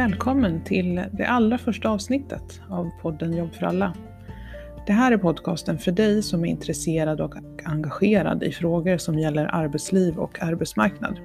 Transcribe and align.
Välkommen 0.00 0.64
till 0.64 1.02
det 1.12 1.24
allra 1.24 1.58
första 1.58 1.88
avsnittet 1.88 2.60
av 2.68 2.90
podden 3.02 3.36
Jobb 3.36 3.54
för 3.54 3.66
alla. 3.66 3.94
Det 4.86 4.92
här 4.92 5.12
är 5.12 5.16
podcasten 5.16 5.78
för 5.78 5.92
dig 5.92 6.22
som 6.22 6.44
är 6.44 6.48
intresserad 6.48 7.20
och 7.20 7.34
engagerad 7.64 8.42
i 8.42 8.52
frågor 8.52 8.98
som 8.98 9.18
gäller 9.18 9.46
arbetsliv 9.54 10.18
och 10.18 10.42
arbetsmarknad. 10.42 11.20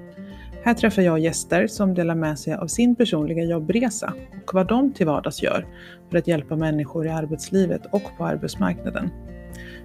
Här 0.64 0.74
träffar 0.74 1.02
jag 1.02 1.18
gäster 1.18 1.66
som 1.66 1.94
delar 1.94 2.14
med 2.14 2.38
sig 2.38 2.54
av 2.54 2.66
sin 2.66 2.96
personliga 2.96 3.44
jobbresa 3.44 4.12
och 4.44 4.54
vad 4.54 4.68
de 4.68 4.92
till 4.92 5.06
vardags 5.06 5.42
gör 5.42 5.66
för 6.10 6.18
att 6.18 6.28
hjälpa 6.28 6.56
människor 6.56 7.06
i 7.06 7.10
arbetslivet 7.10 7.86
och 7.92 8.16
på 8.18 8.24
arbetsmarknaden. 8.24 9.10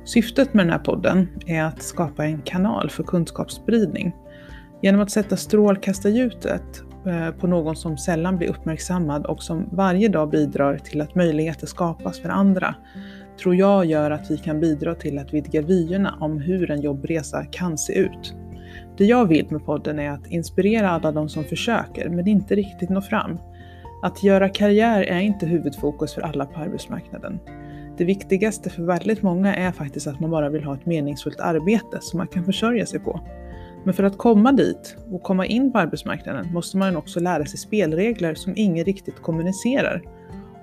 Syftet 0.04 0.54
med 0.54 0.66
den 0.66 0.72
här 0.72 0.80
podden 0.80 1.28
är 1.46 1.64
att 1.64 1.84
skapa 1.84 2.26
en 2.26 2.42
kanal 2.42 2.90
för 2.90 3.04
kunskapsspridning. 3.04 4.16
Genom 4.82 5.02
att 5.02 5.12
sätta 5.12 5.38
strålkastarljuset 5.38 6.84
Eh, 7.06 7.32
på 7.32 7.48
någon 7.48 7.76
som 7.76 7.98
sällan 7.98 8.38
blir 8.38 8.50
uppmärksammad 8.50 9.26
och 9.26 9.44
som 9.44 9.70
varje 9.72 10.08
dag 10.08 10.30
bidrar 10.30 10.78
till 10.78 11.02
att 11.02 11.16
möjligheter 11.16 11.68
skapas 11.68 12.20
för 12.20 12.30
andra, 12.30 12.76
tror 13.42 13.56
jag 13.56 13.86
gör 13.86 14.12
att 14.12 14.32
vi 14.32 14.38
kan 14.38 14.60
bidra 14.60 14.96
till 14.96 15.20
att 15.20 15.34
vidga 15.34 15.62
vyerna 15.62 16.18
om 16.20 16.42
hur 16.42 16.72
en 16.72 16.82
jobbresa 16.82 17.46
kan 17.46 17.78
se 17.78 17.94
ut. 17.94 18.36
Det 18.98 19.06
jag 19.06 19.26
vill 19.26 19.48
med 19.50 19.66
podden 19.66 20.00
är 20.00 20.10
att 20.10 20.28
inspirera 20.28 20.90
alla 20.90 21.12
de 21.12 21.30
som 21.30 21.44
försöker 21.44 22.10
men 22.10 22.28
inte 22.28 22.56
riktigt 22.56 22.90
når 22.90 23.02
fram. 23.02 23.38
Att 24.04 24.24
göra 24.24 24.50
karriär 24.50 25.02
är 25.02 25.20
inte 25.20 25.46
huvudfokus 25.46 26.14
för 26.14 26.22
alla 26.22 26.46
på 26.46 26.60
arbetsmarknaden. 26.60 27.40
Det 27.98 28.06
viktigaste 28.06 28.70
för 28.70 28.84
väldigt 28.84 29.22
många 29.22 29.56
är 29.56 29.72
faktiskt 29.72 30.08
att 30.08 30.20
man 30.20 30.32
bara 30.32 30.50
vill 30.50 30.64
ha 30.64 30.76
ett 30.76 30.86
meningsfullt 30.86 31.40
arbete 31.40 31.98
som 32.02 32.18
man 32.18 32.28
kan 32.28 32.46
försörja 32.46 32.86
sig 32.86 33.00
på. 33.00 33.20
Men 33.84 33.94
för 33.94 34.04
att 34.04 34.18
komma 34.18 34.52
dit 34.52 34.98
och 35.12 35.24
komma 35.24 35.46
in 35.46 35.72
på 35.72 35.80
arbetsmarknaden 35.80 36.54
måste 36.54 36.78
man 36.78 36.96
också 36.96 37.20
lära 37.20 37.46
sig 37.46 37.60
spelregler 37.60 38.36
som 38.36 38.54
ingen 38.56 38.86
riktigt 38.86 39.22
kommunicerar. 39.22 40.02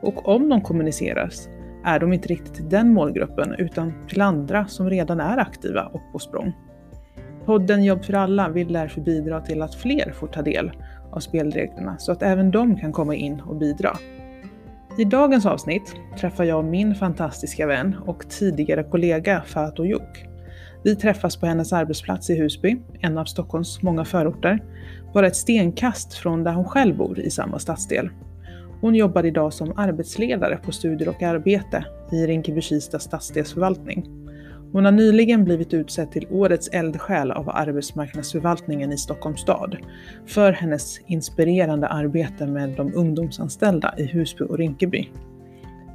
Och 0.02 0.28
om 0.28 0.48
de 0.48 0.60
kommuniceras 0.60 1.48
är 1.84 1.98
de 1.98 2.12
inte 2.12 2.28
riktigt 2.28 2.54
till 2.54 2.68
den 2.68 2.92
målgruppen 2.92 3.54
utan 3.58 3.92
till 4.08 4.20
andra 4.20 4.66
som 4.66 4.90
redan 4.90 5.20
är 5.20 5.38
aktiva 5.38 5.82
och 5.86 6.02
på 6.12 6.18
språng. 6.18 6.52
Podden 7.44 7.84
Jobb 7.84 8.04
för 8.04 8.14
alla 8.14 8.48
vill 8.48 8.72
därför 8.72 9.00
bidra 9.00 9.40
till 9.40 9.62
att 9.62 9.74
fler 9.74 10.12
får 10.12 10.26
ta 10.26 10.42
del 10.42 10.72
av 11.12 11.20
spelreglerna 11.20 11.98
så 11.98 12.12
att 12.12 12.22
även 12.22 12.50
de 12.50 12.76
kan 12.76 12.92
komma 12.92 13.14
in 13.14 13.40
och 13.40 13.56
bidra. 13.56 13.96
I 14.98 15.04
dagens 15.04 15.46
avsnitt 15.46 15.96
träffar 16.18 16.44
jag 16.44 16.64
min 16.64 16.94
fantastiska 16.94 17.66
vän 17.66 17.96
och 18.06 18.28
tidigare 18.28 18.82
kollega 18.82 19.42
Fatou 19.46 19.84
Juk. 19.84 20.27
Vi 20.82 20.96
träffas 20.96 21.36
på 21.36 21.46
hennes 21.46 21.72
arbetsplats 21.72 22.30
i 22.30 22.34
Husby, 22.38 22.76
en 23.00 23.18
av 23.18 23.24
Stockholms 23.24 23.82
många 23.82 24.04
förorter, 24.04 24.62
bara 25.14 25.26
ett 25.26 25.36
stenkast 25.36 26.14
från 26.14 26.44
där 26.44 26.52
hon 26.52 26.64
själv 26.64 26.96
bor 26.96 27.20
i 27.20 27.30
samma 27.30 27.58
stadsdel. 27.58 28.10
Hon 28.80 28.94
jobbar 28.94 29.26
idag 29.26 29.52
som 29.52 29.72
arbetsledare 29.76 30.56
på 30.56 30.72
studier 30.72 31.08
och 31.08 31.22
arbete 31.22 31.84
i 32.12 32.26
Rinkeby-Kista 32.26 32.98
stadsdelsförvaltning. 32.98 34.06
Hon 34.72 34.84
har 34.84 34.92
nyligen 34.92 35.44
blivit 35.44 35.74
utsedd 35.74 36.10
till 36.10 36.26
Årets 36.30 36.68
eldsjäl 36.68 37.30
av 37.30 37.48
arbetsmarknadsförvaltningen 37.48 38.92
i 38.92 38.96
Stockholms 38.96 39.40
stad 39.40 39.76
för 40.26 40.52
hennes 40.52 41.00
inspirerande 41.06 41.88
arbete 41.88 42.46
med 42.46 42.68
de 42.76 42.94
ungdomsanställda 42.94 43.94
i 43.98 44.04
Husby 44.04 44.44
och 44.44 44.58
Rinkeby. 44.58 45.10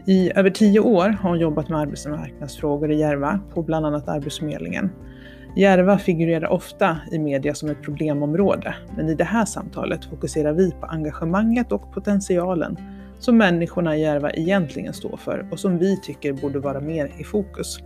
I 0.05 0.31
över 0.35 0.49
tio 0.49 0.79
år 0.79 1.09
har 1.09 1.29
hon 1.29 1.39
jobbat 1.39 1.69
med 1.69 1.79
arbetsmarknadsfrågor 1.79 2.91
i 2.91 2.99
Järva 2.99 3.39
på 3.53 3.61
bland 3.61 3.85
annat 3.85 4.07
Arbetsförmedlingen. 4.07 4.89
Järva 5.55 5.97
figurerar 5.97 6.47
ofta 6.47 6.97
i 7.11 7.19
media 7.19 7.53
som 7.53 7.69
ett 7.69 7.81
problemområde, 7.81 8.75
men 8.97 9.09
i 9.09 9.15
det 9.15 9.23
här 9.23 9.45
samtalet 9.45 10.05
fokuserar 10.05 10.53
vi 10.53 10.71
på 10.71 10.85
engagemanget 10.85 11.71
och 11.71 11.93
potentialen 11.93 12.77
som 13.19 13.37
människorna 13.37 13.97
i 13.97 14.01
Järva 14.01 14.31
egentligen 14.31 14.93
står 14.93 15.17
för 15.17 15.47
och 15.51 15.59
som 15.59 15.77
vi 15.77 16.01
tycker 16.01 16.33
borde 16.33 16.59
vara 16.59 16.79
mer 16.79 17.11
i 17.17 17.23
fokus. 17.23 17.79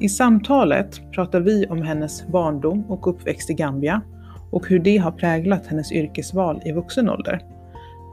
I 0.00 0.08
samtalet 0.08 1.00
pratar 1.12 1.40
vi 1.40 1.66
om 1.66 1.82
hennes 1.82 2.26
barndom 2.26 2.84
och 2.90 3.06
uppväxt 3.06 3.50
i 3.50 3.54
Gambia 3.54 4.02
och 4.50 4.68
hur 4.68 4.78
det 4.78 4.96
har 4.96 5.10
präglat 5.10 5.66
hennes 5.66 5.92
yrkesval 5.92 6.62
i 6.64 6.72
vuxen 6.72 7.10
ålder. 7.10 7.57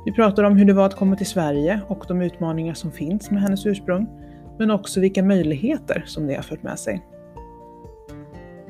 Vi 0.05 0.11
pratar 0.11 0.43
om 0.43 0.57
hur 0.57 0.65
det 0.65 0.73
var 0.73 0.85
att 0.85 0.95
komma 0.95 1.15
till 1.15 1.25
Sverige 1.25 1.81
och 1.87 2.05
de 2.07 2.21
utmaningar 2.21 2.73
som 2.73 2.91
finns 2.91 3.31
med 3.31 3.41
hennes 3.41 3.65
ursprung, 3.65 4.07
men 4.59 4.71
också 4.71 4.99
vilka 4.99 5.23
möjligheter 5.23 6.03
som 6.05 6.27
det 6.27 6.35
har 6.35 6.41
fört 6.41 6.63
med 6.63 6.79
sig. 6.79 7.05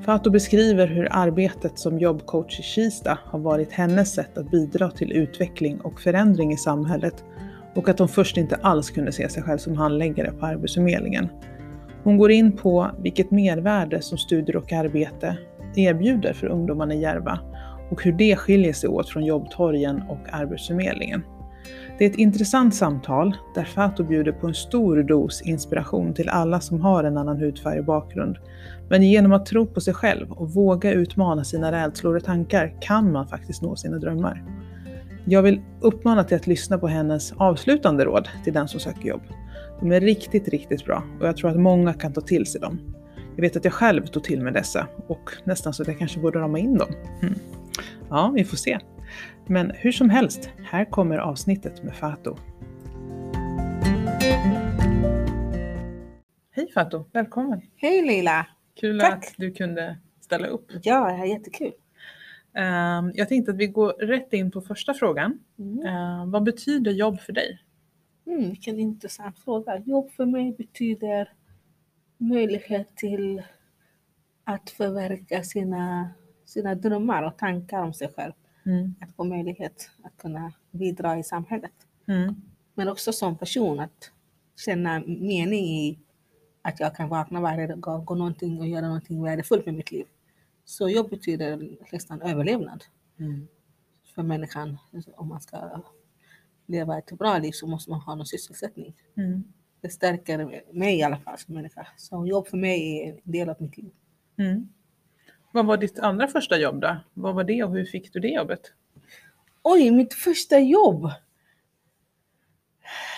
Fatou 0.02 0.32
beskriver 0.32 0.88
hur 0.88 1.08
arbetet 1.12 1.80
som 1.80 2.00
jobbcoach 2.00 2.60
i 2.60 2.64
Kista 2.64 3.18
har 3.24 3.40
varit 3.40 3.72
hennes 3.72 4.14
sätt 4.14 4.38
att 4.38 4.52
bidra 4.52 4.92
till 4.92 5.12
utveckling 5.12 5.82
och 5.82 6.02
förändring 6.02 6.52
i 6.52 6.58
samhället 6.58 7.24
och 7.76 7.90
att 7.90 8.00
hon 8.00 8.08
först 8.08 8.38
inte 8.38 8.56
alls 8.56 8.90
kunde 8.90 9.12
se 9.12 9.30
sig 9.30 9.44
själv 9.44 9.58
som 9.58 9.76
handläggare 9.78 10.32
på 10.32 10.46
Arbetsförmedlingen. 10.46 11.28
Hon 12.04 12.18
går 12.18 12.32
in 12.32 12.52
på 12.52 12.92
vilket 13.00 13.32
mervärde 13.32 14.02
som 14.02 14.18
studier 14.18 14.56
och 14.56 14.74
arbete 14.74 15.38
erbjuder 15.76 16.34
för 16.34 16.48
ungdomarna 16.48 16.94
i 16.94 17.02
Järva 17.02 17.40
och 17.90 18.04
hur 18.04 18.12
det 18.12 18.36
skiljer 18.36 18.74
sig 18.74 18.90
åt 18.90 19.10
från 19.10 19.26
jobbtorgen 19.26 20.04
och 20.10 20.20
Arbetsförmedlingen. 20.32 21.24
Det 21.98 22.06
är 22.06 22.10
ett 22.10 22.18
intressant 22.18 22.76
samtal 22.76 23.36
där 23.56 23.64
Fatou 23.64 24.04
bjuder 24.04 24.32
på 24.32 24.48
en 24.48 24.54
stor 24.54 25.04
dos 25.04 25.42
inspiration 25.42 26.14
till 26.14 26.30
alla 26.30 26.60
som 26.60 26.82
har 26.82 27.04
en 27.04 27.18
annan 27.18 27.38
hudfärg 27.38 27.80
och 27.80 27.86
bakgrund. 27.86 28.38
Men 28.90 29.04
genom 29.04 29.32
att 29.32 29.46
tro 29.46 29.66
på 29.66 29.82
sig 29.82 29.94
själv 29.94 30.32
och 30.32 30.50
våga 30.50 30.92
utmana 30.92 31.44
sina 31.44 31.72
rädslor 31.72 32.16
och 32.16 32.24
tankar 32.24 32.74
kan 32.82 33.12
man 33.12 33.28
faktiskt 33.28 33.62
nå 33.62 33.76
sina 33.76 33.98
drömmar. 33.98 34.44
Jag 35.26 35.42
vill 35.42 35.62
uppmana 35.82 36.24
till 36.24 36.36
att 36.36 36.48
lyssna 36.48 36.78
på 36.78 36.88
hennes 36.88 37.34
avslutande 37.38 38.06
råd 38.06 38.30
till 38.44 38.54
den 38.54 38.68
som 38.68 38.80
söker 38.80 39.10
jobb. 39.10 39.22
De 39.80 39.92
är 39.92 40.02
riktigt, 40.02 40.48
riktigt 40.48 40.86
bra 40.86 41.04
och 41.20 41.28
jag 41.28 41.38
tror 41.38 41.50
att 41.50 41.60
många 41.60 41.94
kan 41.94 42.14
ta 42.14 42.22
till 42.22 42.46
sig 42.46 42.62
dem. 42.62 42.80
Jag 43.36 43.42
vet 43.42 43.56
att 43.56 43.66
jag 43.66 43.74
själv 43.74 44.06
tog 44.06 44.24
till 44.24 44.42
mig 44.42 44.54
dessa 44.54 44.88
och 45.08 45.32
nästan 45.44 45.74
så 45.74 45.82
att 45.82 45.88
jag 45.88 46.00
kanske 46.00 46.20
borde 46.20 46.40
rama 46.40 46.60
in 46.60 46.78
dem. 46.78 46.90
Mm. 47.22 47.36
Ja, 48.10 48.32
vi 48.36 48.44
får 48.44 48.58
se. 48.58 48.80
Men 49.48 49.72
hur 49.76 49.92
som 49.92 50.10
helst, 50.10 50.50
här 50.64 50.86
kommer 50.86 51.18
avsnittet 51.18 51.84
med 51.84 51.96
Fatou. 51.96 52.36
Hej 56.52 56.72
Fatou, 56.74 57.06
välkommen! 57.14 57.62
Hej 57.76 58.02
Lila! 58.08 58.48
Kul 58.80 59.00
Tack. 59.00 59.14
att 59.14 59.34
du 59.38 59.52
kunde 59.52 59.98
ställa 60.22 60.48
upp. 60.48 60.72
Ja, 60.84 61.08
det 61.08 61.14
är 61.14 61.26
jättekul. 61.26 61.72
Ehm, 62.54 63.12
Jag 63.16 63.30
tänkte 63.30 63.52
att 63.52 63.58
vi 63.58 63.68
går 63.68 63.90
rätt 64.08 64.34
in 64.34 64.52
på 64.52 64.62
första 64.62 64.94
frågan. 64.94 65.40
Mm. 65.60 65.86
Ehm, 65.86 66.32
Vad 66.32 66.44
betyder 66.44 66.92
jobb 66.92 67.20
för 67.20 67.34
dig? 67.34 67.60
Mm, 68.28 68.50
vilken 68.50 68.80
intressant 68.80 69.40
fråga. 69.40 69.78
Jobb 69.86 70.12
för 70.12 70.26
mig 70.26 70.56
betyder 70.58 71.30
möjlighet 72.18 72.96
till 72.98 73.42
att 74.44 74.70
förverkliga 74.70 75.44
sina, 75.44 76.10
sina 76.56 76.76
drömmar 76.76 77.24
och 77.24 77.38
tankar 77.38 77.82
om 77.84 77.94
sig 77.94 78.14
själv. 78.16 78.32
Mm. 78.66 78.96
Att 79.02 79.16
få 79.16 79.24
möjlighet 79.24 79.90
att 80.04 80.18
kunna 80.18 80.54
bidra 80.72 81.18
i 81.20 81.24
samhället. 81.24 81.72
Mm. 82.08 82.36
Men 82.74 82.88
också 82.88 83.14
som 83.14 83.38
person 83.38 83.80
att 83.80 84.12
känna 84.66 85.00
mening 85.00 85.66
i 85.66 86.00
att 86.62 86.80
jag 86.80 86.96
kan 86.96 87.10
vakna 87.10 87.42
varje 87.42 87.68
dag, 87.76 88.06
gå 88.06 88.16
någonting 88.16 88.60
och 88.60 88.68
göra 88.68 88.88
någonting 88.88 89.24
värdefullt 89.24 89.66
med 89.66 89.76
mitt 89.76 89.92
liv. 89.92 90.06
Så 90.66 90.90
jobb 90.90 91.10
betyder 91.10 91.78
nästan 91.92 92.22
överlevnad 92.22 92.84
Mm. 93.20 93.48
för 94.16 94.24
människan. 94.24 94.78
Om 95.16 95.28
man 95.28 95.42
ska 95.42 95.82
leva 96.66 96.98
ett 96.98 97.12
bra 97.12 97.38
liv 97.38 97.52
så 97.52 97.68
måste 97.68 97.90
man 97.92 98.00
ha 98.00 98.16
någon 98.16 98.26
sysselsättning. 98.26 98.96
Mm. 99.18 99.44
Det 99.82 99.90
stärker 99.90 100.64
mig 100.74 101.00
i 101.00 101.04
alla 101.04 101.18
fall 101.18 101.38
som 101.38 101.56
människa. 101.56 101.88
Så 101.98 102.26
jobb 102.28 102.48
för 102.48 102.58
mig 102.58 103.02
är 103.02 103.12
en 103.14 103.20
del 103.24 103.50
av 103.50 103.56
mitt 103.60 103.78
liv. 103.78 103.92
Mm. 104.38 104.70
Vad 105.56 105.66
var 105.66 105.78
ditt 105.78 106.00
andra 106.00 106.28
första 106.28 106.58
jobb 106.58 106.82
då? 106.82 106.96
Vad 107.14 107.36
var 107.36 107.44
det 107.44 107.64
och 107.64 107.72
hur 107.72 107.86
fick 107.86 108.14
du 108.14 108.20
det 108.20 108.28
jobbet? 108.28 108.60
Oj, 109.64 109.92
mitt 109.92 110.14
första 110.14 110.60
jobb! 110.60 111.10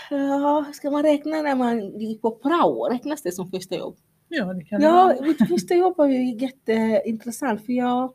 Ja, 0.10 0.66
ska 0.74 0.92
man 0.92 1.04
räkna 1.04 1.42
när 1.42 1.56
man 1.56 2.00
gick 2.00 2.22
på 2.22 2.32
prao? 2.32 2.90
Räknas 2.90 3.22
det 3.22 3.32
som 3.32 3.52
första 3.52 3.76
jobb? 3.76 3.98
Ja, 4.28 4.46
det 4.54 4.64
kan 4.66 4.82
Ja, 4.82 5.14
det 5.20 5.28
mitt 5.28 5.48
första 5.50 5.74
jobb 5.74 5.98
var 5.98 6.08
ju 6.08 6.36
jätteintressant 6.36 7.66
för 7.66 7.74
jag 7.74 8.14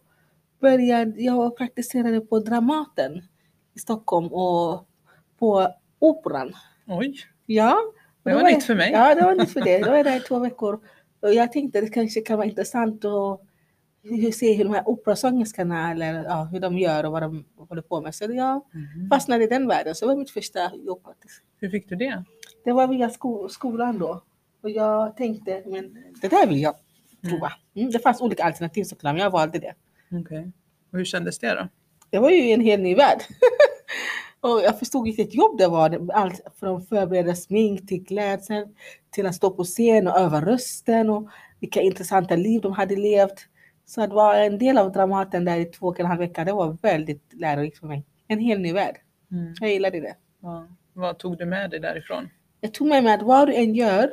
började, 0.61 1.23
jag 1.23 1.57
praktiserade 1.57 2.21
på 2.21 2.39
Dramaten 2.39 3.23
i 3.75 3.79
Stockholm 3.79 4.27
och 4.27 4.89
på 5.39 5.69
Operan. 5.99 6.53
Oj, 6.87 7.15
Ja. 7.47 7.77
det 8.23 8.35
var 8.35 8.41
jag- 8.41 8.53
nytt 8.55 8.65
för 8.65 8.75
mig. 8.75 8.93
Ja, 8.93 9.15
det 9.15 9.23
var 9.25 9.35
nytt 9.35 9.51
för 9.53 9.61
det. 9.61 9.79
Då 9.79 9.91
var 9.91 9.97
jag 9.97 10.07
där 10.07 10.17
i 10.17 10.21
två 10.21 10.39
veckor. 10.39 10.81
Och 11.21 11.35
jag 11.35 11.53
tänkte 11.53 11.81
det 11.81 11.89
kanske 11.89 12.21
kan 12.21 12.37
vara 12.39 12.49
intressant 12.49 13.05
att 13.05 13.41
se 14.35 14.55
hur 14.55 14.65
de 14.65 14.75
här 14.75 14.89
operasångerskorna, 14.89 15.91
eller 15.91 16.25
ja, 16.25 16.49
hur 16.53 16.61
de 16.61 16.79
gör 16.79 17.05
och 17.05 17.13
vad 17.13 17.23
de 17.23 17.45
håller 17.69 17.83
på 17.83 18.01
med. 18.01 18.15
Så 18.15 18.25
jag 18.25 18.63
Mhm. 18.73 19.09
fastnade 19.11 19.45
i 19.45 19.47
den 19.47 19.69
världen. 19.69 19.95
Så 19.95 20.05
det 20.05 20.09
var 20.09 20.17
mitt 20.17 20.31
första 20.31 20.75
jobb. 20.77 21.07
Hur 21.59 21.71
fick 21.71 21.89
du 21.89 21.97
det? 21.97 22.25
Det 22.65 22.73
var 22.73 22.87
via 22.89 23.11
sko 23.11 23.49
skolan 23.49 23.99
då. 23.99 24.23
Och 24.63 24.71
jag 24.71 25.17
tänkte, 25.17 25.63
men 25.67 25.97
det 26.23 26.29
där 26.29 26.47
vill 26.47 26.61
jag 26.63 26.75
prova. 27.29 27.53
Mm, 27.77 27.91
det 27.91 27.99
fanns 27.99 28.21
olika 28.21 28.45
alternativ 28.45 28.85
såklart, 28.85 29.15
men 29.15 29.23
jag 29.23 29.31
valde 29.31 29.59
det. 29.59 29.75
Okej. 30.21 30.53
Och 30.93 30.99
hur 30.99 31.05
kändes 31.05 31.39
det 31.39 31.55
då? 31.55 31.69
Det 32.11 32.19
var 32.19 32.31
ju 32.31 32.51
en 32.51 32.61
helt 32.61 32.83
ny 32.83 32.95
värld. 32.95 33.19
Och 34.41 34.63
jag 34.65 34.79
förstod 34.79 35.05
vilket 35.05 35.35
jobb 35.35 35.59
det 35.59 35.69
var. 35.69 36.09
Allt 36.13 36.41
från 36.61 36.83
förbereda 36.83 37.35
smink 37.35 37.89
till 37.89 38.07
klädsel 38.07 38.69
till 39.11 39.27
att 39.27 39.35
stå 39.35 39.51
på 39.51 39.65
scen 39.65 40.07
och 40.09 40.19
öva 40.19 40.41
rösten 40.45 41.11
och 41.11 41.29
vilka 41.61 41.81
intressanta 41.81 42.37
liv 42.37 42.61
de 42.61 42.73
hade 42.73 42.97
levt. 42.97 43.47
Så 43.85 44.03
att 44.03 44.11
vara 44.11 44.45
en 44.45 44.59
del 44.59 44.79
av 44.79 44.93
Dramaten 44.93 45.45
där 45.45 45.57
i 45.57 45.65
två 45.65 45.87
och 45.87 46.01
en 46.01 46.07
halv 46.07 46.21
vecka, 46.21 46.45
det 46.45 46.53
var 46.53 46.79
väldigt 46.83 47.33
lärorikt 47.33 47.79
för 47.79 47.87
mig. 47.87 48.05
En 48.27 48.39
helt 48.39 48.61
ny 48.61 48.73
värld. 48.73 48.97
Mm. 49.31 49.55
Jag 49.61 49.71
gillade 49.71 50.01
det. 50.01 50.17
Ja. 50.43 50.69
Vad 50.93 51.19
tog 51.19 51.39
du 51.39 51.47
med 51.47 51.71
dig 51.71 51.81
därifrån? 51.81 52.29
Jag 52.61 52.75
tog 52.75 52.89
med 52.89 53.05
mig 53.05 53.15
att 53.15 53.23
vad 53.23 53.49
du 53.49 53.55
än 53.55 53.75
gör, 53.75 54.13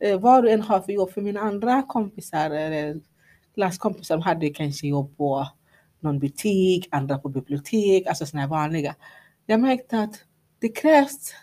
eh, 0.00 0.20
vad 0.20 0.44
du 0.44 0.50
än 0.50 0.62
har 0.62 0.80
för 0.80 0.92
jobb, 0.92 1.10
för 1.10 1.20
mina 1.20 1.40
andra 1.40 1.82
kompisar, 1.82 2.50
eller 2.50 3.00
klasskompisar, 3.54 4.16
de 4.16 4.22
hade 4.22 4.50
kanske 4.50 4.86
jobb 4.86 5.16
på 5.16 5.48
någon 6.00 6.18
butik, 6.18 6.88
andra 6.90 7.18
på 7.18 7.28
bibliotek, 7.28 8.06
alltså 8.06 8.26
sådana 8.26 8.48
vanliga. 8.48 8.94
Jag 9.46 9.60
märkte 9.60 10.00
att 10.00 10.24
det 10.58 10.68
krävs 10.68 11.34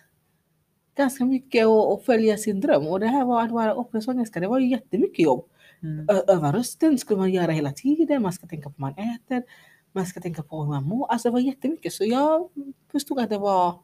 ganska 0.96 1.26
mycket 1.26 1.66
att 1.66 2.06
följa 2.06 2.38
sin 2.38 2.62
dröm 2.62 2.88
och 2.88 3.00
det 3.00 3.08
här 3.08 3.26
var 3.26 3.44
att 3.44 3.52
vara 3.52 3.76
operasångerska, 3.76 4.40
det 4.40 4.48
var 4.48 4.60
ju 4.60 4.68
jättemycket 4.68 5.20
jobb. 5.20 5.50
Mm. 5.84 6.08
Öva 6.28 6.54
rösten 6.54 6.98
skulle 6.98 7.20
man 7.20 7.32
göra 7.32 7.52
hela 7.52 7.72
tiden, 7.72 8.22
man 8.22 8.34
ska 8.34 8.48
tänka 8.48 8.70
på 8.70 8.76
vad 8.78 8.98
man 8.98 9.06
äter, 9.16 9.44
man 9.92 10.06
ska 10.06 10.22
tänka 10.22 10.44
på 10.44 10.64
hur 10.64 10.70
man 10.70 10.84
mår. 10.84 11.12
Alltså 11.12 11.28
det 11.28 11.34
var 11.34 11.40
jättemycket 11.40 11.94
så 11.94 12.06
jag 12.06 12.50
förstod 12.92 13.20
att 13.20 13.30
det 13.30 13.38
var 13.38 13.80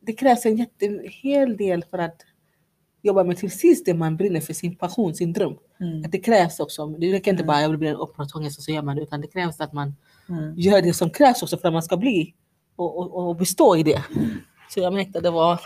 det 0.00 0.12
krävs 0.12 0.46
en 0.46 0.56
jätte, 0.56 1.02
hel 1.22 1.56
del 1.56 1.84
för 1.84 1.98
att 1.98 2.22
jobba 3.02 3.24
med 3.24 3.38
precis 3.38 3.84
det 3.84 3.94
man 3.94 4.16
brinner 4.16 4.40
för, 4.40 4.52
sin 4.52 4.76
passion, 4.76 5.14
sin 5.14 5.32
dröm. 5.32 5.56
Mm. 5.80 6.04
Att 6.04 6.12
det 6.12 6.18
krävs 6.18 6.60
också. 6.60 6.86
Det 6.86 7.12
räcker 7.12 7.30
inte 7.30 7.42
Mm. 7.42 7.46
bara 7.46 7.60
jag 7.60 7.68
vill 7.68 7.78
bli 7.78 7.88
en 7.88 7.96
operasångerska 7.96 8.62
så 8.62 8.72
gör 8.72 8.82
man 8.82 8.96
det, 8.96 9.02
utan 9.02 9.20
det 9.20 9.26
krävs 9.26 9.60
att 9.60 9.72
man 9.72 9.94
Mm. 10.28 10.54
gör 10.56 10.82
det 10.82 10.92
som 10.92 11.10
krävs 11.10 11.42
också 11.42 11.56
för 11.58 11.68
att 11.68 11.74
man 11.74 11.82
ska 11.82 11.96
bli 11.96 12.34
och, 12.76 12.98
och, 12.98 13.28
och 13.28 13.36
bestå 13.36 13.76
i 13.76 13.82
det. 13.82 14.04
Så 14.70 14.80
jag 14.80 14.92
märkte 14.92 15.18
att 15.18 15.24
det 15.24 15.30
var 15.30 15.60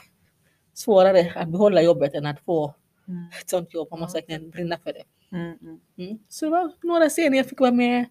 svårare 0.75 1.33
att 1.37 1.49
behålla 1.49 1.83
jobbet 1.83 2.15
än 2.15 2.27
att 2.27 2.41
få 2.41 2.75
Mm. 3.11 3.25
ett 3.43 3.51
sånt 3.51 3.75
jobb. 3.75 3.89
Man 3.91 4.01
måste 4.01 4.17
verkligen 4.17 4.51
brinna 4.51 4.79
för 4.79 4.93
det. 4.93 5.37
Mm. 5.37 5.59
Mm. 5.63 5.81
Mm. 5.99 6.19
Så 6.29 6.45
det 6.45 6.51
var 6.51 6.73
några 6.83 7.09
scener 7.09 7.37
jag 7.37 7.47
fick 7.49 7.61
vara 7.61 7.71
med. 7.73 8.05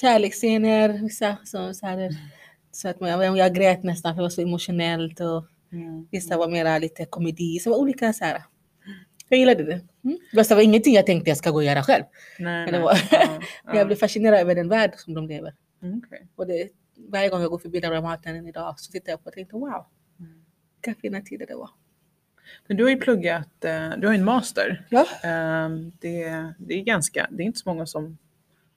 Kärleksscener, 0.00 0.88
vissa 1.02 1.36
så, 1.44 1.74
så, 1.74 1.86
här, 1.86 2.10
så 2.70 2.88
att 2.88 2.96
jag, 3.00 3.36
jag 3.38 3.54
grät 3.54 3.82
nästan 3.82 4.14
för 4.14 4.16
det 4.16 4.22
var 4.22 4.30
så 4.30 4.42
emotionellt. 4.42 5.20
Och 5.20 5.46
Mm. 5.72 6.08
vissa 6.10 6.36
var 6.36 6.48
mera 6.48 6.78
lite 6.78 7.04
komedi. 7.04 7.58
Så 7.58 7.70
det 7.70 7.76
var 7.76 7.80
olika 7.82 8.12
så 8.12 8.24
här. 8.24 8.42
Jag 9.28 9.38
gillade 9.38 9.64
det. 9.64 9.80
Mm. 10.04 10.18
Fast 10.34 10.48
det 10.48 10.54
var 10.54 10.62
ingenting 10.62 10.94
jag 10.94 11.06
tänkte 11.06 11.30
jag 11.30 11.36
ska 11.38 11.50
gå 11.50 11.56
och 11.56 11.64
göra 11.64 11.82
själv. 11.82 12.04
Nej, 12.38 12.64
Men 12.64 12.72
det 12.74 12.80
var- 12.80 12.98
Ja, 13.12 13.38
ja. 13.64 13.76
Jag 13.76 13.86
blev 13.86 13.96
fascinerad 13.96 14.40
över 14.40 14.54
den 14.54 14.68
värld 14.68 14.92
som 14.96 15.14
de 15.14 15.26
lever. 15.28 15.54
Mm, 15.82 16.02
okej. 16.06 16.26
Och 16.36 16.46
det, 16.46 16.68
varje 17.08 17.28
gång 17.28 17.40
jag 17.40 17.50
går 17.50 17.58
förbi 17.58 17.80
Dramaten 17.80 18.46
idag 18.48 18.80
så 18.80 18.92
tittar 18.92 19.10
jag 19.12 19.22
på 19.22 19.26
och 19.28 19.32
tänkte 19.34 19.56
wow, 19.56 19.86
Mm. 20.20 20.44
vilka 20.84 21.00
fina 21.00 21.20
tider 21.20 21.46
det 21.46 21.54
var. 21.54 21.70
Men 22.66 22.76
du 22.76 22.82
har 22.82 22.90
ju 22.90 22.96
pluggat, 22.96 23.64
eh, 23.64 23.90
du 23.98 24.06
har 24.06 24.14
ju 24.14 24.18
en 24.18 24.24
master. 24.24 24.86
Ja, 24.90 25.06
Ehm, 25.24 25.92
Det, 26.00 26.44
det 26.58 26.74
är 26.74 26.82
ganska, 26.82 27.26
det 27.30 27.42
är 27.42 27.44
inte 27.46 27.58
så 27.58 27.68
många 27.68 27.86
som, 27.86 28.18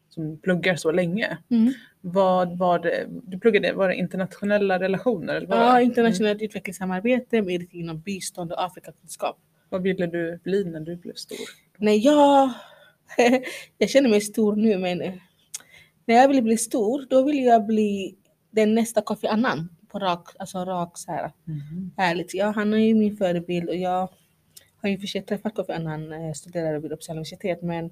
som 0.10 0.38
pluggar 0.38 0.76
så 0.76 0.92
länge. 0.92 1.38
mm. 1.50 1.74
Vad 2.06 2.58
var 2.58 2.80
det, 2.80 3.06
du 3.10 3.40
pluggade, 3.40 3.74
var 3.74 3.88
det 3.90 3.96
internationella 3.96 4.80
relationer? 4.80 5.36
Eller 5.36 5.48
ja 5.56 5.82
internationellt 5.82 6.42
utvecklingssamarbete 6.42 7.42
med 7.42 7.68
inom 7.72 8.00
bistånd 8.00 8.52
och 8.52 8.64
Afrikakunskap. 8.66 9.38
Vad 9.70 9.82
ville 9.82 10.06
du 10.08 10.40
bli 10.44 10.64
när 10.66 10.80
du 10.80 10.96
blev 10.96 11.14
stor? 11.14 11.38
Nej, 11.78 11.98
jag, 11.98 12.52
jag 13.78 13.90
känner 13.90 14.10
mig 14.10 14.22
stor 14.22 14.56
nu 14.56 14.78
men 14.78 15.02
eh, 15.02 15.14
när 16.06 16.16
jag 16.16 16.28
ville 16.28 16.42
bli 16.42 16.58
stor 16.58 17.06
då 17.10 17.24
ville 17.24 17.42
jag 17.42 17.66
bli 17.66 18.16
den 18.52 18.74
nästa 18.76 19.02
Kofi 19.02 19.28
Annan 19.28 19.70
på 19.94 20.00
rak, 20.00 20.28
alltså 20.40 20.66
rak 20.66 20.98
så 20.98 21.12
här. 21.12 21.32
Ärligt, 21.98 22.34
ja, 22.34 22.52
han 22.56 22.74
är 22.74 22.78
ju 22.78 22.96
min 22.96 23.18
förebild 23.18 23.70
och 23.70 23.76
jag 23.76 24.10
har 24.82 24.90
ju 24.90 25.00
för 25.00 25.08
sig 25.08 25.22
träffat 25.22 25.56
Kofi 25.56 25.74
Annan 25.74 26.10
när 26.10 26.28
jag 26.28 26.38
studerade 26.38 26.80
vid 26.80 26.92
Uppsala 26.92 27.18
universitet 27.18 27.62
men 27.62 27.92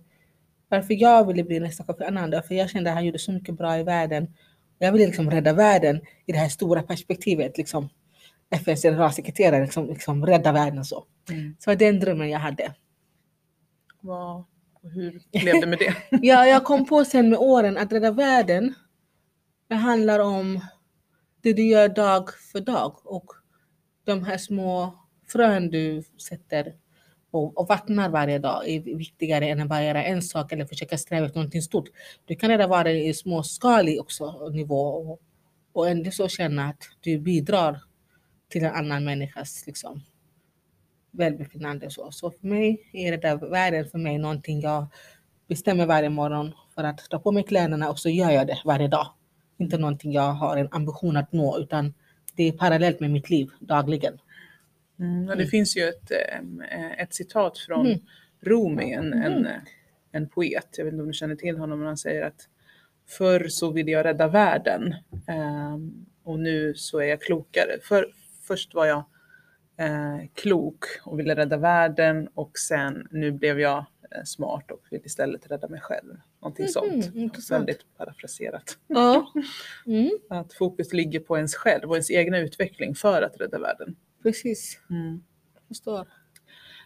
varför 0.70 0.94
jag 0.94 1.28
ville 1.28 1.44
bli 1.44 1.60
nästa 1.60 1.84
Kofi 1.84 2.04
Annan 2.04 2.30
då? 2.30 2.42
För 2.42 2.56
jag 2.56 2.70
kände 2.70 2.90
att 2.90 2.96
han 2.96 3.06
gjorde 3.06 3.20
så 3.20 3.32
mycket 3.32 3.56
bra 3.56 3.80
i 3.80 3.84
världen. 3.84 4.34
Jag 4.80 4.92
ville 4.92 5.06
liksom 5.06 5.32
rädda 5.32 5.54
världen 5.54 6.02
i 6.26 6.32
det 6.32 6.38
här 6.38 6.50
stora 6.50 6.84
perspektivet, 6.84 7.58
liksom 7.58 7.90
FNs 8.50 8.82
generalsekreterare, 8.82 9.62
liksom, 9.62 9.88
liksom 9.88 10.26
rädda 10.26 10.52
världen 10.52 10.86
så. 10.86 11.06
Mm. 11.30 11.56
Så 11.60 11.70
det 11.70 11.76
var 11.76 11.92
den 11.92 12.00
drömmen 12.00 12.30
jag 12.30 12.40
hade. 12.40 12.74
Och 14.04 14.92
hur 14.92 15.22
blev 15.32 15.62
det 15.62 15.68
med 15.68 15.80
det? 15.80 15.96
Ja, 16.22 16.46
jag 16.46 16.64
kom 16.64 16.86
på 16.86 17.06
sen 17.06 17.30
med 17.30 17.40
åren 17.40 17.78
att 17.78 17.92
rädda 17.92 18.12
världen, 18.12 18.74
det 19.68 19.76
handlar 19.76 20.20
om 20.20 20.60
det 21.42 21.54
du 21.54 21.64
gör 21.64 21.90
dag 21.90 22.30
för 22.52 22.60
dag 22.60 22.96
och 23.04 23.26
de 24.04 24.24
här 24.24 24.38
små 24.38 25.00
frön 25.28 25.70
du 25.70 26.04
sätter 26.28 26.74
och, 27.32 27.58
och 27.58 27.68
vattnar 27.68 28.10
varje 28.10 28.40
dag 28.40 28.70
är 28.70 28.80
viktigare 28.82 29.50
än 29.50 29.62
att 29.62 29.70
bara 29.70 29.84
göra 29.84 30.04
en 30.04 30.22
sak 30.22 30.52
eller 30.52 30.66
försöka 30.66 30.98
sträva 30.98 31.26
efter 31.26 31.40
någonting 31.40 31.62
stort. 31.62 31.90
Du 32.26 32.36
kan 32.36 32.50
redan 32.50 32.70
vara 32.70 32.92
i 32.92 33.14
småskalig 33.14 34.02
också 34.02 34.50
nivå 34.50 34.82
och, 34.82 35.22
och 35.74 35.90
ändå 35.90 36.12
så 36.12 36.28
känna 36.28 36.66
att 36.66 36.84
du 37.00 37.20
bidrar 37.20 37.82
till 38.50 38.64
en 38.64 38.74
annan 38.74 39.04
människas 39.04 39.64
liksom, 39.68 40.02
välbefinnande. 41.12 41.90
Så. 41.90 42.12
så 42.12 42.32
för 42.32 42.48
mig 42.48 42.90
är 42.94 43.12
rädda 43.12 43.36
världen 43.36 43.86
för 43.90 43.98
mig 43.98 44.18
någonting 44.18 44.62
jag 44.62 44.88
bestämmer 45.48 45.86
varje 45.86 46.10
morgon 46.10 46.52
för 46.76 46.84
att 46.84 47.10
ta 47.10 47.20
på 47.20 47.32
mig 47.32 47.44
kläderna 47.44 47.90
och 47.90 48.00
så 48.00 48.10
gör 48.10 48.32
jag 48.32 48.48
det 48.48 48.62
varje 48.66 48.88
dag. 48.88 49.08
Inte 49.62 49.78
någonting 49.78 50.12
jag 50.12 50.32
har 50.34 50.58
en 50.58 50.68
ambition 50.72 51.18
att 51.18 51.32
nå 51.32 51.60
utan 51.60 51.94
det 52.36 52.48
är 52.48 52.52
parallellt 52.52 53.00
med 53.00 53.12
mitt 53.12 53.30
liv 53.30 53.50
dagligen. 53.60 54.18
Mm, 55.00 55.22
och 55.30 55.36
det 55.36 55.44
Mm. 55.44 55.48
finns 55.48 55.78
ju 55.78 55.82
ett, 55.90 56.12
eh, 56.12 56.92
ett 57.02 57.14
citat 57.14 57.58
från 57.58 57.86
Mm. 57.86 58.00
Rumi, 58.42 58.94
en, 58.94 59.14
en, 59.14 59.24
Mm. 59.34 59.46
eh, 59.46 59.52
en 60.12 60.30
poet, 60.30 60.68
jag 60.78 60.86
vet 60.86 60.92
inte 60.94 61.02
om 61.02 61.08
du 61.08 61.14
känner 61.14 61.36
till 61.36 61.58
honom, 61.58 61.80
men 61.80 61.88
han 61.88 61.98
säger 61.98 62.22
att 62.26 62.48
förr 63.08 63.48
så 63.50 63.72
ville 63.72 63.92
jag 63.92 64.06
rädda 64.06 64.28
världen 64.28 64.96
ehm, 65.28 66.06
och 66.24 66.40
nu 66.40 66.74
så 66.76 67.00
är 67.00 67.06
jag 67.06 67.22
klokare. 67.22 67.72
För, 67.84 68.08
först 68.48 68.74
var 68.74 68.86
jag 68.86 69.04
eh, 69.78 70.20
klok 70.34 70.86
och 71.06 71.20
ville 71.20 71.36
rädda 71.36 71.58
världen 71.58 72.28
och 72.34 72.58
sen 72.58 73.08
nu 73.12 73.32
blev 73.32 73.60
jag 73.60 73.86
smart 74.26 74.72
och 74.72 74.82
vill 74.92 75.02
istället 75.06 75.52
rädda 75.52 75.68
mig 75.68 75.80
själv. 75.82 76.14
Någonting 76.42 76.64
Mhm, 76.66 76.70
sånt. 76.72 77.16
intressant. 77.16 77.60
Väldigt 77.62 77.98
parafraserat. 77.98 78.78
Ja, 78.88 79.32
mm, 79.88 80.10
Att 80.30 80.54
fokus 80.54 80.94
ligger 80.94 81.20
på 81.20 81.38
ens 81.38 81.56
själv 81.56 81.90
och 81.90 81.96
ens 81.96 82.12
egna 82.12 82.38
utveckling 82.40 82.96
för 82.96 83.22
att 83.22 83.42
rädda 83.42 83.60
världen. 83.60 83.96
precis. 84.24 84.80
Mm. 84.90 85.24
Förstår. 85.68 86.08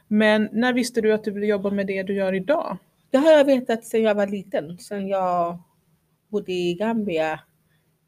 Men 0.07 0.49
när 0.51 0.73
visste 0.73 1.01
du 1.01 1.13
att 1.13 1.23
du 1.23 1.31
ville 1.31 1.45
jobba 1.45 1.69
med 1.69 1.87
det 1.87 2.03
du 2.03 2.13
gör 2.13 2.33
idag? 2.33 2.77
Det 3.09 3.17
har 3.17 3.31
jag 3.31 3.45
vetat 3.45 3.85
sedan 3.85 4.01
jag 4.03 4.15
var 4.15 4.27
liten. 4.27 4.77
Sedan 4.77 5.07
jag 5.07 5.59
bodde 6.27 6.51
i 6.51 6.73
Gambia 6.73 7.39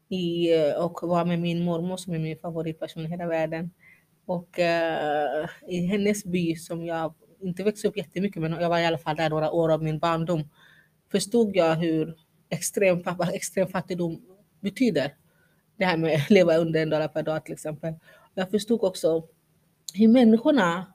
i, 0.08 0.48
och 0.78 0.98
var 1.08 1.24
med 1.24 1.38
min 1.40 1.64
mormor 1.64 1.96
som 1.96 2.12
är 2.14 2.18
min 2.18 2.38
favoritperson 2.38 3.06
i 3.06 3.08
hela 3.08 3.26
världen. 3.26 3.70
Och 4.26 4.58
eh, 4.58 5.48
i 5.68 5.86
hennes 5.86 6.24
by 6.24 6.56
som 6.56 6.84
jag 6.84 7.14
inte 7.40 7.62
växte 7.62 7.88
upp 7.88 7.96
jättemycket 7.96 8.42
men 8.42 8.52
jag 8.52 8.68
var 8.68 8.78
i 8.78 8.86
alla 8.86 8.98
fall 8.98 9.16
där 9.16 9.30
några 9.30 9.50
år 9.50 9.72
av 9.72 9.82
min 9.82 9.98
barndom 9.98 10.48
förstod 11.12 11.56
jag 11.56 11.74
hur 11.74 12.16
extrem, 12.50 13.02
vad 13.18 13.34
extrem 13.34 13.68
fattigdom 13.68 14.22
betyder. 14.60 15.14
Det 15.76 15.84
här 15.84 15.96
med 15.96 16.14
att 16.14 16.30
leva 16.30 16.56
under 16.56 16.82
en 16.82 16.90
dollar 16.90 17.08
per 17.08 17.22
dag 17.22 17.44
till 17.44 17.54
exempel. 17.54 17.94
Jag 18.34 18.50
förstod 18.50 18.84
också 18.84 19.22
hur 19.94 20.08
människorna 20.08 20.92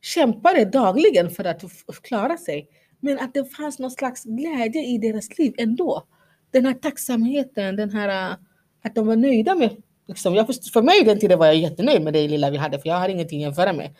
kämpade 0.00 0.64
dagligen 0.64 1.30
för 1.30 1.44
att 1.44 1.62
klara 2.02 2.36
sig. 2.36 2.68
Men 3.00 3.18
att 3.18 3.34
det 3.34 3.44
fanns 3.44 3.78
någon 3.78 3.90
slags 3.90 4.24
glädje 4.24 4.86
i 4.86 4.98
deras 4.98 5.38
liv 5.38 5.54
ändå. 5.58 6.06
Den 6.50 6.66
här 6.66 6.74
tacksamheten, 6.74 7.76
den 7.76 7.90
här 7.90 8.30
äh, 8.30 8.36
att 8.82 8.94
de 8.94 9.06
var 9.06 9.16
nöjda 9.16 9.54
med 9.54 9.82
Liksom, 10.06 10.34
jag 10.34 10.46
först, 10.46 10.72
för 10.72 10.82
mig 10.82 11.04
den 11.04 11.18
tiden 11.18 11.38
var 11.38 11.46
jag 11.46 11.56
jättenöjd 11.56 12.02
med 12.02 12.12
det 12.12 12.28
lilla 12.28 12.50
vi 12.50 12.56
hade 12.56 12.78
för 12.78 12.88
jag 12.88 12.96
har 12.96 13.08
ingenting 13.08 13.44
att 13.44 13.48
jämföra 13.48 13.72
med. 13.72 13.94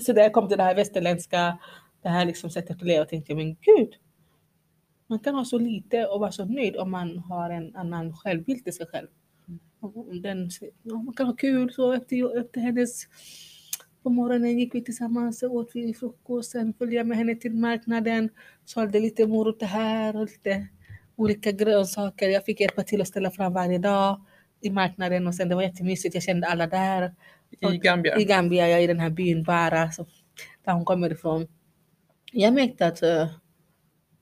Så 0.00 0.12
när 0.12 0.22
jag 0.22 0.32
kom 0.32 0.48
till 0.48 0.56
det 0.58 0.64
här 0.64 0.74
västerländska, 0.74 1.58
det 2.02 2.08
här 2.08 2.24
liksom 2.24 2.50
sättet 2.50 2.76
att 2.76 2.82
leva 2.82 3.04
tänkte 3.04 3.32
jag 3.32 3.36
men 3.36 3.54
gud. 3.54 3.94
Man 5.06 5.18
kan 5.18 5.34
ha 5.34 5.44
så 5.44 5.58
lite 5.58 6.06
och 6.06 6.20
vara 6.20 6.32
så 6.32 6.44
nöjd 6.44 6.76
om 6.76 6.90
man 6.90 7.18
har 7.18 7.50
en 7.50 7.76
annan 7.76 8.16
självbild 8.16 8.64
till 8.64 8.72
sig 8.72 8.86
själv. 8.86 9.08
Den, 10.22 10.50
man 10.82 11.14
kan 11.14 11.26
ha 11.26 11.36
kul 11.36 11.72
så 11.72 11.92
efter, 11.92 12.40
efter 12.40 12.60
hennes 12.60 13.06
på 14.02 14.10
morgonen 14.10 14.58
gick 14.58 14.74
vi 14.74 14.84
tillsammans 14.84 15.42
och 15.42 15.54
åt 15.54 15.70
vi 15.74 15.94
frukost. 15.94 16.50
Sen 16.50 16.74
följde 16.78 16.96
jag 16.96 17.06
med 17.06 17.18
henne 17.18 17.34
till 17.34 17.54
marknaden. 17.54 18.28
Sålde 18.64 19.00
lite 19.00 19.26
morötter 19.26 19.66
här 19.66 20.16
och 20.16 20.26
lite 20.26 20.66
olika 21.16 21.52
grönsaker. 21.52 22.28
Jag 22.28 22.44
fick 22.44 22.60
hjälpa 22.60 22.82
till 22.82 23.00
att 23.00 23.08
ställa 23.08 23.30
fram 23.30 23.52
varje 23.52 23.78
dag 23.78 24.24
i 24.60 24.70
marknaden 24.70 25.26
och 25.26 25.34
sen 25.34 25.48
det 25.48 25.54
var 25.54 25.62
jättemysigt. 25.62 26.14
Jag 26.14 26.22
kände 26.22 26.46
alla 26.46 26.66
där. 26.66 27.14
I 27.60 27.78
Gambia? 27.78 28.18
I 28.18 28.24
Gambia, 28.24 28.68
ja, 28.68 28.78
i 28.78 28.86
den 28.86 29.00
här 29.00 29.10
byn 29.10 29.42
Bara, 29.42 29.90
så, 29.92 30.06
där 30.64 30.72
hon 30.72 30.84
kommer 30.84 31.12
ifrån. 31.12 31.46
Jag 32.32 32.54
märkte 32.54 32.86
att 32.86 33.02
uh, 33.02 33.26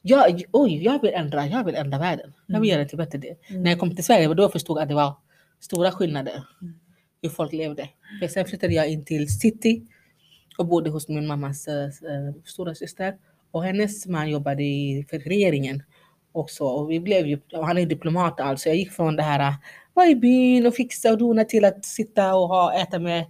jag, 0.03 0.43
oj, 0.53 0.85
jag 0.85 1.03
vill 1.03 1.15
ändra, 1.15 1.47
jag 1.47 1.65
vill 1.65 1.75
ändra 1.75 1.99
världen. 1.99 2.33
Jag 2.47 2.61
vill 2.61 2.71
Mm. 2.71 2.75
göra 2.75 2.83
det 2.83 2.89
till 2.89 2.99
bättre. 2.99 3.19
Det. 3.19 3.37
Mm. 3.51 3.63
När 3.63 3.71
jag 3.71 3.81
kom 3.81 3.95
till 3.97 4.05
Sverige, 4.05 4.35
då 4.35 4.49
förstod 4.49 4.77
jag 4.77 4.83
att 4.83 4.89
det 4.89 4.95
var 4.95 5.15
stora 5.61 5.91
skillnader 5.91 6.43
Mm. 6.63 6.75
hur 7.23 7.29
folk 7.29 7.53
levde. 7.53 7.89
För 8.21 8.29
sen 8.29 8.45
flyttade 8.47 8.75
jag 8.75 8.89
in 8.89 9.05
till 9.05 9.29
city 9.41 9.87
och 10.59 10.67
bodde 10.67 10.91
hos 10.91 11.09
min 11.09 11.27
mammas 11.27 11.69
äh, 11.69 11.89
stora 12.45 12.75
syster 12.75 13.15
och 13.51 13.65
hennes 13.65 14.07
man 14.07 14.31
jobbade 14.31 14.63
i, 14.63 15.07
för 15.11 15.19
regeringen 15.19 15.83
också. 16.33 16.65
Och 16.65 16.91
vi 16.91 17.01
blev 17.01 17.27
ju, 17.27 17.41
han 17.53 17.79
är 17.79 17.87
diplomat 17.87 18.41
alltså. 18.41 18.69
Jag 18.69 18.77
gick 18.77 18.93
från 18.93 19.17
det 19.17 19.23
här 19.23 19.55
vara 19.95 20.07
i 20.07 20.15
byn 20.17 20.67
och 20.67 20.75
fixa 20.75 21.11
och 21.13 21.19
dona 21.19 21.45
till 21.45 21.65
att 21.65 21.85
sitta 21.85 22.35
och 22.35 22.49
ha, 22.49 22.75
äta 22.83 22.99
med 22.99 23.25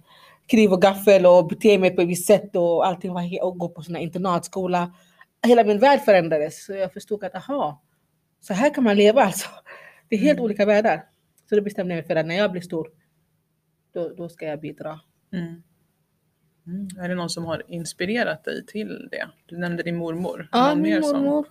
kniv 0.47 0.71
och 0.73 0.81
gaffel 0.81 1.25
och 1.25 1.47
bete 1.47 1.77
mig 1.77 1.95
på 1.95 2.01
ett 2.01 2.07
visst 2.07 2.27
sätt 2.27 2.55
och 2.55 2.87
allting 2.87 3.13
var 3.13 3.43
och 3.43 3.57
gå 3.57 3.69
på 3.69 3.81
sån 3.81 3.95
här 3.95 4.01
internatskola. 4.01 4.93
Hela 5.47 5.63
min 5.63 5.79
värld 5.79 5.99
förändrades 6.01 6.65
så 6.65 6.73
jag 6.73 6.93
förstod 6.93 7.23
att 7.23 7.35
aha, 7.35 7.81
så 8.41 8.53
här 8.53 8.73
kan 8.73 8.83
man 8.83 8.95
leva 8.97 9.23
alltså. 9.23 9.47
Det 10.09 10.15
är 10.15 10.19
helt 10.19 10.37
Mm. 10.39 10.45
olika 10.45 10.65
världar. 10.65 11.05
Så 11.49 11.55
då 11.55 11.61
bestämde 11.61 11.93
jag 11.93 11.97
mig 12.01 12.07
för 12.07 12.15
att 12.15 12.25
när 12.25 12.35
jag 12.37 12.51
blir 12.51 12.61
stor, 12.61 12.87
då, 13.93 14.09
då 14.09 14.29
ska 14.29 14.45
jag 14.45 14.59
bidra. 14.59 14.99
Mm. 15.33 15.63
Mm. 16.67 16.87
Är 17.03 17.09
det 17.09 17.15
någon 17.15 17.29
som 17.29 17.45
har 17.45 17.63
inspirerat 17.67 18.43
dig 18.43 18.65
till 18.65 19.07
det? 19.11 19.27
Du 19.45 19.57
nämnde 19.57 19.83
din 19.83 19.95
mormor. 19.95 20.49
Ja, 20.51 20.75
min 20.75 20.81
mer 20.83 21.01
som- 21.01 21.21
mormor. 21.23 21.45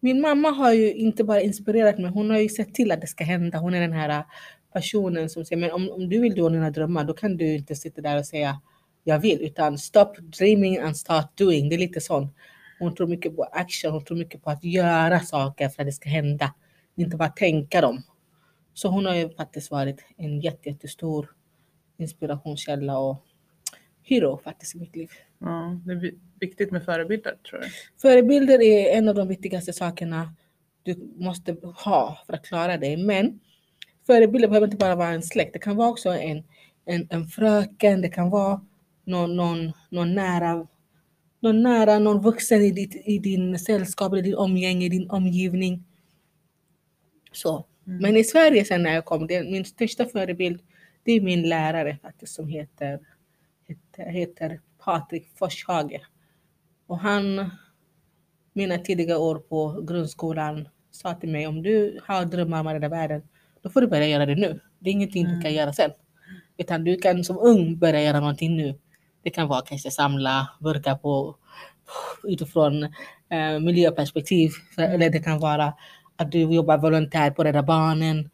Min 0.00 0.20
mamma 0.20 0.50
har 0.50 0.72
ju 0.72 0.94
inte 0.94 1.24
bara 1.24 1.40
inspirerat 1.40 1.98
mig, 1.98 2.10
hon 2.10 2.30
har 2.30 2.38
ju 2.38 2.48
sett 2.48 2.74
till 2.74 2.92
att 2.92 3.00
det 3.00 3.06
ska 3.06 3.24
hända. 3.24 3.58
Hon 3.58 3.74
är 3.74 3.80
den 3.80 3.92
här 3.92 4.08
äh, 4.08 4.24
personen 4.72 5.30
som 5.30 5.44
säger, 5.44 5.60
men 5.60 5.70
om, 5.70 5.90
om 5.90 6.08
du 6.08 6.20
vill 6.20 6.36
nå 6.36 6.48
dina 6.48 6.70
drömmar, 6.70 7.04
då 7.04 7.14
kan 7.14 7.36
du 7.36 7.54
inte 7.54 7.76
sitta 7.76 8.00
där 8.00 8.18
och 8.18 8.26
säga 8.26 8.60
jag 9.04 9.18
vill, 9.18 9.42
utan 9.42 9.78
stop 9.78 10.12
dreaming 10.38 10.78
and 10.78 10.96
start 10.96 11.38
doing. 11.38 11.68
Det 11.68 11.74
är 11.74 11.78
lite 11.78 12.00
sånt. 12.00 12.34
Hon 12.78 12.94
tror 12.94 13.06
mycket 13.06 13.36
på 13.36 13.42
action, 13.42 13.92
hon 13.92 14.04
tror 14.04 14.16
mycket 14.16 14.42
på 14.42 14.50
att 14.50 14.64
göra 14.64 15.20
saker 15.20 15.68
för 15.68 15.82
att 15.82 15.88
det 15.88 15.92
ska 15.92 16.08
hända. 16.08 16.54
Inte 16.96 17.16
bara 17.16 17.28
tänka 17.28 17.80
dem. 17.80 18.02
Så 18.74 18.88
hon 18.88 19.06
har 19.06 19.14
ju 19.14 19.30
faktiskt 19.30 19.70
varit 19.70 20.04
en 20.16 20.40
jätte, 20.40 20.68
jättestor 20.68 21.30
inspirationskälla 21.98 22.98
och 22.98 23.24
hero 24.02 24.40
faktiskt 24.44 24.74
i 24.74 24.78
mitt 24.78 24.96
liv. 24.96 25.10
Ja, 25.40 25.80
det 25.84 25.92
är 25.92 25.96
vi- 25.96 26.18
viktigt 26.40 26.70
med 26.70 26.84
förebilder 26.84 27.36
tror 27.50 27.62
jag. 27.62 27.70
Förebilder 28.02 28.62
är 28.62 28.98
en 28.98 29.08
av 29.08 29.14
de 29.14 29.28
viktigaste 29.28 29.72
sakerna 29.72 30.34
du 30.82 31.12
måste 31.16 31.56
ha 31.84 32.18
för 32.26 32.32
att 32.32 32.46
klara 32.46 32.76
dig. 32.76 32.96
Men 32.96 33.40
förebilder 34.06 34.48
behöver 34.48 34.66
inte 34.66 34.76
bara 34.76 34.96
vara 34.96 35.08
en 35.08 35.22
släkt. 35.22 35.52
Det 35.52 35.58
kan 35.58 35.76
vara 35.76 35.88
också 35.88 36.08
en, 36.08 36.44
en, 36.84 37.06
en 37.10 37.26
fröken, 37.26 38.00
det 38.00 38.08
kan 38.08 38.30
vara 38.30 38.60
någon, 39.04 39.36
någon, 39.36 39.72
någon 39.90 40.14
nära 40.14 40.66
någon 41.40 41.62
nära, 41.62 41.98
någon 41.98 42.22
vuxen 42.22 42.62
i, 42.62 42.70
ditt, 42.70 43.02
i 43.04 43.18
din 43.18 43.58
sällskap, 43.58 44.16
i 44.16 44.20
din 44.20 44.34
omgänge, 44.34 44.86
i 44.86 44.88
din 44.88 45.10
omgivning. 45.10 45.84
Så. 47.32 47.66
Mm. 47.86 47.98
Men 48.02 48.16
i 48.16 48.24
Sverige 48.24 48.64
sen 48.64 48.82
när 48.82 48.94
jag 48.94 49.04
kom, 49.04 49.26
det, 49.26 49.42
min 49.42 49.64
största 49.64 50.06
förebild, 50.06 50.60
det 51.02 51.12
är 51.12 51.20
min 51.20 51.48
lärare 51.48 51.98
faktiskt 52.02 52.34
som 52.34 52.48
heter, 52.48 53.00
heter, 53.68 54.10
heter 54.10 54.60
Patrik 54.84 55.30
Forshage. 55.38 56.00
Och 56.86 56.98
han, 56.98 57.50
mina 58.52 58.78
tidiga 58.78 59.18
år 59.18 59.38
på 59.38 59.80
grundskolan, 59.82 60.68
sa 60.90 61.14
till 61.14 61.28
mig 61.28 61.46
om 61.46 61.62
du 61.62 62.00
har 62.06 62.24
drömmar 62.24 62.60
om 62.60 62.66
den 62.66 62.82
här 62.82 62.90
världen, 62.90 63.22
då 63.62 63.70
får 63.70 63.80
du 63.80 63.86
börja 63.86 64.06
göra 64.08 64.26
det 64.26 64.34
nu. 64.34 64.60
Det 64.78 64.90
är 64.90 64.92
ingenting 64.92 65.24
du 65.24 65.30
kan 65.30 65.40
Mm. 65.40 65.54
göra 65.54 65.72
sen. 65.72 65.90
Utan 66.56 66.84
du 66.84 66.96
kan 66.96 67.24
som 67.24 67.38
ung 67.38 67.78
börja 67.78 68.02
göra 68.02 68.20
någonting 68.20 68.56
nu. 68.56 68.78
Det 69.22 69.30
kan 69.30 69.48
vara 69.48 69.62
kanske 69.62 69.90
samla 69.90 70.48
burkar 70.60 70.94
på 70.94 71.36
utifrån 72.24 72.82
eh, 73.28 73.60
miljöperspektiv. 73.60 74.50
Mm. 74.78 74.90
Eller 74.90 75.10
det 75.10 75.18
kan 75.18 75.38
vara 75.38 75.74
att 76.16 76.32
du 76.32 76.38
jobbar 76.38 76.78
volontär 76.78 77.30
på 77.30 77.44
Rädda 77.44 77.62
Barnen. 77.62 78.30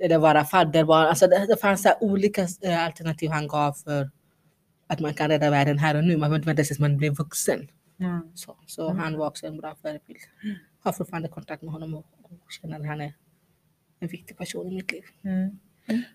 Eller 0.00 0.18
vara 0.18 0.44
fadderbarn. 0.44 1.06
Alltså 1.06 1.26
det, 1.26 1.46
det 1.48 1.60
fanns 1.60 1.86
olika 2.00 2.42
eh, 2.62 2.84
alternativ 2.84 3.30
han 3.30 3.48
gav 3.48 3.72
för 3.72 4.10
att 4.86 5.00
man 5.00 5.14
kan 5.14 5.28
rädda 5.28 5.50
världen 5.50 5.78
här 5.78 5.94
och 5.96 6.04
nu. 6.04 6.10
Man 6.12 6.20
behöver 6.20 6.36
inte 6.36 6.46
vänta 6.46 6.62
tills 6.62 6.78
man 6.78 6.96
blir 6.96 7.10
vuxen. 7.10 7.68
Mm. 8.00 8.20
Så, 8.34 8.56
så 8.66 8.90
Mm. 8.90 9.02
han 9.02 9.18
var 9.18 9.26
också 9.26 9.46
en 9.46 9.56
bra 9.56 9.74
förebild. 9.82 10.18
Har 10.80 10.92
fortfarande 10.92 11.28
kontakt 11.28 11.62
med 11.62 11.72
honom 11.72 11.94
och, 11.94 12.06
och 12.22 12.52
känner 12.60 12.80
att 12.80 12.86
han 12.86 13.00
är 13.00 13.12
en 14.00 14.08
viktig 14.08 14.36
person 14.38 14.72
i 14.72 14.74
mitt 14.74 14.92
liv. 14.92 15.02
Mm. 15.24 15.58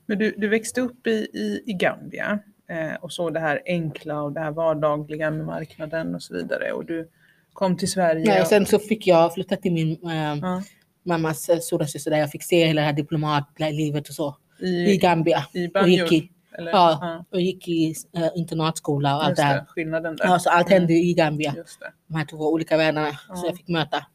Men 0.06 0.18
du, 0.18 0.36
du 0.38 0.48
växte 0.48 0.82
upp 0.82 1.08
i, 1.08 1.12
i, 1.34 1.64
i 1.66 1.74
Gambia 1.74 2.40
eh, 2.70 2.94
och 2.96 3.14
såg 3.14 3.34
det 3.34 3.40
här 3.40 3.62
enkla 3.66 4.22
och 4.22 4.32
det 4.34 4.40
här 4.40 4.52
vardagliga 4.52 5.32
med 5.32 5.46
marknaden 5.46 6.16
och 6.16 6.24
så 6.24 6.34
vidare. 6.34 6.72
Och 6.72 6.86
du 6.86 7.10
kom 7.54 7.78
till 7.78 7.92
Sverige. 7.92 8.26
Nej, 8.26 8.36
och 8.38 8.42
och- 8.42 8.48
sen 8.48 8.66
så 8.66 8.80
fick 8.80 9.08
jag 9.08 9.34
flytta 9.34 9.56
till 9.56 9.74
min 9.74 9.92
eh, 10.10 10.36
ja, 10.42 10.64
mammas 11.04 11.50
eh, 11.50 11.60
storasyster 11.60 12.12
där 12.12 12.18
jag 12.18 12.32
fick 12.32 12.44
se 12.44 12.66
hela 12.68 12.82
det 12.82 12.86
här 12.86 12.94
diplomatlivet 12.94 14.10
och 14.10 14.16
så. 14.16 14.38
I 14.60 14.92
i, 14.92 14.98
Gambia. 14.98 15.46
i 15.54 15.68
Och 15.68 15.72
Banjul. 15.72 16.08
gick 16.12 16.12
i, 16.24 16.32
Eller? 16.58 16.72
ja, 16.72 17.26
och 17.32 17.42
gick 17.42 17.68
i 17.68 17.96
eh, 18.16 18.30
internatskola 18.36 19.16
och 19.16 19.24
allt 19.26 19.36
det 19.36 19.42
här. 19.42 19.66
skillnaden 19.66 20.16
där. 20.16 20.26
Ja, 20.26 20.40
så 20.40 20.50
allt 20.50 20.70
hände 20.70 20.94
i 20.94 21.14
Gambia. 21.14 21.54
Just 21.58 21.80
det. 21.80 21.94
De 22.08 22.16
här 22.16 22.26
två 22.26 22.38
olika 22.52 22.78
världarna 22.78 23.08
Ja. 23.30 23.36
som 23.36 23.46
jag 23.46 23.58
fick 23.58 23.68
möta. 23.68 24.06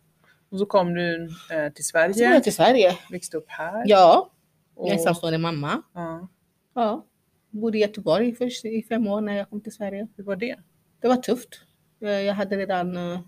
Och 0.51 0.59
så 0.59 0.67
kom 0.67 0.95
du 0.95 1.25
eh, 1.25 1.29
till 1.73 1.85
Så 1.85 1.93
kom 1.93 2.13
Sverige, 2.15 2.35
jag 2.35 2.45
till 2.45 2.55
Sverige. 2.55 2.99
växte 3.11 3.37
upp 3.37 3.45
här. 3.49 3.83
Ja, 3.87 4.31
och, 4.75 4.89
jag 4.89 4.95
är 4.95 4.99
ensamstående 4.99 5.39
mamma. 5.39 5.83
ja, 5.95 6.29
Ja. 6.75 7.05
Bodde 7.51 7.79
i 7.79 7.81
Göteborg 7.81 8.35
först 8.35 8.65
i 8.65 8.83
fem 8.89 9.07
år 9.07 9.21
när 9.21 9.37
jag 9.37 9.51
kom 9.51 9.61
till 9.61 9.73
Sverige. 9.73 10.09
hur 10.17 10.25
var 10.25 10.37
det? 10.37 10.57
Det 11.01 11.09
var 11.09 11.17
tufft. 11.17 11.49
Jag 11.99 12.23
jag 12.25 12.35
hade 12.35 12.57
redan 12.57 12.97
uh, 12.97 13.19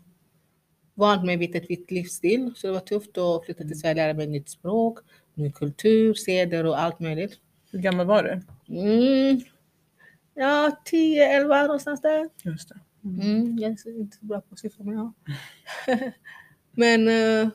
vant 0.94 1.24
mig 1.24 1.36
vid 1.36 1.56
ett 1.56 1.70
vitt 1.70 1.90
livsstil, 1.90 2.52
så 2.56 2.66
det 2.66 2.72
var 2.72 2.80
tufft 2.80 3.18
att 3.18 3.44
flytta 3.44 3.64
till 3.64 3.80
Sverige, 3.80 3.94
lära 3.94 4.14
mig 4.14 4.24
ett 4.24 4.30
nytt 4.30 4.48
språk, 4.50 4.98
ny 5.34 5.52
kultur, 5.52 6.14
seder 6.14 6.66
och 6.66 6.80
allt 6.80 7.00
möjligt. 7.00 7.38
Hur 7.76 7.82
gammal 7.82 8.06
var 8.06 8.22
du? 8.22 8.42
Mm. 8.80 9.40
Ja, 10.34 10.76
10, 10.84 11.36
11 11.36 11.62
någonstans 11.62 12.00
där. 12.00 12.28
Just 12.42 12.68
det. 12.68 12.80
Mm, 13.04 13.58
jag 13.58 13.68
är 13.70 14.00
inte 14.00 14.16
så 14.16 14.24
bra 14.26 14.40
på 14.40 14.56
siffror, 14.56 14.84
men 14.84 14.94
ja. 14.96 15.12
men 16.72 17.08
uh, 17.08 17.48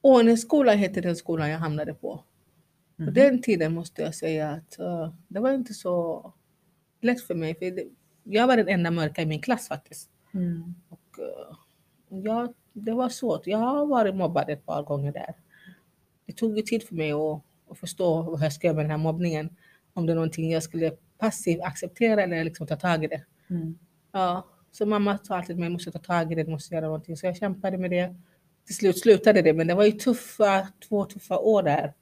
Ånässkola 0.00 0.72
heter 0.72 1.02
den 1.02 1.16
skolan 1.16 1.50
jag 1.50 1.58
hamnade 1.58 1.94
på. 1.94 2.16
På 2.96 3.02
Mhm. 3.02 3.14
den 3.14 3.42
tiden 3.42 3.74
måste 3.74 4.02
jag 4.02 4.14
säga 4.14 4.50
att 4.50 4.76
uh, 4.80 5.12
det 5.28 5.40
var 5.40 5.52
inte 5.52 5.74
så 5.74 6.32
lätt 7.00 7.20
för 7.20 7.34
mig. 7.34 7.54
För 7.54 7.70
det, 7.70 7.84
jag 8.24 8.46
var 8.46 8.56
den 8.56 8.68
enda 8.68 8.90
mörka 8.90 9.22
i 9.22 9.26
min 9.26 9.40
klass 9.42 9.68
faktiskt. 9.68 10.10
Mm. 10.34 10.74
Och, 10.88 11.18
eh, 11.18 11.56
ja, 12.08 12.52
det 12.72 12.92
var 12.92 13.08
svårt. 13.08 13.46
Jag 13.46 13.58
har 13.58 13.86
varit 13.86 14.14
mobbad 14.16 14.50
ett 14.50 14.66
par 14.66 14.82
gånger 14.82 15.12
där. 15.12 15.34
Det 16.26 16.32
tog 16.32 16.56
ju 16.56 16.62
tid 16.62 16.82
för 16.82 16.94
mig 16.94 17.12
att, 17.12 17.42
att 17.70 17.78
förstå 17.78 18.22
vad 18.22 18.40
jag 18.42 18.52
ska 18.52 18.66
göra 18.66 18.76
med 18.76 18.84
den 18.84 18.90
här 18.90 18.98
mobbningen. 18.98 19.56
Om 19.92 20.06
det 20.06 20.12
är 20.12 20.14
någonting 20.14 20.50
jag 20.52 20.62
skulle 20.62 20.92
passivt 21.18 21.60
acceptera 21.62 22.22
eller 22.22 22.44
liksom 22.44 22.66
ta 22.66 22.76
tag 22.76 23.04
i 23.04 23.06
det. 23.06 23.24
Mm. 23.50 23.78
Ja, 24.12 24.46
så 24.70 24.86
mamma 24.86 25.18
sa 25.22 25.36
alltid 25.36 25.56
att 25.56 25.62
jag 25.62 25.72
måste 25.72 25.92
ta 25.92 25.98
tag 25.98 26.32
i 26.32 26.34
det, 26.34 26.46
måste 26.46 26.74
göra 26.74 26.84
någonting. 26.86 27.16
Så 27.16 27.26
jag 27.26 27.36
kämpade 27.36 27.78
med 27.78 27.90
det. 27.90 28.14
Till 28.66 28.74
slut 28.76 28.98
slutade 28.98 29.42
det, 29.42 29.52
men 29.52 29.66
det 29.66 29.74
var 29.74 29.84
ju 29.84 29.92
tuffa, 29.92 30.68
två 30.88 31.04
tuffa 31.04 31.38
år 31.38 31.62
där 31.62 31.94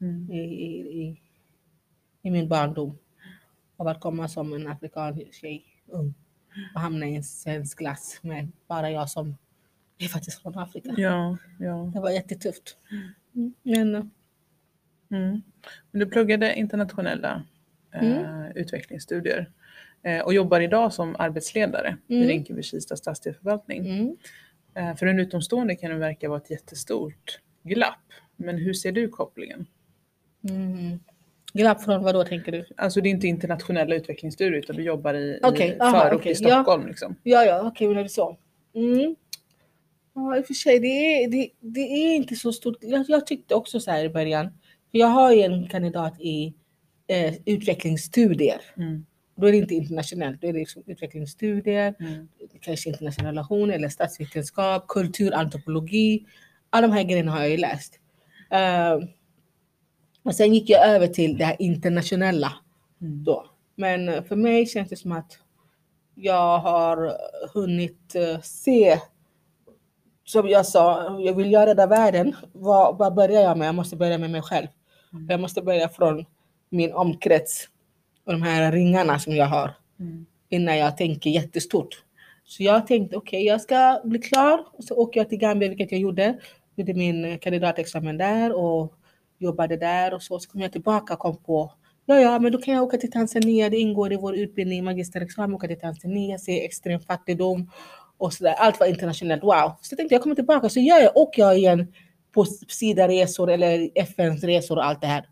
Mm. 0.00 0.30
i, 0.30 0.38
i, 0.38 1.02
i, 1.02 1.20
i 2.22 2.30
min 2.30 2.48
barndom. 2.48 2.98
Av 3.76 3.88
att 3.88 4.00
komma 4.00 4.28
som 4.28 4.52
en 4.52 4.68
afrikansk 4.68 5.34
tjej, 5.34 5.64
ung, 5.86 6.14
och 6.74 6.80
hamna 6.80 7.06
i 7.06 7.16
en 7.16 7.24
svensk 7.24 7.78
klass 7.78 8.18
med 8.22 8.48
bara 8.66 8.90
jag 8.90 9.10
som 9.10 9.36
är 9.98 10.08
faktiskt 10.08 10.42
från 10.42 10.58
Afrika. 10.58 10.94
Ja, 10.96 11.36
ja. 11.58 11.90
Det 11.94 12.00
var 12.00 12.10
jättetufft. 12.10 12.76
Mm, 13.34 13.54
Men 13.62 13.94
eh, 13.94 14.04
Mm. 15.12 15.42
Men 15.90 16.00
du 16.00 16.06
pluggade 16.06 16.54
internationella 16.54 17.42
eh, 17.94 18.50
utvecklingsstudier 18.54 19.50
eh, 20.02 20.20
och 20.20 20.34
jobbar 20.34 20.60
idag 20.60 20.92
som 20.92 21.16
arbetsledare 21.18 21.96
i 22.08 22.14
Mm. 22.16 22.28
Rinkeby-Kista 22.28 22.96
stadsdelsförvaltning. 22.96 23.86
mm, 23.86 24.16
Eh, 24.74 24.94
för 24.96 25.06
en 25.06 25.18
utomstående 25.18 25.74
kan 25.76 25.90
det 25.90 25.96
verka 25.96 26.28
vara 26.28 26.38
ett 26.40 26.50
jättestort 26.50 27.40
glapp. 27.62 27.98
Men 28.36 28.58
hur 28.58 28.72
ser 28.74 28.92
du 28.92 29.08
kopplingen? 29.08 29.66
mm. 30.50 30.98
Glapp 31.52 31.82
från 31.84 32.02
vad 32.02 32.14
då 32.14 32.24
tänker 32.24 32.52
du? 32.52 32.66
Alltså 32.76 33.00
det 33.00 33.08
är 33.08 33.10
inte 33.10 33.26
internationella 33.26 33.94
utvecklingsstudier 33.94 34.58
utan 34.58 34.76
du 34.76 34.82
jobbar 34.82 35.14
i, 35.14 35.38
Okej, 35.42 35.68
i 35.68 35.78
förort 35.78 36.12
okej, 36.14 36.32
i 36.32 36.34
Stockholm. 36.34 36.86
Liksom. 36.86 37.16
Ja, 37.22 37.44
ja, 37.44 37.62
okej, 37.62 37.86
är 37.90 37.94
det 38.02 38.08
så? 38.08 38.36
Mm. 38.74 39.16
Ja, 40.14 40.36
i 40.36 40.40
och 40.40 40.46
för 40.46 40.54
sig, 40.54 40.78
det 40.80 40.86
är, 40.86 41.28
det, 41.30 41.48
det 41.60 41.80
är 41.80 42.14
inte 42.16 42.36
så 42.36 42.52
stort. 42.52 42.76
Jag, 42.80 43.04
jag 43.08 43.26
tyckte 43.26 43.54
också 43.54 43.80
så 43.80 43.90
här 43.90 44.04
i 44.04 44.08
början. 44.08 44.48
Jag 44.94 45.06
har 45.06 45.32
ju 45.32 45.42
en 45.42 45.68
kandidat 45.68 46.20
i 46.20 46.54
eh, 47.06 47.34
utvecklingsstudier. 47.46 48.60
Mm. 48.76 49.06
Då 49.36 49.46
är 49.46 49.52
det 49.52 49.58
inte 49.58 49.74
internationellt, 49.74 50.40
då 50.40 50.46
är 50.48 50.52
det 50.52 50.58
liksom 50.58 50.82
utvecklingsstudier, 50.86 51.94
Mm. 52.00 52.28
kanske 52.60 52.88
internationella 52.88 53.30
relationer 53.32 53.74
eller 53.74 53.88
statsvetenskap, 53.88 54.88
kultur, 54.88 55.34
antropologi. 55.34 56.26
Alla 56.70 56.86
de 56.86 56.92
här 56.94 57.02
grejerna 57.02 57.32
har 57.32 57.40
jag 57.40 57.50
ju 57.50 57.56
läst. 57.56 57.98
Uh, 58.52 59.08
och 60.22 60.34
sen 60.34 60.54
gick 60.54 60.70
jag 60.70 60.88
över 60.88 61.06
till 61.06 61.38
det 61.38 61.44
här 61.44 61.56
internationella 61.58 62.52
Mm. 63.00 63.24
då. 63.24 63.46
Men 63.76 64.08
eh, 64.08 64.22
för 64.24 64.36
mig 64.36 64.66
känns 64.66 64.88
det 64.88 64.96
som 64.96 65.12
att 65.12 65.38
jag 66.14 66.58
har 66.58 67.16
hunnit 67.54 68.14
eh, 68.14 68.40
se 68.40 68.98
som 70.24 70.48
jag 70.48 70.66
sa, 70.66 71.18
jag 71.20 71.34
vill 71.34 71.52
göra 71.52 71.66
rädda 71.66 71.86
världen. 71.86 72.36
Vad, 72.52 72.98
vad 72.98 73.14
börjar 73.14 73.42
jag 73.42 73.58
med? 73.58 73.68
Jag 73.68 73.74
måste 73.74 73.96
börja 73.96 74.18
med 74.18 74.30
mig 74.30 74.42
själv. 74.42 74.66
Mm. 75.12 75.26
Jag 75.30 75.40
måste 75.40 75.62
börja 75.62 75.88
från 75.88 76.24
min 76.70 76.92
omkrets 76.92 77.68
och 78.24 78.32
de 78.32 78.42
här 78.42 78.72
ringarna 78.72 79.18
som 79.18 79.36
jag 79.36 79.46
har 79.46 79.70
Mm. 80.00 80.26
innan 80.48 80.78
jag 80.78 80.96
tänker 80.96 81.30
jättestort. 81.30 82.04
Så 82.44 82.62
jag 82.62 82.86
tänkte 82.86 83.16
okej, 83.16 83.44
jag 83.44 83.60
ska 83.60 84.00
bli 84.04 84.18
klar 84.18 84.66
och 84.72 84.84
så 84.84 84.94
åker 84.94 85.20
jag 85.20 85.28
till 85.28 85.38
Gambia, 85.38 85.68
vilket 85.68 85.92
jag 85.92 86.00
gjorde. 86.00 86.38
Gjorde 86.76 86.94
min 86.94 87.38
kandidatexamen 87.38 88.18
där 88.18 88.52
och 88.52 88.94
jobbade 89.38 89.76
där 89.76 90.14
och 90.14 90.22
så. 90.22 90.38
Så 90.38 90.50
kom 90.50 90.60
jag 90.60 90.72
tillbaka 90.72 91.12
och 91.12 91.18
kom 91.18 91.36
på 91.36 91.72
Ja, 92.06 92.20
ja, 92.20 92.38
men 92.38 92.52
då 92.52 92.58
kan 92.58 92.74
jag 92.74 92.82
åka 92.82 92.96
till 92.96 93.10
Tanzania. 93.10 93.70
Det 93.70 93.76
ingår 93.76 94.12
i 94.12 94.16
vår 94.16 94.34
utbildning, 94.36 94.84
magisterexamen, 94.84 95.54
åka 95.54 95.66
till 95.66 95.80
Tanzania, 95.80 96.38
se 96.38 96.64
extrem 96.64 97.00
fattigdom 97.00 97.70
och 98.18 98.32
sådär. 98.32 98.54
Allt 98.58 98.80
var 98.80 98.86
internationellt. 98.86 99.42
Wow! 99.42 99.72
Så 99.80 99.92
jag 99.92 99.96
tänkte 99.98 100.14
jag 100.14 100.22
kommer 100.22 100.34
tillbaka 100.34 100.68
så 100.68 100.80
gör 100.80 100.98
jag, 100.98 101.16
åker 101.16 101.42
jag 101.42 101.58
igen 101.58 101.92
på 102.32 102.44
Sida-resor 102.68 103.50
eller 103.50 103.90
FNs 103.94 104.44
resor 104.44 104.76
och 104.76 104.84
allt 104.86 105.00
det 105.00 105.06
här. 105.06 105.28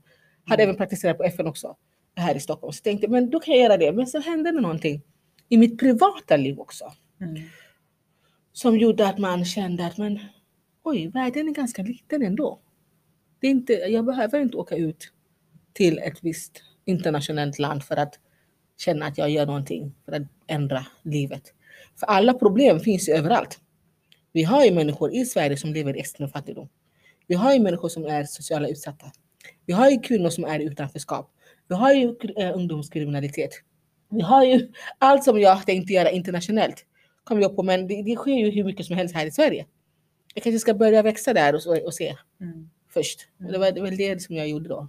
Hade 0.46 0.62
även 0.62 0.76
praktiserat 0.76 1.16
på 1.18 1.24
FN 1.24 1.46
också 1.46 1.76
här 2.16 2.34
i 2.34 2.40
Stockholm. 2.40 2.72
Så 2.72 2.78
jag 2.78 2.84
tänkte 2.84 3.08
men 3.08 3.30
då 3.30 3.40
kan 3.40 3.54
jag 3.54 3.62
göra 3.62 3.76
det. 3.76 3.92
Men 3.92 4.06
så 4.06 4.20
hände 4.20 4.52
det 4.52 4.60
någonting 4.60 5.02
i 5.48 5.56
mitt 5.56 5.78
privata 5.78 6.36
liv 6.36 6.60
också 6.60 6.92
Mm. 7.20 7.42
som 8.52 8.78
gjorde 8.78 9.08
att 9.08 9.18
man 9.18 9.44
kände 9.44 9.86
att 9.86 9.98
men 9.98 10.18
oj, 10.82 11.08
världen 11.08 11.48
är 11.48 11.52
ganska 11.52 11.82
liten 11.82 12.22
ändå. 12.22 12.60
Det 13.40 13.46
är 13.46 13.50
inte, 13.50 13.72
jag 13.72 14.04
behöver 14.04 14.40
inte 14.40 14.56
åka 14.56 14.76
ut 14.76 15.12
till 15.72 15.98
ett 15.98 16.18
visst 16.22 16.62
internationellt 16.84 17.58
land 17.58 17.84
för 17.84 17.96
att 17.96 18.18
känna 18.78 19.06
att 19.06 19.18
jag 19.18 19.30
gör 19.30 19.46
någonting 19.46 19.94
för 20.04 20.12
att 20.12 20.22
ändra 20.46 20.86
livet. 21.02 21.42
För 21.96 22.06
alla 22.06 22.34
problem 22.34 22.80
finns 22.80 23.08
ju 23.08 23.12
överallt. 23.12 23.60
Vi 24.32 24.42
har 24.42 24.64
ju 24.64 24.70
människor 24.70 25.14
i 25.14 25.24
Sverige 25.24 25.56
som 25.56 25.72
lever 25.72 25.96
i 25.96 26.00
extrem 26.00 26.28
fattigdom. 26.28 26.68
Vi 27.30 27.36
har 27.36 27.52
ju 27.54 27.60
människor 27.60 27.88
som 27.88 28.04
är 28.04 28.24
sociala 28.24 28.68
utsatta. 28.68 29.06
Vi 29.66 29.72
har 29.72 29.90
ju 29.90 30.00
kvinnor 30.00 30.30
som 30.30 30.44
är 30.44 30.60
i 30.60 30.64
utanförskap. 30.64 31.30
Vi 31.68 31.74
har 31.74 31.92
ju 31.92 32.14
eh, 32.36 32.56
ungdomskriminalitet. 32.56 33.50
Vi 34.10 34.20
har 34.20 34.44
ju 34.44 34.72
allt 34.98 35.24
som 35.24 35.40
jag 35.40 35.66
tänkte 35.66 35.92
göra 35.92 36.10
internationellt. 36.10 36.86
Kom 37.24 37.40
jag 37.40 37.56
på, 37.56 37.62
men 37.62 37.86
det, 37.88 38.02
det 38.02 38.16
sker 38.16 38.32
ju 38.32 38.50
hur 38.50 38.64
mycket 38.64 38.86
som 38.86 38.96
helst 38.96 39.14
här 39.14 39.26
i 39.26 39.30
Sverige. 39.30 39.66
Jag 40.34 40.44
kanske 40.44 40.58
ska 40.58 40.74
börja 40.74 41.02
växa 41.02 41.32
där 41.32 41.54
och, 41.54 41.84
och 41.86 41.94
se 41.94 42.16
Mm. 42.40 42.70
först. 42.88 43.28
Det 43.38 43.58
var, 43.58 43.72
det 43.72 43.80
var 43.80 43.90
det 43.90 44.22
som 44.22 44.36
jag 44.36 44.48
gjorde 44.48 44.68
då. 44.68 44.88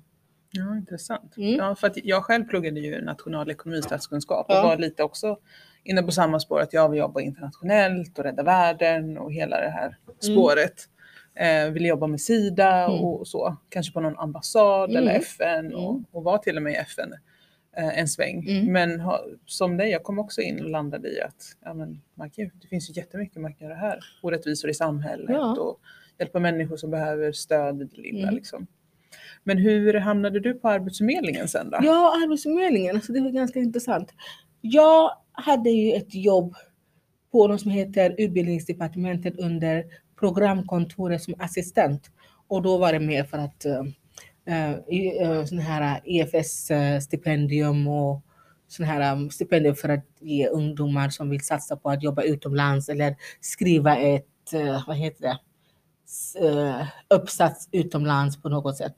Ja, 0.51 0.77
intressant. 0.77 1.37
Mm. 1.37 1.55
Ja, 1.55 1.75
för 1.75 1.87
att 1.87 1.97
jag 2.03 2.23
själv 2.23 2.43
pluggade 2.45 2.79
ju 2.79 3.01
nationalekonomi 3.01 3.79
och 3.79 3.83
statskunskap 3.83 4.49
och 4.49 4.55
Ja. 4.55 4.63
var 4.63 4.77
lite 4.77 5.03
också 5.03 5.37
inne 5.83 6.03
på 6.03 6.11
samma 6.11 6.39
spår 6.39 6.59
att 6.61 6.73
jag 6.73 6.89
vill 6.89 6.99
jobba 6.99 7.21
internationellt 7.21 8.17
och 8.19 8.23
rädda 8.25 8.43
världen 8.43 9.17
och 9.17 9.33
hela 9.33 9.59
det 9.61 9.69
här 9.69 9.97
spåret. 10.19 10.87
Eh, 11.35 11.71
vill 11.71 11.85
jobba 11.85 12.07
med 12.07 12.21
Sida 12.21 12.85
Mm. 12.85 12.99
och 13.05 13.27
så, 13.27 13.57
kanske 13.69 13.93
på 13.93 13.99
någon 14.01 14.17
ambassad 14.17 14.89
Mm. 14.89 15.03
eller 15.03 15.11
FN 15.19 15.73
och, 15.73 15.91
Mm. 15.91 16.05
och 16.11 16.23
var 16.23 16.37
till 16.37 16.57
och 16.57 16.63
med 16.63 16.73
i 16.73 16.75
FN 16.75 17.13
eh, 17.77 17.99
en 17.99 18.07
sväng. 18.07 18.45
Mm. 18.49 18.73
Men 18.73 18.99
ha, 18.99 19.25
som 19.45 19.77
dig, 19.77 19.89
jag 19.89 20.03
kom 20.03 20.19
också 20.19 20.41
in 20.41 20.63
och 20.63 20.69
landade 20.69 21.09
i 21.09 21.21
att 21.21 21.43
ja, 21.65 21.73
men, 21.73 22.01
man 22.15 22.29
kan, 22.29 22.51
det 22.61 22.67
finns 22.67 22.89
ju 22.89 22.93
jättemycket 22.93 23.41
man 23.41 23.53
kan 23.53 23.67
göra 23.67 23.77
här. 23.77 23.99
Orättvisor 24.23 24.69
i 24.69 24.73
samhället 24.73 25.29
Ja. 25.29 25.55
och 25.59 25.79
hjälpa 26.19 26.39
människor 26.39 26.77
som 26.77 26.91
behöver 26.91 27.31
stöd 27.31 27.81
i 27.81 27.85
det 27.85 27.97
lilla. 28.01 28.23
Mm. 28.23 28.35
Liksom. 28.35 28.67
Men 29.43 29.57
hur 29.57 29.93
hamnade 29.93 30.39
du 30.39 30.53
på 30.53 30.69
Arbetsförmedlingen 30.69 31.47
sen 31.47 31.69
då? 31.69 31.77
Ja, 31.81 32.13
Arbetsförmedlingen, 32.23 32.95
alltså 32.95 33.13
det 33.13 33.21
var 33.21 33.29
ganska 33.31 33.59
intressant. 33.59 34.13
Jag 34.61 35.11
hade 35.31 35.69
ju 35.69 35.93
ett 35.93 36.15
jobb 36.15 36.55
på 37.31 37.47
något 37.47 37.61
som 37.61 37.71
heter 37.71 38.15
Utbildningsdepartementet 38.17 39.39
under 39.39 39.85
programkontoret 40.21 41.23
som 41.23 41.33
assistent. 41.39 42.11
Och 42.47 42.61
då 42.61 42.77
var 42.77 42.93
det 42.93 42.99
mer 42.99 43.23
för 43.23 43.37
att 43.37 43.65
uh, 43.65 43.81
uh, 45.25 45.45
sån 45.45 45.59
här 45.59 46.01
EFS-stipendium 46.05 47.87
och 47.87 48.21
sån 48.67 48.85
här 48.85 49.01
stipendier 49.01 49.29
stipendium 49.29 49.75
för 49.75 49.89
att 49.89 50.05
ge 50.19 50.47
ungdomar 50.47 51.09
som 51.09 51.29
vill 51.29 51.41
satsa 51.41 51.75
på 51.75 51.89
att 51.89 52.03
jobba 52.03 52.21
utomlands 52.21 52.89
eller 52.89 53.15
skriva 53.41 53.97
ett, 53.97 54.27
vad 54.87 54.97
heter 54.97 55.21
det, 55.21 55.37
uppsats 57.15 57.69
utomlands 57.71 58.41
på 58.41 58.49
något 58.49 58.77
sätt. 58.77 58.95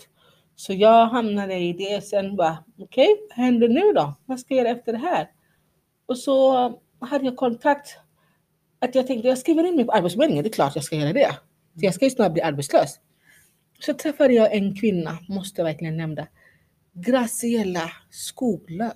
Så 0.56 0.74
jag 0.74 1.06
hamnade 1.06 1.56
i 1.56 1.74
det 1.74 2.04
sen 2.04 2.36
bara, 2.36 2.58
okej, 2.80 3.08
vad 3.30 3.46
händer 3.46 3.70
nu 3.70 3.94
då? 3.94 4.14
Vad 4.26 4.40
ska 4.40 4.54
jag 4.54 4.66
göra 4.66 4.78
efter 4.78 4.92
det 4.92 4.98
här? 4.98 5.30
Och 6.06 6.18
så 6.18 6.54
hade 7.00 7.26
jag 7.26 7.38
kontakt 7.38 7.98
att 8.84 8.96
jag 8.96 9.08
tänkte 9.08 9.28
jag 9.28 9.38
skriver 9.38 9.64
in 9.68 9.76
mig 9.76 9.86
på 9.86 9.92
Arbetsförmedlingen, 9.92 10.44
det 10.44 10.50
är 10.50 10.54
klart 10.54 10.76
jag 10.76 10.84
ska 10.84 10.96
göra 10.96 11.14
det. 11.14 11.38
För 11.74 11.86
jag 11.86 11.94
ska 11.94 12.06
ju 12.06 12.12
snart 12.12 12.34
bli 12.34 12.42
arbetslös. 12.42 13.00
Så 13.80 13.94
träffade 13.94 14.34
jag 14.34 14.54
en 14.54 14.76
kvinna, 14.76 15.18
måste 15.30 15.62
jag 15.62 15.66
verkligen 15.66 15.98
nämna, 15.98 16.28
Graciela 16.94 17.92
Skoglöf. 18.10 18.94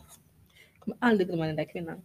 Jag 0.74 0.80
kommer 0.80 0.98
aldrig 1.00 1.28
glömma 1.28 1.46
den 1.46 1.56
där 1.56 1.72
kvinnan. 1.72 2.02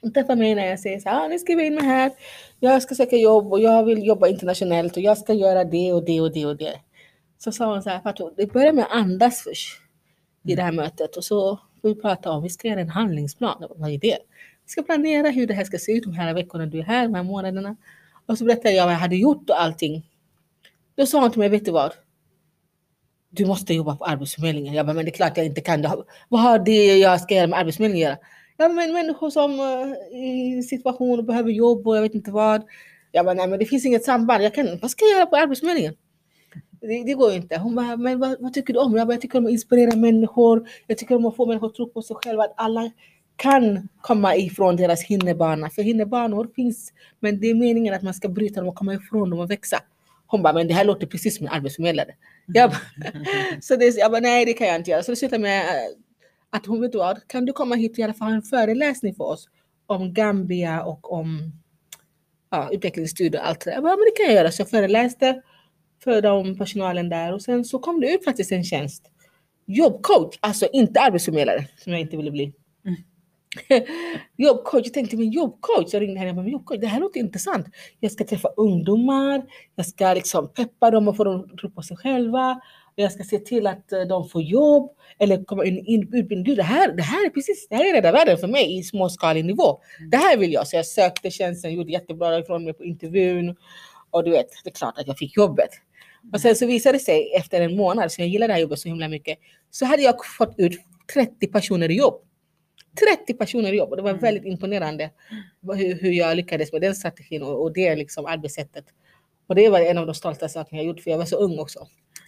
Hon 0.00 0.12
träffar 0.12 0.36
mig 0.36 0.54
när 0.54 0.66
jag 0.66 0.80
säger 0.80 1.00
så 1.00 1.08
här, 1.08 1.24
ah, 1.24 1.28
nu 1.28 1.38
skriver 1.38 1.62
jag 1.62 1.66
in 1.66 1.74
mig 1.74 1.84
här, 1.84 2.12
jag 2.60 2.82
ska 2.82 2.94
söka 2.94 3.16
jobb 3.16 3.52
och 3.52 3.60
jag 3.60 3.84
vill 3.84 4.06
jobba 4.06 4.28
internationellt 4.28 4.96
och 4.96 5.02
jag 5.02 5.18
ska 5.18 5.32
göra 5.32 5.64
det 5.64 5.92
och 5.92 6.04
det 6.04 6.20
och 6.20 6.32
det 6.32 6.46
och 6.46 6.56
det. 6.56 6.80
Så 7.38 7.52
sa 7.52 7.72
hon 7.72 7.82
så 7.82 7.90
här, 7.90 8.00
Fatou, 8.00 8.34
det 8.36 8.52
börjar 8.52 8.72
med 8.72 8.84
att 8.84 8.92
andas 8.92 9.42
först 9.42 9.80
i 10.44 10.54
det 10.54 10.62
här 10.62 10.72
mötet 10.72 11.16
och 11.16 11.24
så 11.24 11.60
får 11.82 11.88
vi 11.88 11.94
prata 11.94 12.30
om, 12.30 12.42
vi 12.42 12.48
ska 12.48 12.68
göra 12.68 12.80
en 12.80 12.88
handlingsplan. 12.88 13.66
Vad 13.76 13.90
är 13.90 13.98
det? 13.98 14.18
Vi 14.68 14.72
ska 14.72 14.82
planera 14.82 15.30
hur 15.30 15.46
det 15.46 15.54
här 15.54 15.64
ska 15.64 15.78
se 15.78 15.92
ut 15.92 16.04
de 16.04 16.12
här 16.12 16.34
veckorna 16.34 16.66
du 16.66 16.78
är 16.78 16.82
här, 16.82 17.02
de 17.02 17.14
här 17.14 17.22
månaderna. 17.22 17.76
Och 18.26 18.38
så 18.38 18.44
berättade 18.44 18.74
jag 18.74 18.84
vad 18.84 18.94
jag 18.94 18.98
hade 18.98 19.16
gjort 19.16 19.50
och 19.50 19.62
allting. 19.62 20.06
Då 20.96 21.06
sa 21.06 21.20
hon 21.20 21.30
till 21.30 21.38
mig, 21.38 21.48
vet 21.48 21.64
du 21.64 21.70
vad? 21.70 21.92
Du 23.30 23.46
måste 23.46 23.74
jobba 23.74 23.96
på 23.96 24.04
Arbetsförmedlingen. 24.04 24.74
Jag 24.74 24.86
bara, 24.86 24.92
men 24.92 25.04
det 25.04 25.10
är 25.10 25.14
klart 25.14 25.36
jag 25.36 25.46
inte 25.46 25.60
kan. 25.60 25.86
Vad 26.28 26.40
har 26.40 26.58
det 26.58 26.98
jag 26.98 27.20
ska 27.20 27.34
göra 27.34 27.46
med 27.46 27.58
Arbetsförmedlingen 27.58 28.08
att 28.08 28.10
göra? 28.10 28.28
Ja, 28.56 28.68
men 28.68 28.92
människor 28.92 29.30
som 29.30 29.60
uh, 29.60 30.18
i 30.18 30.62
situation 30.62 31.18
och 31.18 31.24
behöver 31.24 31.50
jobb 31.50 31.88
och 31.88 31.96
jag 31.96 32.02
vet 32.02 32.14
inte 32.14 32.30
vad. 32.30 32.62
Jag 33.12 33.24
bara, 33.24 33.34
nej 33.34 33.48
men 33.48 33.58
det 33.58 33.66
finns 33.66 33.86
inget 33.86 34.04
samband. 34.04 34.44
Jag 34.44 34.54
kan, 34.54 34.78
vad 34.82 34.90
ska 34.90 35.04
jag 35.04 35.18
göra 35.18 35.26
på 35.26 35.36
Arbetsförmedlingen? 35.36 35.94
Det, 36.80 37.04
det 37.04 37.14
går 37.14 37.32
inte. 37.32 37.58
Hon 37.58 37.74
bara, 37.74 37.96
men 37.96 38.18
vad, 38.18 38.36
vad 38.40 38.54
tycker 38.54 38.72
du 38.72 38.80
om? 38.80 38.96
Jag, 38.96 39.06
bara, 39.06 39.14
jag 39.14 39.20
tycker 39.20 39.38
om 39.38 39.46
att 39.46 39.52
inspirera 39.52 39.96
människor. 39.96 40.68
Jag 40.86 40.98
tycker 40.98 41.16
om 41.16 41.26
att 41.26 41.36
få 41.36 41.46
människor 41.46 41.66
att 41.66 41.74
tro 41.74 41.88
på 41.88 42.02
sig 42.02 42.16
själva. 42.16 42.44
Att 42.44 42.54
alla 42.56 42.90
kan 43.38 43.88
komma 44.00 44.36
ifrån 44.36 44.76
deras 44.76 45.02
hinderbana. 45.02 45.70
För 45.70 45.82
hinderbanor 45.82 46.48
finns, 46.56 46.92
men 47.20 47.40
det 47.40 47.46
är 47.50 47.54
meningen 47.54 47.94
att 47.94 48.02
man 48.02 48.14
ska 48.14 48.28
bryta 48.28 48.60
dem 48.60 48.68
och 48.68 48.74
komma 48.74 48.94
ifrån 48.94 49.30
dem 49.30 49.38
och 49.38 49.50
växa. 49.50 49.78
Hon 50.26 50.42
bara, 50.42 50.52
men 50.52 50.68
det 50.68 50.74
här 50.74 50.84
låter 50.84 51.06
precis 51.06 51.36
som 51.36 51.46
en 51.46 51.52
arbetsförmedlare. 51.52 52.14
Jag 52.46 52.70
bara, 52.70 52.80
så 53.60 53.76
det, 53.76 53.96
jag 53.96 54.10
bara, 54.10 54.20
nej 54.20 54.44
det 54.44 54.52
kan 54.52 54.66
jag 54.66 54.76
inte 54.76 54.90
göra. 54.90 55.02
Så 55.02 55.12
det 55.12 55.16
slutade 55.16 55.42
med 55.42 55.60
eh, 55.60 55.68
att 56.50 56.66
hon 56.66 56.80
vet 56.80 56.92
du 56.92 56.98
vad, 56.98 57.28
kan 57.28 57.44
du 57.44 57.52
komma 57.52 57.74
hit 57.74 57.92
och 57.92 57.98
i 57.98 58.02
alla 58.02 58.14
fall 58.14 58.28
ha 58.28 58.34
en 58.34 58.42
föreläsning 58.42 59.14
för 59.14 59.24
oss 59.24 59.48
om 59.86 60.14
Gambia 60.14 60.82
och 60.82 61.12
om 61.12 61.52
ja, 62.50 62.68
utvecklingsstudier 62.72 63.40
och 63.40 63.48
allt 63.48 63.60
det 63.60 63.70
där. 63.70 63.74
Jag 63.74 63.82
bara, 63.82 63.96
men 63.96 64.04
det 64.04 64.16
kan 64.16 64.26
jag 64.26 64.34
göra. 64.34 64.52
Så 64.52 64.60
jag 64.60 64.70
föreläste 64.70 65.42
för 66.04 66.22
de 66.22 66.58
personalen 66.58 67.08
där 67.08 67.34
och 67.34 67.42
sen 67.42 67.64
så 67.64 67.78
kom 67.78 68.00
det 68.00 68.14
ut 68.14 68.24
faktiskt 68.24 68.52
en 68.52 68.64
tjänst. 68.64 69.10
Jobbcoach, 69.66 70.36
alltså 70.40 70.68
inte 70.72 71.00
arbetsförmedlare 71.00 71.66
som 71.76 71.92
jag 71.92 72.00
inte 72.00 72.16
ville 72.16 72.30
bli. 72.30 72.52
jobbcoach, 74.36 74.84
jag 74.84 74.94
tänkte 74.94 75.16
men 75.16 75.30
jobbcoach, 75.30 75.92
jag 75.92 76.02
ringde 76.02 76.20
henne 76.20 76.30
och 76.30 76.36
men 76.36 76.48
jobbcoach, 76.48 76.80
det 76.80 76.86
här 76.86 77.00
låter 77.00 77.20
intressant. 77.20 77.66
Jag 78.00 78.12
ska 78.12 78.24
träffa 78.24 78.48
ungdomar, 78.48 79.42
jag 79.76 79.86
ska 79.86 80.14
liksom 80.14 80.52
peppa 80.52 80.90
dem 80.90 81.08
och 81.08 81.16
få 81.16 81.24
dem 81.24 81.48
att 81.52 81.58
tro 81.58 81.70
på 81.70 81.82
sig 81.82 81.96
själva. 81.96 82.60
Jag 82.94 83.12
ska 83.12 83.24
se 83.24 83.38
till 83.38 83.66
att 83.66 83.92
eh, 83.92 84.00
de 84.00 84.28
får 84.28 84.42
jobb 84.42 84.90
eller 85.18 85.44
komma 85.44 85.64
in 85.64 85.78
i 85.78 86.08
utbildning. 86.12 86.56
Det 86.56 86.62
här, 86.62 86.92
det 86.92 87.02
här 87.02 87.26
är 87.26 87.30
precis, 87.30 87.68
det 87.68 87.76
här 87.76 87.90
är 87.90 87.92
rädda 87.92 88.12
världen 88.12 88.38
för 88.38 88.48
mig 88.48 88.78
i 88.78 88.82
småskalig 88.82 89.44
nivå. 89.44 89.80
Det 90.10 90.16
här 90.16 90.36
vill 90.36 90.52
jag. 90.52 90.66
Så 90.66 90.76
jag 90.76 90.86
sökte 90.86 91.30
tjänsten, 91.30 91.74
gjorde 91.74 91.92
jättebra 91.92 92.38
ifrån 92.38 92.64
mig 92.64 92.74
på 92.74 92.84
intervjun. 92.84 93.56
Och 94.10 94.24
du 94.24 94.30
vet, 94.30 94.46
det 94.64 94.70
är 94.70 94.74
klart 94.74 94.98
att 94.98 95.06
jag 95.06 95.18
fick 95.18 95.36
jobbet. 95.36 95.70
Och 96.32 96.40
sen 96.40 96.56
så 96.56 96.66
visade 96.66 96.98
det 96.98 97.04
sig 97.04 97.34
efter 97.34 97.60
en 97.60 97.76
månad, 97.76 98.12
så 98.12 98.20
jag 98.20 98.28
gillade 98.28 98.50
det 98.50 98.54
här 98.54 98.60
jobbet 98.60 98.78
så 98.78 98.88
himla 98.88 99.08
mycket, 99.08 99.38
så 99.70 99.84
hade 99.84 100.02
jag 100.02 100.14
fått 100.38 100.54
ut 100.56 100.80
30 101.14 101.46
personer 101.46 101.90
i 101.90 101.96
jobb. 101.96 102.14
30 103.16 103.34
personer 103.34 103.72
jobb 103.72 103.90
och 103.90 103.96
det 103.96 104.02
var 104.02 104.10
Mm. 104.10 104.20
väldigt 104.22 104.44
imponerande 104.44 105.10
hur, 105.62 105.94
hur 105.94 106.12
jag 106.12 106.36
lyckades 106.36 106.72
med 106.72 106.80
den 106.80 106.94
strategin 106.94 107.42
och, 107.42 107.62
och 107.62 107.72
det 107.72 107.96
liksom 107.96 108.26
arbetssättet. 108.26 108.84
Och 109.46 109.54
det 109.54 109.68
var 109.68 109.80
en 109.80 109.98
av 109.98 110.06
de 110.06 110.14
stolta 110.14 110.48
sakerna 110.48 110.82
jag 110.82 110.86
gjort 110.86 111.00
för 111.00 111.10
jag 111.10 111.18
var 111.18 111.24
så 111.24 111.36
ung 111.36 111.58
också. 111.58 111.78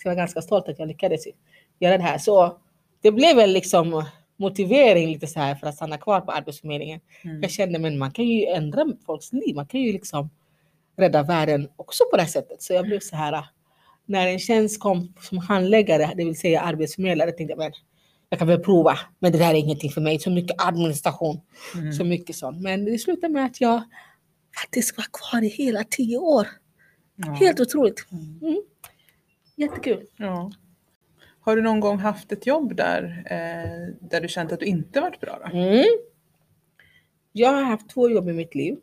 Så 0.03 0.09
jag 0.09 0.11
var 0.11 0.17
ganska 0.17 0.43
stolt 0.43 0.69
att 0.69 0.79
jag 0.79 0.89
lyckades 0.89 1.25
göra 1.79 1.97
det 1.97 2.03
här. 2.03 2.19
Så 2.19 2.59
det 3.03 3.13
blev 3.13 3.37
väl 3.37 3.53
liksom 3.53 4.05
motivering 4.37 5.09
lite 5.13 5.27
så 5.27 5.41
här 5.41 5.55
för 5.55 5.67
att 5.67 5.75
stanna 5.75 5.99
kvar 5.99 6.21
på 6.21 6.33
Arbetsförmedlingen. 6.33 7.01
Mm. 7.25 7.43
Jag 7.43 7.51
kände 7.51 7.79
men 7.79 7.99
man 7.99 8.11
kan 8.11 8.25
ju 8.25 8.47
ändra 8.47 8.87
folks 9.07 9.33
liv, 9.33 9.55
man 9.57 9.67
kan 9.67 9.81
ju 9.81 9.93
liksom 9.93 10.31
rädda 10.97 11.23
världen 11.23 11.69
också 11.77 12.05
på 12.11 12.17
det 12.17 12.23
här 12.23 12.29
sättet. 12.29 12.63
Så 12.63 12.73
jag 12.73 12.85
blev 12.85 13.01
så 13.01 13.17
här, 13.17 13.45
när 14.07 14.27
en 14.27 14.39
tjänst 14.39 14.81
kom 14.81 15.15
som 15.21 15.39
handläggare, 15.39 16.11
det 16.17 16.25
vill 16.25 16.39
säga 16.39 16.61
arbetsförmedlare, 16.61 17.33
tänkte 17.33 17.53
jag 17.53 17.59
men 17.59 17.73
jag 18.31 18.39
kan 18.39 18.49
väl 18.49 18.61
prova, 18.61 18.99
men 19.19 19.33
det 19.33 19.39
där 19.39 19.51
är 19.51 19.55
ingenting 19.59 19.91
för 19.91 20.01
mig. 20.01 20.19
Så 20.19 20.31
mycket 20.31 20.63
administration, 20.67 21.41
Mm. 21.75 21.93
så 21.93 22.05
mycket 22.05 22.37
sånt. 22.37 22.61
Men 22.63 22.85
det 22.85 22.99
slutade 22.99 23.33
med 23.33 23.45
att 23.45 23.61
jag 23.61 23.83
faktiskt 24.63 24.97
var 24.97 25.05
kvar 25.13 25.43
i 25.45 25.49
hela 25.49 25.85
tio 25.85 26.19
år 26.19 26.47
Mm. 27.25 27.35
Helt 27.35 27.61
otroligt. 27.61 28.07
Mm. 28.13 28.39
Mm. 28.43 28.63
Jättekul. 29.57 30.07
Ja. 30.17 30.53
Har 31.41 31.57
du 31.57 31.63
någon 31.63 31.81
gång 31.81 31.99
haft 31.99 32.33
ett 32.33 32.47
jobb 32.47 32.77
där, 32.77 33.23
eh, 33.27 34.09
där 34.11 34.21
du 34.21 34.29
känt 34.29 34.53
att 34.53 34.61
du 34.61 34.67
inte 34.67 35.01
varit 35.01 35.21
bra? 35.21 35.51
Mm. 35.53 35.85
Jag 37.33 37.53
har 37.53 37.63
haft 37.63 37.89
två 37.91 38.11
jobb 38.11 38.29
i 38.29 38.33
mitt 38.33 38.55
liv. 38.55 38.77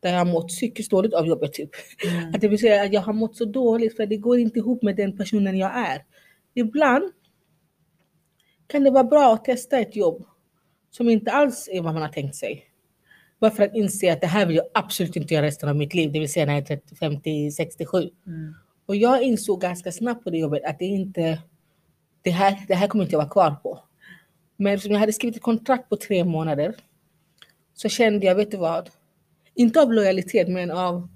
Där 0.00 0.10
jag 0.10 0.18
har 0.18 0.24
mått 0.24 0.48
psykiskt 0.48 0.90
dåligt 0.90 1.14
av 1.14 1.26
jobbet. 1.26 1.52
Typ. 1.52 1.70
Mm. 2.04 2.34
Att 2.34 2.40
det 2.40 2.48
vill 2.48 2.58
säga 2.58 2.82
att 2.82 2.92
jag 2.92 3.00
har 3.00 3.12
mått 3.12 3.36
så 3.36 3.44
dåligt 3.44 3.96
för 3.96 4.06
det 4.06 4.16
går 4.16 4.38
inte 4.38 4.58
ihop 4.58 4.82
med 4.82 4.96
den 4.96 5.16
personen 5.16 5.58
jag 5.58 5.76
är. 5.76 6.04
Ibland 6.54 7.12
kan 8.66 8.84
det 8.84 8.90
vara 8.90 9.04
bra 9.04 9.34
att 9.34 9.44
testa 9.44 9.78
ett 9.78 9.96
jobb 9.96 10.26
som 10.90 11.08
inte 11.08 11.32
alls 11.32 11.68
är 11.72 11.80
vad 11.80 11.94
man 11.94 12.02
har 12.02 12.08
tänkt 12.08 12.36
sig. 12.36 12.64
Bara 13.40 13.50
för 13.50 13.62
att 13.62 13.74
inse 13.74 14.12
att 14.12 14.20
det 14.20 14.26
här 14.26 14.46
vill 14.46 14.56
jag 14.56 14.66
absolut 14.74 15.16
inte 15.16 15.34
göra 15.34 15.46
resten 15.46 15.68
av 15.68 15.76
mitt 15.76 15.94
liv, 15.94 16.12
det 16.12 16.20
vill 16.20 16.32
säga 16.32 16.46
när 16.46 16.52
jag 16.52 16.62
är 16.62 16.76
30, 16.76 16.96
50, 16.96 17.50
67. 17.50 18.10
Mm. 18.26 18.54
Och 18.86 18.96
jag 18.96 19.22
insåg 19.22 19.60
ganska 19.60 19.92
snabbt 19.92 20.24
på 20.24 20.30
det 20.30 20.38
jobbet 20.38 20.64
att 20.64 20.78
det 20.78 20.84
inte, 20.84 21.42
det 22.22 22.30
här, 22.30 22.64
det 22.68 22.74
här 22.74 22.88
kommer 22.88 23.04
inte 23.04 23.14
jag 23.14 23.18
vara 23.18 23.28
kvar 23.28 23.50
på. 23.50 23.80
Men 24.56 24.74
eftersom 24.74 24.92
jag 24.92 25.00
hade 25.00 25.12
skrivit 25.12 25.36
ett 25.36 25.42
kontrakt 25.42 25.88
på 25.88 25.96
tre 25.96 26.24
månader 26.24 26.74
så 27.74 27.88
kände 27.88 28.26
jag, 28.26 28.34
vet 28.34 28.50
du 28.50 28.56
vad? 28.56 28.90
Inte 29.54 29.80
av 29.80 29.92
lojalitet 29.92 30.48
men 30.48 30.70
av 30.70 31.08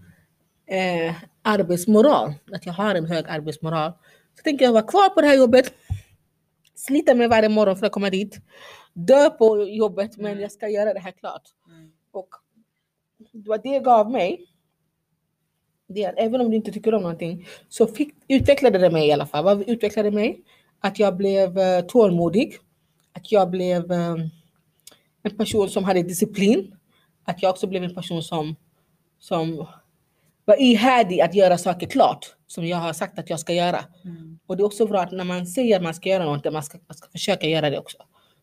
eh, 0.66 1.14
arbetsmoral. 1.42 2.34
Att 2.52 2.66
jag 2.66 2.72
har 2.72 2.94
en 2.94 3.06
hög 3.06 3.24
arbetsmoral. 3.28 3.92
Så 4.36 4.42
tänker 4.42 4.64
jag 4.64 4.72
vara 4.72 4.82
kvar 4.82 5.08
på 5.08 5.20
det 5.20 5.26
här 5.26 5.36
jobbet. 5.36 5.74
Slita 6.80 7.14
mig 7.14 7.28
varje 7.28 7.48
morgon 7.48 7.76
för 7.76 7.86
att 7.86 7.92
komma 7.92 8.10
dit. 8.10 8.40
Dö 8.92 9.30
på 9.30 9.68
jobbet 9.68 10.16
men 10.16 10.40
jag 10.40 10.52
ska 10.52 10.68
göra 10.68 10.94
det 10.94 11.00
här 11.00 11.12
klart. 11.12 11.42
Mm. 11.68 11.90
Och 12.10 12.28
vad 13.32 13.62
det 13.62 13.80
gav 13.80 14.10
mig, 14.10 14.46
det 15.86 16.04
är 16.04 16.14
även 16.16 16.40
om 16.40 16.50
du 16.50 16.56
inte 16.56 16.72
tycker 16.72 16.94
om 16.94 17.02
någonting, 17.02 17.46
så 17.68 17.86
fick, 17.86 18.14
utvecklade 18.28 18.78
det 18.78 18.90
mig 18.90 19.08
i 19.08 19.12
alla 19.12 19.26
fall. 19.26 19.44
Vad 19.44 19.68
utvecklade 19.68 20.10
mig? 20.10 20.44
Att 20.80 20.98
jag 20.98 21.16
blev 21.16 21.58
uh, 21.58 21.80
tålmodig. 21.80 22.58
Att 23.12 23.32
jag 23.32 23.50
blev 23.50 23.92
eh, 23.92 24.16
en 25.22 25.36
person 25.36 25.68
som 25.68 25.84
hade 25.84 26.02
disciplin. 26.02 26.76
Att 27.24 27.42
jag 27.42 27.50
också 27.50 27.66
blev 27.66 27.84
en 27.84 27.94
person 27.94 28.22
som, 28.22 28.56
som 29.18 29.66
var 30.50 30.60
ihärdig 30.60 31.20
att 31.20 31.34
göra 31.34 31.58
saker 31.58 31.86
klart. 31.86 32.34
Som 32.46 32.66
jag 32.66 32.76
har 32.76 32.92
sagt 32.92 33.18
att 33.18 33.30
jag 33.30 33.40
ska 33.40 33.52
göra. 33.52 33.84
Mm. 34.04 34.38
Och 34.46 34.56
det 34.56 34.62
är 34.62 34.64
också 34.64 34.86
bra 34.86 35.00
att 35.00 35.12
när 35.12 35.24
man 35.24 35.46
säger 35.46 35.76
att 35.76 35.82
man 35.82 35.94
ska 35.94 36.08
göra 36.08 36.24
något, 36.24 36.52
man 36.52 36.62
ska, 36.62 36.78
man 36.88 36.96
ska 36.96 37.08
försöka 37.10 37.46
göra 37.46 37.70
det 37.70 37.78
också. 37.78 37.96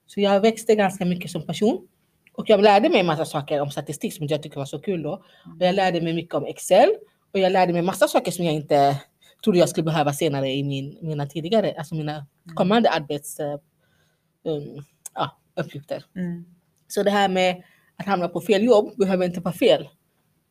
Så 0.08 0.22
jag 0.22 0.40
växte 0.40 0.76
ganska 0.76 1.06
mycket 1.06 1.32
som 1.32 1.46
person. 1.46 1.88
Och 2.34 2.50
jag 2.50 2.62
lärde 2.62 2.90
mig 2.90 3.04
massa 3.04 3.26
saker 3.26 3.62
om 3.62 3.72
statistik 3.72 4.14
som 4.14 4.28
jag 4.28 4.44
tycker 4.44 4.58
var 4.58 4.66
så 4.66 4.80
kul 4.80 5.04
då. 5.04 5.12
Och 5.46 5.66
jag 5.66 5.76
lärde 5.76 6.02
mig 6.02 6.14
mycket 6.14 6.36
om 6.36 6.46
Excel. 6.46 6.90
Och 7.34 7.40
jag 7.40 7.52
lärde 7.52 7.74
mig 7.74 7.82
massa 7.82 8.08
saker 8.08 8.32
som 8.32 8.46
jag 8.46 8.54
inte 8.54 9.02
trodde 9.44 9.60
jag 9.60 9.70
skulle 9.70 9.84
behöva 9.84 10.14
senare 10.14 10.52
i 10.52 10.64
min, 10.64 10.98
mina 11.02 11.26
tidigare, 11.26 11.74
alltså 11.78 11.96
mina 11.96 12.26
kommande 12.56 12.90
arbets 12.90 13.40
uh, 13.40 13.46
um, 14.52 14.84
ja, 15.14 15.38
uppgifter. 15.56 16.04
Mm. 16.16 16.46
Så 16.88 17.04
det 17.04 17.12
här 17.12 17.30
med 17.30 17.64
att 17.98 18.06
hamna 18.06 18.28
på 18.28 18.42
fel 18.42 18.64
jobb 18.64 18.98
behöver 18.98 19.26
inte 19.26 19.40
vara 19.40 19.54
fel. 19.56 19.88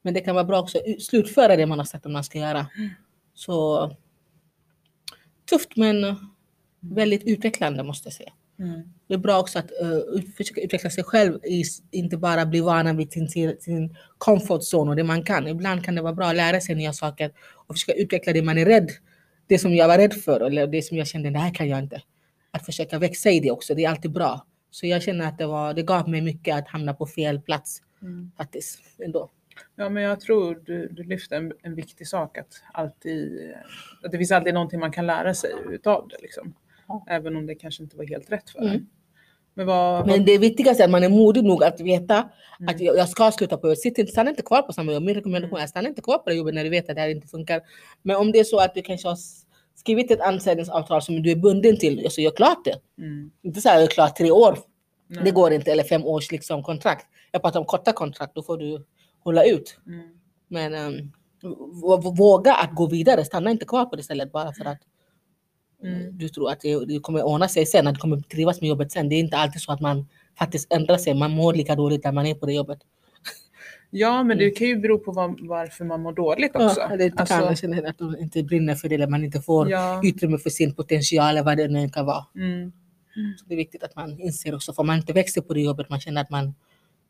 Men 0.07 0.15
det 0.15 0.21
kan 0.21 0.35
vara 0.35 0.45
bra 0.45 0.61
också 0.61 0.79
att 0.79 1.03
slutföra 1.03 1.57
det 1.57 1.67
man 1.67 1.79
har 1.79 1.87
sagt 1.87 2.07
att 2.07 2.13
man 2.13 2.25
ska 2.25 2.39
göra. 2.39 2.67
Så 3.35 3.91
tufft 5.51 5.77
men 5.77 6.17
väldigt 6.81 7.25
utvecklande 7.25 7.83
måste 7.83 8.07
jag 8.07 8.13
säga. 8.13 8.33
Mm. 8.59 8.83
Det 9.09 9.15
är 9.15 9.19
bra 9.19 9.41
också 9.41 9.59
att 9.59 9.71
uh, 9.83 10.23
försöka 10.37 10.61
utveckla 10.61 10.91
sig 10.91 11.05
själv, 11.05 11.45
i, 11.45 11.63
inte 11.91 12.17
bara 12.17 12.47
bli 12.47 12.61
vana 12.61 12.93
vid 12.93 13.13
sin, 13.13 13.29
sin, 13.61 13.97
comfort 14.19 14.61
zone 14.75 14.91
och 14.91 14.97
det 14.97 15.05
man 15.05 15.23
kan. 15.23 15.49
Ibland 15.49 15.85
kan 15.85 15.95
det 15.95 16.03
vara 16.03 16.13
bra 16.13 16.27
att 16.27 16.37
lära 16.37 16.61
sig 16.61 16.75
nya 16.75 16.93
saker 16.93 17.33
och 17.67 17.75
försöka 17.75 17.99
utveckla 17.99 18.33
det 18.33 18.43
man 18.43 18.59
är 18.59 18.65
rädd. 18.65 18.91
Det 19.47 19.59
som 19.59 19.75
jag 19.75 19.89
var 19.89 19.99
rädd 19.99 20.15
för 20.15 20.41
eller 20.41 20.67
det 20.67 20.83
som 20.83 20.97
jag 20.97 21.07
kände, 21.07 21.31
det 21.31 21.39
här 21.39 21.55
kan 21.55 21.69
jag 21.69 21.79
inte. 21.79 22.03
Att 22.51 22.67
försöka 22.67 22.99
växa 22.99 23.31
i 23.31 23.41
det 23.41 23.51
också, 23.51 23.75
det 23.75 23.85
är 23.85 23.91
alltid 23.91 24.13
bra. 24.13 24.47
Så 24.71 24.87
jag 24.87 25.03
känner 25.03 25.29
att 25.29 25.39
det, 25.39 25.47
var, 25.47 25.75
det 25.75 25.83
gav 25.83 26.09
mig 26.09 26.21
mycket 26.21 26.57
att 26.57 26.69
hamna 26.69 26.95
på 26.95 27.07
fel 27.07 27.41
plats 27.41 27.83
Mm. 28.03 28.31
faktiskt. 28.37 28.79
Ändå. 29.05 29.31
Ja, 29.77 29.89
men 29.89 30.03
jag 30.03 30.21
tror 30.21 30.63
du, 30.65 30.89
du 30.89 31.03
lyfter 31.03 31.37
en, 31.37 31.53
en 31.63 31.75
viktig 31.75 32.09
sak 32.09 32.39
att 32.39 32.63
alltid, 32.73 33.53
att 34.05 34.13
det 34.13 34.19
finns 34.19 34.33
alltid 34.33 34.55
någonting 34.55 34.81
man 34.81 34.93
kan 34.93 35.07
lära 35.07 35.35
sig 35.35 35.51
utav 35.71 36.09
det 36.09 36.17
liksom. 36.23 36.55
Ja. 36.89 37.05
Även 37.09 37.37
om 37.37 37.47
det 37.47 37.55
kanske 37.55 37.83
inte 37.83 37.97
var 37.97 38.05
helt 38.05 38.33
rätt 38.33 38.51
för 38.51 38.59
Mm. 38.59 38.73
en. 38.75 38.87
Men 39.55 39.67
vad, 39.67 40.07
Men 40.07 40.25
det 40.25 40.39
viktigaste 40.39 40.83
är 40.83 40.85
att 40.85 40.91
man 40.91 41.05
är 41.05 41.09
modig 41.09 41.45
nog 41.45 41.65
att 41.65 41.81
veta 41.81 42.15
Mm. 42.61 42.75
att 42.75 42.81
jag, 42.81 42.97
jag 42.97 43.09
ska 43.09 43.31
sluta 43.31 43.57
på 43.57 43.67
jobbet. 43.67 43.81
Sitt 43.81 43.99
inte, 43.99 44.13
stanna 44.13 44.31
inte 44.31 44.43
kvar 44.43 44.63
på 44.63 44.73
samma 44.73 44.93
jobb. 44.93 45.03
Min 45.03 45.15
rekommendation 45.15 45.59
är 45.59 45.67
stanna 45.67 45.89
inte 45.89 46.03
kvar 46.03 46.19
på 46.19 46.31
det 46.31 46.37
jobbet 46.37 46.55
när 46.55 46.65
du 46.65 46.71
vet 46.71 46.89
att 46.91 46.95
det 46.97 47.01
här 47.03 47.09
inte 47.09 47.29
funkar. 47.29 47.61
Men 48.03 48.17
om 48.17 48.33
det 48.33 48.39
är 48.39 48.45
så 48.45 48.59
att 48.59 48.75
du 48.75 48.83
kanske 48.83 49.09
har 49.09 49.17
skrivit 49.75 50.11
ett 50.11 50.21
anställningsavtal 50.21 51.03
som 51.03 51.23
du 51.23 51.31
är 51.31 51.37
bunden 51.37 51.79
till, 51.79 52.07
så 52.11 52.21
gör 52.21 52.31
klart 52.37 52.65
det. 52.65 53.03
mm, 53.03 53.31
Inte 53.43 53.61
så 53.61 53.69
här, 53.69 53.77
jag 53.77 53.83
är 53.85 53.87
klar 53.91 54.09
tre 54.09 54.31
år. 54.31 54.59
nej. 55.07 55.25
Det 55.25 55.31
går 55.31 55.53
inte. 55.53 55.73
Eller 55.73 55.83
fem 55.85 56.05
års 56.05 56.33
liksom, 56.33 56.63
kontrakt. 56.63 57.07
Jag 57.33 57.43
pratar 57.43 57.61
om 57.61 57.67
korta 57.67 57.93
kontrakt, 57.93 58.35
då 58.35 58.43
får 58.43 58.59
du 58.59 58.85
hålla 59.27 59.45
ut. 59.45 59.79
Mm. 59.87 60.09
Men 60.49 60.75
um, 60.75 61.13
våga 62.17 62.55
att 62.55 62.75
gå 62.75 62.87
vidare. 62.87 63.25
Stanna 63.25 63.51
inte 63.51 63.65
kvar 63.65 63.85
på 63.85 63.97
det 63.97 64.03
stället 64.03 64.33
bara 64.33 64.53
för 64.53 64.65
att 64.65 64.79
Mm. 65.83 66.19
du 66.19 66.29
tror 66.29 66.51
att 66.51 66.61
det, 66.61 66.85
det 66.85 66.99
kommer 67.01 67.23
ordna 67.23 67.49
sig 67.49 67.67
sen, 67.67 67.87
att 67.87 67.95
du 67.95 68.01
kommer 68.01 68.21
trivas 68.21 68.61
med 68.61 68.69
jobbet 68.69 68.93
sen. 68.93 69.09
Det 69.09 69.15
är 69.15 69.21
inte 69.21 69.37
alltid 69.37 69.61
så 69.63 69.73
att 69.73 69.81
man 69.81 70.07
faktiskt 70.39 70.73
ändrar 70.73 70.97
sig. 70.97 71.15
Man 71.15 71.31
mår 71.31 71.55
lika 71.55 71.75
dåligt 71.75 72.05
när 72.05 72.13
man 72.13 72.27
är 72.27 72.35
på 72.35 72.47
det 72.47 72.53
jobbet. 72.53 72.79
Ja, 73.91 74.23
men 74.23 74.39
det 74.39 74.51
kan 74.51 74.67
ju 74.67 74.77
bero 74.77 74.99
på 74.99 75.13
vad, 75.13 75.41
varför 75.49 75.85
man 75.85 76.03
mår 76.03 76.13
dåligt 76.13 76.57
också. 76.57 76.81
Mm. 76.81 76.91
Ja, 76.91 76.97
det 76.97 77.21
Alltså, 77.21 77.35
kan 77.35 77.45
man 77.45 77.57
känna 77.57 77.89
att 77.89 77.99
de 77.99 78.17
inte 78.19 78.43
brinner 78.43 78.75
för 78.75 78.89
det, 78.89 78.95
eller 78.95 79.07
man 79.07 79.25
inte 79.25 79.41
får 79.41 79.71
ja, 79.71 80.01
utrymme 80.05 80.39
för 80.39 80.51
sin 80.51 80.75
potential 80.75 81.31
eller 81.31 81.43
vad 81.43 81.57
det 81.57 81.69
nu 81.69 81.89
kan 81.89 82.07
vara. 82.07 82.25
mm, 82.35 82.73
Så 83.39 83.45
det 83.47 83.55
är 83.55 83.57
viktigt 83.57 83.83
att 83.83 83.97
man 83.97 84.21
inser 84.21 84.55
också, 84.55 84.73
för 84.73 84.83
man 84.83 84.97
inte 84.97 85.13
växer 85.13 85.41
på 85.41 85.55
det 85.55 85.61
jobbet, 85.61 85.91
man 85.91 86.01
känner 86.01 86.21
att 86.21 86.31
man 86.31 86.55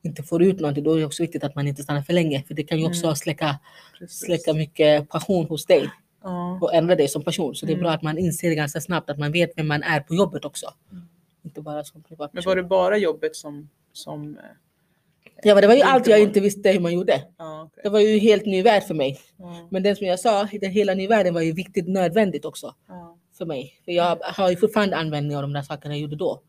inte 0.07 0.23
får 0.23 0.43
ut 0.43 0.61
någonting, 0.61 0.85
då 0.85 0.95
är 0.95 0.99
det 0.99 1.05
också 1.05 1.23
viktigt 1.23 1.45
att 1.45 1.55
man 1.55 1.69
inte 1.69 1.83
stannar 1.83 2.03
för 2.03 2.13
länge. 2.13 2.43
För 2.47 2.55
det 2.55 2.63
kan 2.63 2.79
ju 2.79 2.87
också 2.87 3.05
Mm. 3.07 3.17
släcka, 3.17 3.59
precis. 3.99 4.19
släcka 4.21 4.53
mycket 4.55 5.09
passion 5.09 5.47
hos 5.47 5.67
dig 5.67 5.91
Ja. 6.23 6.59
och 6.63 6.75
ändra 6.75 6.95
dig 6.95 7.09
som 7.09 7.23
person. 7.25 7.55
Så 7.55 7.67
det 7.67 7.73
är 7.73 7.75
Mm. 7.75 7.83
bra 7.83 7.93
att 7.93 8.03
man 8.03 8.19
inser 8.19 8.55
ganska 8.55 8.81
snabbt 8.81 9.11
att 9.11 9.19
man 9.19 9.33
vet 9.33 9.51
vem 9.57 9.67
man 9.69 9.83
är 9.83 10.01
på 10.01 10.15
jobbet 10.15 10.45
också. 10.45 10.67
Mm. 10.93 11.05
Inte 11.45 11.61
bara 11.61 11.85
som 11.85 12.01
Men 12.01 12.03
privatperson. 12.09 12.51
var 12.51 12.57
det 12.57 12.63
bara 12.63 12.97
jobbet 12.99 13.37
som... 13.37 13.69
som 13.93 14.37
eh, 14.39 14.43
Ja, 15.43 15.55
men 15.55 15.61
det 15.63 15.67
var 15.69 15.75
ju 15.75 15.83
allt 15.83 16.07
jag 16.07 16.21
inte 16.23 16.41
visste 16.41 16.71
hur 16.71 16.81
man 16.81 16.93
gjorde. 16.95 17.23
ja, 17.39 17.63
okej. 17.63 17.81
Det 17.83 17.89
var 17.89 18.01
ju 18.01 18.19
helt 18.19 18.47
ny 18.47 18.63
värld 18.63 18.83
för 18.83 18.95
mig. 18.95 19.19
ja, 19.37 19.69
Men 19.71 19.83
den 19.83 19.97
som 19.97 20.07
jag 20.07 20.21
sa, 20.21 20.49
den 20.61 20.71
hela 20.71 20.95
nya 20.95 21.09
världen 21.09 21.35
var 21.35 21.41
ju 21.41 21.53
viktigt 21.53 21.89
nödvändigt 21.89 22.45
också 22.45 22.75
ja. 22.89 23.17
för 23.39 23.47
mig. 23.47 23.75
För 23.85 23.93
jag 23.93 24.17
har 24.23 24.51
ju 24.51 24.57
fortfarande 24.57 24.97
användning 24.97 25.37
av 25.37 25.43
de 25.43 25.53
där 25.53 25.63
sakerna 25.63 25.95
jag 25.95 26.01
gjorde 26.01 26.17
då. 26.17 26.41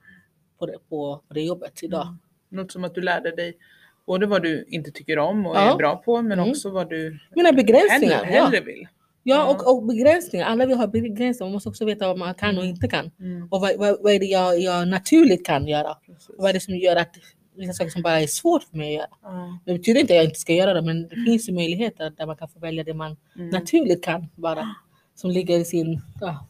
På 0.59 0.65
det, 0.65 0.77
på, 0.89 1.21
på 1.27 1.33
det 1.33 1.41
jobbet 1.41 1.83
idag. 1.83 2.01
Mm. 2.01 2.17
Något 2.49 2.71
som 2.71 2.83
att 2.83 2.95
du 2.95 3.01
lärde 3.01 3.31
dig 3.35 3.57
både 4.05 4.25
vad 4.25 4.43
du 4.43 4.65
inte 4.67 4.91
tycker 4.91 5.19
om 5.19 5.45
och 5.45 5.55
Ja. 5.55 5.73
är 5.73 5.77
bra 5.77 5.95
på, 5.95 6.21
men 6.21 6.39
Mm. 6.39 6.49
också 6.51 6.69
vad 6.69 6.89
du 6.89 7.19
Mina 7.35 7.51
begränsningar. 7.51 8.15
hellre, 8.23 8.35
ja. 8.35 8.43
hellre 8.45 8.61
vill. 8.61 8.87
Ja, 9.23 9.35
Ja. 9.35 9.45
och, 9.53 9.75
och 9.77 9.83
begränsningar. 9.85 10.45
Alla 10.45 10.65
vill 10.65 10.77
ha 10.77 10.87
begränsningar. 10.87 11.45
Man 11.49 11.51
måste 11.53 11.69
också 11.69 11.85
veta 11.85 12.07
vad 12.07 12.17
man 12.17 12.33
kan 12.33 12.57
och 12.57 12.65
inte 12.65 12.87
kan. 12.87 13.11
Mm, 13.19 13.47
Och 13.51 13.61
vad, 13.61 13.77
vad, 13.77 13.97
vad 14.03 14.13
är 14.13 14.19
det 14.19 14.25
jag, 14.25 14.59
jag 14.59 14.87
naturligt 14.87 15.45
kan 15.45 15.67
göra? 15.67 15.97
vad 16.37 16.49
är 16.49 16.53
det 16.53 16.59
som 16.59 16.75
gör 16.75 16.95
att 16.95 17.15
vissa 17.55 17.73
saker 17.73 17.89
som 17.91 18.01
bara 18.01 18.19
är 18.21 18.27
svårt 18.27 18.63
för 18.63 18.77
mig 18.77 18.87
att 18.87 18.93
göra? 18.99 19.07
Ja, 19.23 19.59
Det 19.65 19.73
betyder 19.73 19.99
inte 20.01 20.13
att 20.13 20.17
jag 20.17 20.25
inte 20.25 20.39
ska 20.39 20.53
göra 20.53 20.73
det, 20.73 20.81
men 20.81 21.07
det 21.07 21.15
finns 21.25 21.49
ju 21.49 21.53
möjligheter 21.53 22.09
där 22.17 22.25
man 22.25 22.35
kan 22.37 22.47
få 22.49 22.59
välja 22.59 22.83
det 22.83 22.93
man 22.93 23.17
mm. 23.35 23.49
naturligt 23.49 24.03
kan 24.03 24.27
bara. 24.35 24.75
Som 25.15 25.31
ligger 25.31 25.59
i 25.59 25.65
sin... 25.65 26.01
Ja, 26.21 26.47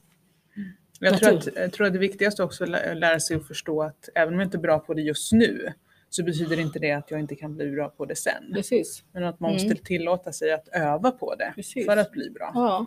Jag 0.99 1.17
tror, 1.19 1.33
natur. 1.33 1.49
att, 1.51 1.57
jag 1.57 1.73
tror 1.73 1.87
att 1.87 1.93
det 1.93 1.99
viktigaste 1.99 2.43
också 2.43 2.63
är 2.63 2.67
att 2.67 2.71
lä- 2.71 2.93
lära 2.93 3.19
sig 3.19 3.37
att 3.37 3.47
förstå 3.47 3.83
att 3.83 4.09
även 4.15 4.33
om 4.33 4.39
jag 4.39 4.47
inte 4.47 4.57
är 4.57 4.61
bra 4.61 4.79
på 4.79 4.93
det 4.93 5.01
just 5.01 5.31
nu 5.31 5.73
så 6.09 6.23
betyder 6.23 6.59
inte 6.59 6.79
det 6.79 6.91
att 6.91 7.11
jag 7.11 7.19
inte 7.19 7.35
kan 7.35 7.55
bli 7.55 7.71
bra 7.71 7.89
på 7.89 8.05
det 8.05 8.15
sen. 8.15 8.53
precis. 8.53 9.03
Men 9.13 9.23
att 9.23 9.39
man 9.39 9.51
Mm. 9.51 9.63
måste 9.67 9.83
tillåta 9.83 10.31
sig 10.31 10.51
att 10.53 10.67
öva 10.67 11.11
på 11.11 11.35
det 11.35 11.51
Precis. 11.55 11.85
för 11.85 11.97
att 11.97 12.11
bli 12.11 12.29
bra. 12.29 12.51
Ja. 12.55 12.85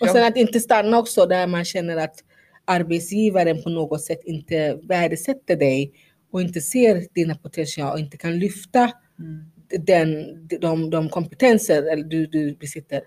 Och 0.00 0.08
sen 0.08 0.24
att 0.24 0.36
inte 0.36 0.60
stanna 0.60 0.98
också 0.98 1.26
där 1.26 1.46
man 1.46 1.64
känner 1.64 1.96
att 1.96 2.24
arbetsgivaren 2.64 3.62
på 3.62 3.70
något 3.70 4.02
sätt 4.02 4.20
inte 4.24 4.78
värdesätter 4.82 5.56
dig 5.56 5.92
och 6.32 6.40
inte 6.40 6.60
ser 6.60 7.06
dina 7.14 7.34
potential 7.34 7.92
och 7.92 7.98
inte 7.98 8.16
kan 8.16 8.38
lyfta 8.38 8.92
Mm. 9.18 9.44
den, 9.86 10.24
de, 10.60 10.90
de 10.90 11.08
kompetenser 11.08 11.96
du, 12.04 12.26
du 12.26 12.54
besitter. 12.54 13.00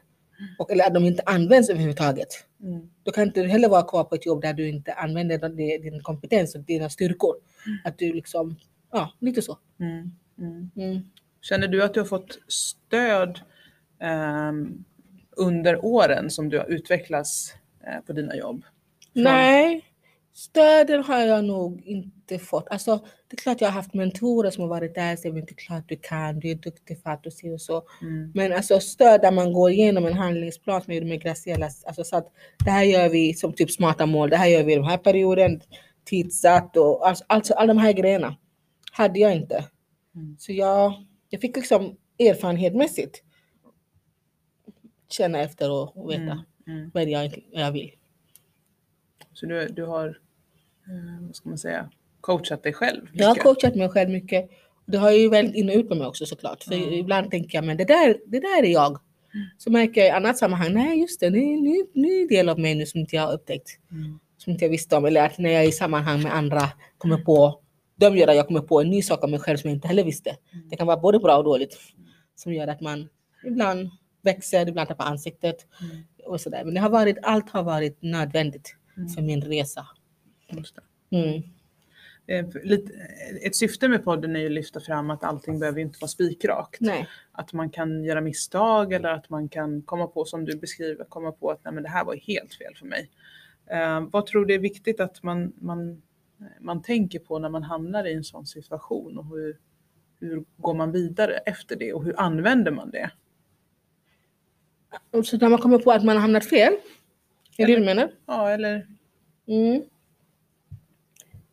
Och, 0.59 0.71
eller 0.71 0.87
att 0.87 0.93
de 0.93 1.05
inte 1.05 1.23
används 1.25 1.69
överhuvudtaget. 1.69 2.27
Mm. 2.63 2.89
Då 3.03 3.11
kan 3.11 3.23
inte 3.27 3.41
du 3.41 3.47
heller 3.47 3.69
vara 3.69 3.83
kvar 3.83 4.03
på 4.03 4.15
ett 4.15 4.25
jobb 4.25 4.41
där 4.41 4.53
du 4.53 4.67
inte 4.69 4.93
använder 4.93 5.49
din, 5.49 5.81
din 5.81 5.99
kompetens 6.01 6.55
och 6.55 6.61
dina 6.61 6.89
styrkor. 6.89 7.35
Att 7.83 7.97
du 7.99 8.13
liksom, 8.13 8.55
ja, 8.99 9.13
lite 9.19 9.41
så. 9.41 9.57
Mm. 9.79 10.11
Mm. 10.39 10.71
Mm. 10.75 11.03
Känner 11.41 11.67
du 11.67 11.83
att 11.83 11.93
du 11.93 11.99
har 11.99 12.07
fått 12.07 12.39
stöd 12.47 13.39
ehm, 14.01 14.83
under 15.37 15.85
åren 15.85 16.29
som 16.29 16.49
du 16.49 16.57
har 16.57 16.65
utvecklats 16.65 17.53
eh, 17.87 18.01
på 18.05 18.13
dina 18.13 18.35
jobb? 18.35 18.63
Från- 19.13 19.23
Nej, 19.23 19.85
Stöden 20.33 21.03
har 21.03 21.19
jag 21.21 21.43
nog 21.45 21.81
inte 21.85 22.39
fått. 22.39 22.67
Alltså, 22.69 22.95
det 23.27 23.35
är 23.35 23.37
klart 23.37 23.61
jag 23.61 23.67
har 23.67 23.73
haft 23.73 23.93
mentorer 23.93 24.51
som 24.51 24.61
har 24.61 24.69
varit 24.69 24.95
där 24.95 25.13
och 25.13 25.19
sagt 25.19 25.35
att 25.37 25.47
det 25.47 25.51
är 25.53 25.55
klart 25.55 25.83
du 25.89 25.95
kan, 25.95 26.39
du 26.39 26.49
är 26.51 26.55
duktig 26.55 27.01
för 27.03 27.09
att 27.09 27.23
du 27.23 27.31
ser 27.31 27.53
och 27.53 27.61
så. 27.61 27.83
Mm. 28.01 28.31
Men 28.35 28.53
alltså 28.53 28.79
stöd 28.79 29.21
där 29.21 29.31
man 29.31 29.53
går 29.53 29.71
igenom 29.71 30.05
en 30.05 30.13
handlingsplan 30.13 30.81
som 30.81 30.93
jag 30.93 30.97
gjorde 30.97 31.09
med 31.09 31.21
Graciela. 31.21 31.69
Alltså 31.85 32.03
så 32.03 32.17
att 32.17 32.31
det 32.65 32.71
här 32.71 32.83
gör 32.83 33.09
vi 33.09 33.33
som 33.33 33.53
typ 33.53 33.71
smarta 33.71 34.05
mål. 34.05 34.29
Det 34.29 34.37
här 34.37 34.47
gör 34.47 34.63
vi 34.63 34.73
i 34.73 34.75
den 34.75 34.85
här 34.85 34.97
perioden. 34.97 35.61
Tidsatt 36.05 36.77
och 36.77 37.07
alltså, 37.07 37.23
alltså 37.27 37.53
alla 37.53 37.73
de 37.73 37.77
här 37.79 37.93
grejerna 37.93 38.35
hade 38.97 39.19
jag 39.19 39.35
inte. 39.35 39.65
Mm. 40.15 40.35
Så 40.39 40.51
jag, 40.53 41.05
jag 41.29 41.41
fick 41.41 41.55
liksom 41.55 41.97
erfarenhetsmässigt 42.19 43.23
känna 45.09 45.39
efter 45.39 45.71
och 45.71 46.11
veta 46.11 46.21
Mm. 46.67 46.79
Mm. 46.79 46.91
vad 46.93 47.09
jag, 47.09 47.43
vad 47.53 47.61
jag 47.61 47.71
vill. 47.71 47.91
Så 49.33 49.45
du, 49.45 49.67
du 49.67 49.83
har, 49.85 50.07
eh, 50.87 51.25
vad 51.25 51.35
ska 51.35 51.49
man 51.49 51.57
säga, 51.57 51.89
coachat 52.21 52.63
dig 52.63 52.73
själv? 52.73 53.07
Jag 53.13 53.27
har 53.27 53.33
mycket? 53.35 53.43
coachat 53.43 53.75
mig 53.75 53.89
själv 53.89 54.09
mycket. 54.09 54.49
Det 54.85 54.97
har 54.97 55.11
ju 55.11 55.29
väldigt 55.29 55.55
in 55.55 55.69
och 55.69 55.75
ut 55.75 55.89
på 55.89 55.95
mig 55.95 56.07
också 56.07 56.25
såklart. 56.25 56.63
För 56.63 56.73
Mm. 56.73 56.93
ibland 56.93 57.31
tänker 57.31 57.57
jag, 57.57 57.65
men 57.65 57.77
det 57.77 57.85
där, 57.85 58.17
det 58.27 58.39
där 58.39 58.63
är 58.63 58.67
jag. 58.71 58.99
Så 59.57 59.71
märker 59.71 60.01
jag 60.01 60.07
i 60.07 60.11
annat 60.11 60.37
sammanhang, 60.37 60.73
nej 60.73 60.99
just 60.99 61.19
det, 61.19 61.25
en 61.25 61.33
ny, 61.33 61.83
ny 61.93 62.27
del 62.27 62.49
av 62.49 62.59
mig 62.59 62.75
nu 62.75 62.85
som 62.85 62.99
inte 62.99 63.15
jag 63.15 63.23
har 63.23 63.33
upptäckt. 63.33 63.69
Mm. 63.91 64.19
Som 64.37 64.51
inte 64.51 64.65
jag 64.65 64.69
visste 64.69 64.95
om. 64.95 65.05
Eller 65.05 65.25
att 65.25 65.37
när 65.37 65.49
jag 65.49 65.63
är 65.63 65.67
i 65.67 65.71
sammanhang 65.71 66.21
med 66.23 66.33
andra 66.35 66.61
kommer 66.97 67.17
på, 67.17 67.61
de 67.95 68.17
gör 68.17 68.27
att 68.27 68.35
jag 68.35 68.47
kommer 68.47 68.61
på 68.61 68.81
en 68.81 68.89
ny 68.89 69.01
sak 69.01 69.23
om 69.23 69.31
mig 69.31 69.39
själv 69.39 69.57
som 69.57 69.69
jag 69.69 69.77
inte 69.77 69.87
heller 69.87 70.03
visste. 70.03 70.29
Mm. 70.29 70.69
Det 70.69 70.75
kan 70.75 70.87
vara 70.87 70.97
både 70.97 71.19
bra 71.19 71.37
och 71.37 71.43
dåligt. 71.43 71.77
Som 72.35 72.53
gör 72.53 72.67
att 72.67 72.81
man 72.81 73.09
ibland 73.45 73.89
växer, 74.21 74.69
ibland 74.69 74.87
tappar 74.87 75.05
ansiktet. 75.05 75.67
Mm. 75.81 76.03
Och 76.25 76.41
sådär. 76.41 76.63
Men 76.65 76.73
det 76.73 76.79
har 76.79 76.89
varit, 76.89 77.17
allt 77.21 77.49
har 77.49 77.63
varit 77.63 78.01
nödvändigt 78.01 78.75
Mm. 78.97 79.09
för 79.09 79.21
min 79.21 79.41
resa. 79.41 79.87
Mm. 81.11 81.43
Eh, 82.27 82.45
Lite, 82.63 82.93
ett 83.43 83.55
syfte 83.55 83.87
med 83.87 84.03
podden 84.03 84.35
är 84.35 84.39
ju 84.39 84.45
att 84.45 84.51
lyfta 84.51 84.79
fram 84.79 85.09
att 85.09 85.23
allting 85.23 85.59
behöver 85.59 85.79
inte 85.79 85.97
vara 86.01 86.09
spikrakt. 86.09 86.81
Nej. 86.81 87.07
Att 87.31 87.53
man 87.53 87.69
kan 87.69 88.03
göra 88.03 88.21
misstag 88.21 88.93
eller 88.93 89.09
att 89.09 89.29
man 89.29 89.49
kan 89.49 89.81
komma 89.81 90.07
på, 90.07 90.25
som 90.25 90.45
du 90.45 90.57
beskriver, 90.57 91.05
komma 91.05 91.31
på 91.31 91.51
att 91.51 91.63
Nej, 91.63 91.73
men 91.73 91.83
det 91.83 91.89
här 91.89 92.05
var 92.05 92.15
helt 92.15 92.53
fel 92.53 92.75
för 92.75 92.85
mig. 92.85 93.09
Eh, 93.71 94.01
vad 94.11 94.25
tror 94.25 94.45
du 94.45 94.53
är 94.53 94.59
viktigt 94.59 94.99
att 94.99 95.23
man, 95.23 95.53
man, 95.55 96.01
man 96.59 96.81
tänker 96.81 97.19
på 97.19 97.39
när 97.39 97.49
man 97.49 97.63
hamnar 97.63 98.05
i 98.07 98.13
en 98.13 98.23
sån 98.23 98.45
situation 98.45 99.17
och 99.17 99.25
hur, 99.25 99.57
hur 100.19 100.45
går 100.57 100.73
man 100.73 100.91
vidare 100.91 101.37
efter 101.37 101.75
det 101.75 101.93
och 101.93 102.03
hur 102.03 102.19
använder 102.19 102.71
man 102.71 102.91
det? 102.91 103.11
Så 105.23 105.37
när 105.37 105.49
man 105.49 105.59
kommer 105.59 105.79
på 105.79 105.91
att 105.91 106.03
man 106.03 106.15
har 106.15 106.21
hamnat 106.21 106.45
fel, 106.45 106.73
är 107.57 107.65
det 107.67 107.73
det 107.73 107.79
du 107.79 107.85
menar? 107.85 108.11
Ja, 108.25 108.49
eller 108.49 108.87
Mm. 109.47 109.81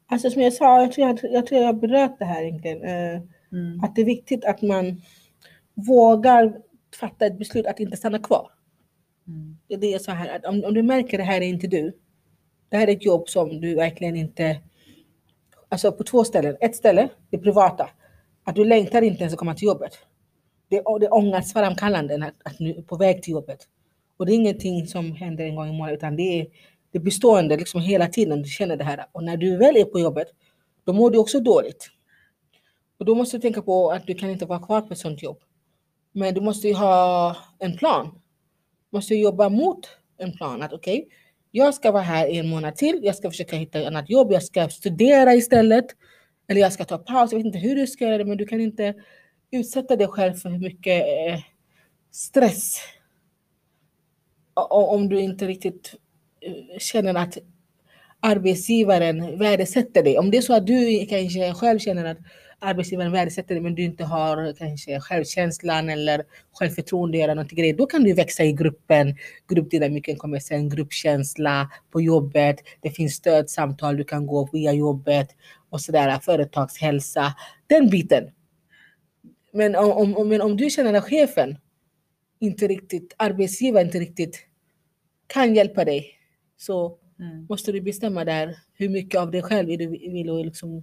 Alltså 0.06 0.30
som 0.30 0.42
jag 0.42 0.52
sa, 0.52 0.80
jag 0.80 0.92
tror 0.92 1.08
jag, 1.08 1.18
jag, 1.32 1.46
tror 1.46 1.60
jag 1.60 1.78
berört 1.80 2.18
det 2.18 2.24
här 2.24 2.42
egentligen. 2.42 2.82
Eh, 2.82 3.22
mm, 3.52 3.80
att 3.84 3.94
det 3.94 4.00
är 4.00 4.06
viktigt 4.06 4.44
att 4.44 4.62
man 4.62 5.02
vågar 5.74 6.60
fatta 7.00 7.26
ett 7.26 7.38
beslut 7.38 7.66
att 7.66 7.80
inte 7.80 7.96
stanna 7.96 8.18
kvar. 8.18 8.50
mm, 9.26 9.58
Det 9.80 9.94
är 9.94 9.98
sa 9.98 10.12
här, 10.12 10.36
att 10.36 10.44
om, 10.44 10.64
om 10.64 10.74
du 10.74 10.82
märker 10.82 11.18
det 11.18 11.24
här 11.24 11.40
är 11.40 11.46
inte 11.46 11.66
du. 11.66 11.92
Det 12.68 12.76
här 12.76 12.88
är 12.88 12.92
ett 12.92 13.04
jobb 13.04 13.28
som 13.28 13.60
du 13.60 13.74
verkligen 13.74 14.16
inte... 14.16 14.60
Alltså 15.72 15.92
på 15.92 16.04
två 16.04 16.24
ställen. 16.24 16.56
Ett 16.60 16.76
ställe, 16.76 17.08
det 17.30 17.38
privata. 17.38 17.90
Att 18.44 18.54
du 18.54 18.64
längtar 18.64 19.02
inte 19.02 19.20
ens 19.20 19.32
att 19.32 19.38
komma 19.38 19.54
till 19.54 19.66
jobbet. 19.66 19.98
Det, 20.68 20.76
är- 20.76 20.98
det 20.98 21.06
är 21.06 21.14
ångestframkallande 21.14 22.14
att, 22.14 22.52
att 22.52 22.58
nu 22.60 22.70
är 22.74 22.82
på 22.82 22.96
väg 22.96 23.22
till 23.22 23.32
jobbet. 23.32 23.58
Och 24.16 24.26
det 24.26 24.32
är 24.32 24.34
ingenting 24.34 24.86
som 24.86 25.12
händer 25.12 25.44
en 25.44 25.56
gång 25.56 25.68
i 25.68 25.72
månaden 25.72 25.94
utan 25.96 26.16
det 26.16 26.40
är 26.40 26.46
det 26.92 26.98
är 26.98 27.02
bestående 27.02 27.56
liksom 27.56 27.80
hela 27.80 28.06
tiden. 28.06 28.42
Du 28.42 28.48
känner 28.48 28.76
det 28.76 28.84
här. 28.84 29.06
Och 29.12 29.24
när 29.24 29.36
du 29.36 29.56
väl 29.56 29.76
är 29.76 29.84
på 29.84 30.00
jobbet, 30.00 30.28
då 30.84 30.92
mår 30.92 31.10
du 31.10 31.18
också 31.18 31.40
dåligt. 31.40 31.88
Och 32.98 33.04
då 33.04 33.14
måste 33.14 33.36
du 33.36 33.40
tänka 33.40 33.62
på 33.62 33.90
att 33.90 34.06
du 34.06 34.14
kan 34.14 34.30
inte 34.30 34.46
vara 34.46 34.58
kvar 34.58 34.80
på 34.80 34.92
ett 34.92 34.98
sånt 34.98 35.22
jobb. 35.22 35.38
Men 36.12 36.34
du 36.34 36.40
måste 36.40 36.68
ju 36.68 36.74
ha 36.74 37.36
en 37.58 37.76
plan. 37.76 38.06
Du 38.90 38.96
måste 38.96 39.14
jobba 39.14 39.48
mot 39.48 39.88
en 40.18 40.32
plan. 40.32 40.62
Att 40.62 40.72
okej, 40.72 41.08
jag 41.52 41.74
ska 41.74 41.90
vara 41.90 42.02
här 42.02 42.26
i 42.26 42.38
en 42.38 42.48
månad 42.48 42.76
till. 42.76 43.00
Jag 43.02 43.16
ska 43.16 43.30
försöka 43.30 43.56
hitta 43.56 43.80
ett 43.80 43.86
annat 43.86 44.10
jobb. 44.10 44.32
Jag 44.32 44.42
ska 44.42 44.68
studera 44.68 45.34
istället. 45.34 45.86
Eller 46.48 46.60
jag 46.60 46.72
ska 46.72 46.84
ta 46.84 46.98
paus. 46.98 47.32
Jag 47.32 47.38
vet 47.38 47.46
inte 47.46 47.58
hur 47.58 47.76
du 47.76 47.86
ska 47.86 48.04
göra 48.04 48.18
det, 48.18 48.24
men 48.24 48.36
du 48.36 48.46
kan 48.46 48.60
inte 48.60 48.94
utsätta 49.50 49.96
dig 49.96 50.06
själv 50.06 50.34
för 50.34 50.50
mycket 50.50 51.02
eh, 51.02 51.40
stress. 52.10 52.80
Om 54.70 55.08
du 55.08 55.20
inte 55.20 55.46
riktigt 55.46 55.94
eh, 56.40 56.78
känner 56.78 57.14
att 57.14 57.38
arbetsgivaren 58.20 59.38
värdesätter 59.38 60.02
dig. 60.02 60.18
Om 60.18 60.30
det 60.30 60.36
är 60.36 60.42
så 60.42 60.54
att 60.54 60.66
du 60.66 61.06
kanske 61.06 61.54
själv 61.54 61.78
känner 61.78 62.04
att 62.04 62.18
arbetsgivaren 62.62 63.12
värdesätter 63.12 63.54
dig 63.54 63.62
men 63.62 63.74
du 63.74 63.82
inte 63.82 64.04
har 64.04 64.52
kanske 64.52 65.00
självkänslan 65.00 65.88
eller 65.88 66.24
självförtroende 66.52 67.18
att 67.18 67.22
göra 67.22 67.34
någonting 67.34 67.58
grejer, 67.58 67.74
då 67.76 67.86
kan 67.86 68.04
du 68.04 68.12
växa 68.12 68.44
i 68.44 68.52
gruppen. 68.52 69.16
Gruppdynamiken 69.48 70.16
kommer 70.16 70.38
sen, 70.38 70.68
gruppkänsla 70.68 71.70
på 71.90 72.00
jobbet, 72.00 72.56
det 72.80 72.90
finns 72.90 73.14
stödsamtal 73.14 73.96
du 73.96 74.04
kan 74.04 74.26
gå 74.26 74.48
via 74.52 74.72
jobbet 74.72 75.28
och 75.70 75.80
sådär, 75.80 76.18
företagshälsa, 76.18 77.34
den 77.66 77.90
biten. 77.90 78.30
Men 79.52 79.76
om, 79.76 80.16
om, 80.16 80.28
men 80.28 80.42
om 80.42 80.56
du 80.56 80.70
känner 80.70 80.94
att 80.94 81.04
chefen 81.04 81.56
inte 82.40 82.66
riktigt, 82.68 83.14
arbetsgivaren 83.16 83.86
inte 83.86 83.98
riktigt 83.98 84.46
kan 85.26 85.54
hjälpa 85.54 85.84
dig 85.84 86.18
så 86.56 86.98
mm. 87.20 87.46
måste 87.48 87.72
du 87.72 87.80
bestämma 87.80 88.24
där 88.24 88.56
hur 88.74 88.88
mycket 88.88 89.20
av 89.20 89.30
dig 89.30 89.42
själv 89.42 89.78
du 89.78 89.86
vill 89.86 90.30
och 90.30 90.44
liksom, 90.44 90.82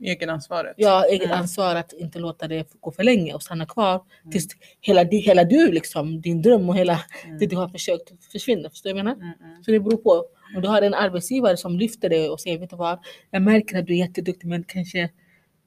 Egenansvaret. 0.00 0.74
ja, 0.76 1.04
Mm. 1.10 1.30
ansvar 1.32 1.74
att 1.74 1.92
inte 1.92 2.18
låta 2.18 2.48
det 2.48 2.68
gå 2.80 2.92
för 2.92 3.02
länge 3.04 3.34
och 3.34 3.42
stanna 3.42 3.66
kvar 3.66 3.94
Mm. 4.22 4.32
tills 4.32 4.46
hela, 4.80 5.04
hela 5.04 5.44
du, 5.44 5.72
liksom, 5.72 6.20
din 6.20 6.42
dröm 6.42 6.68
och 6.68 6.76
hela 6.76 7.00
Mm. 7.24 7.38
det 7.38 7.46
du 7.46 7.56
har 7.56 7.68
försökt 7.68 8.12
försvinner. 8.32 8.68
Förstår 8.68 8.90
du 8.90 8.94
vad 8.94 8.98
jag 9.00 9.04
menar? 9.18 9.32
Så 9.64 9.70
det 9.70 9.80
beror 9.80 9.96
på. 9.96 10.24
Om 10.56 10.62
du 10.62 10.68
har 10.68 10.82
en 10.82 10.94
arbetsgivare 10.94 11.56
som 11.56 11.78
lyfter 11.78 12.08
dig 12.08 12.28
och 12.30 12.40
säger, 12.40 12.58
vet 12.58 12.70
du 12.70 12.76
vad, 12.76 12.98
jag 13.30 13.42
märker 13.42 13.78
att 13.78 13.86
du 13.86 13.92
är 13.92 13.98
jätteduktig 13.98 14.48
men 14.48 14.64
kanske 14.64 15.10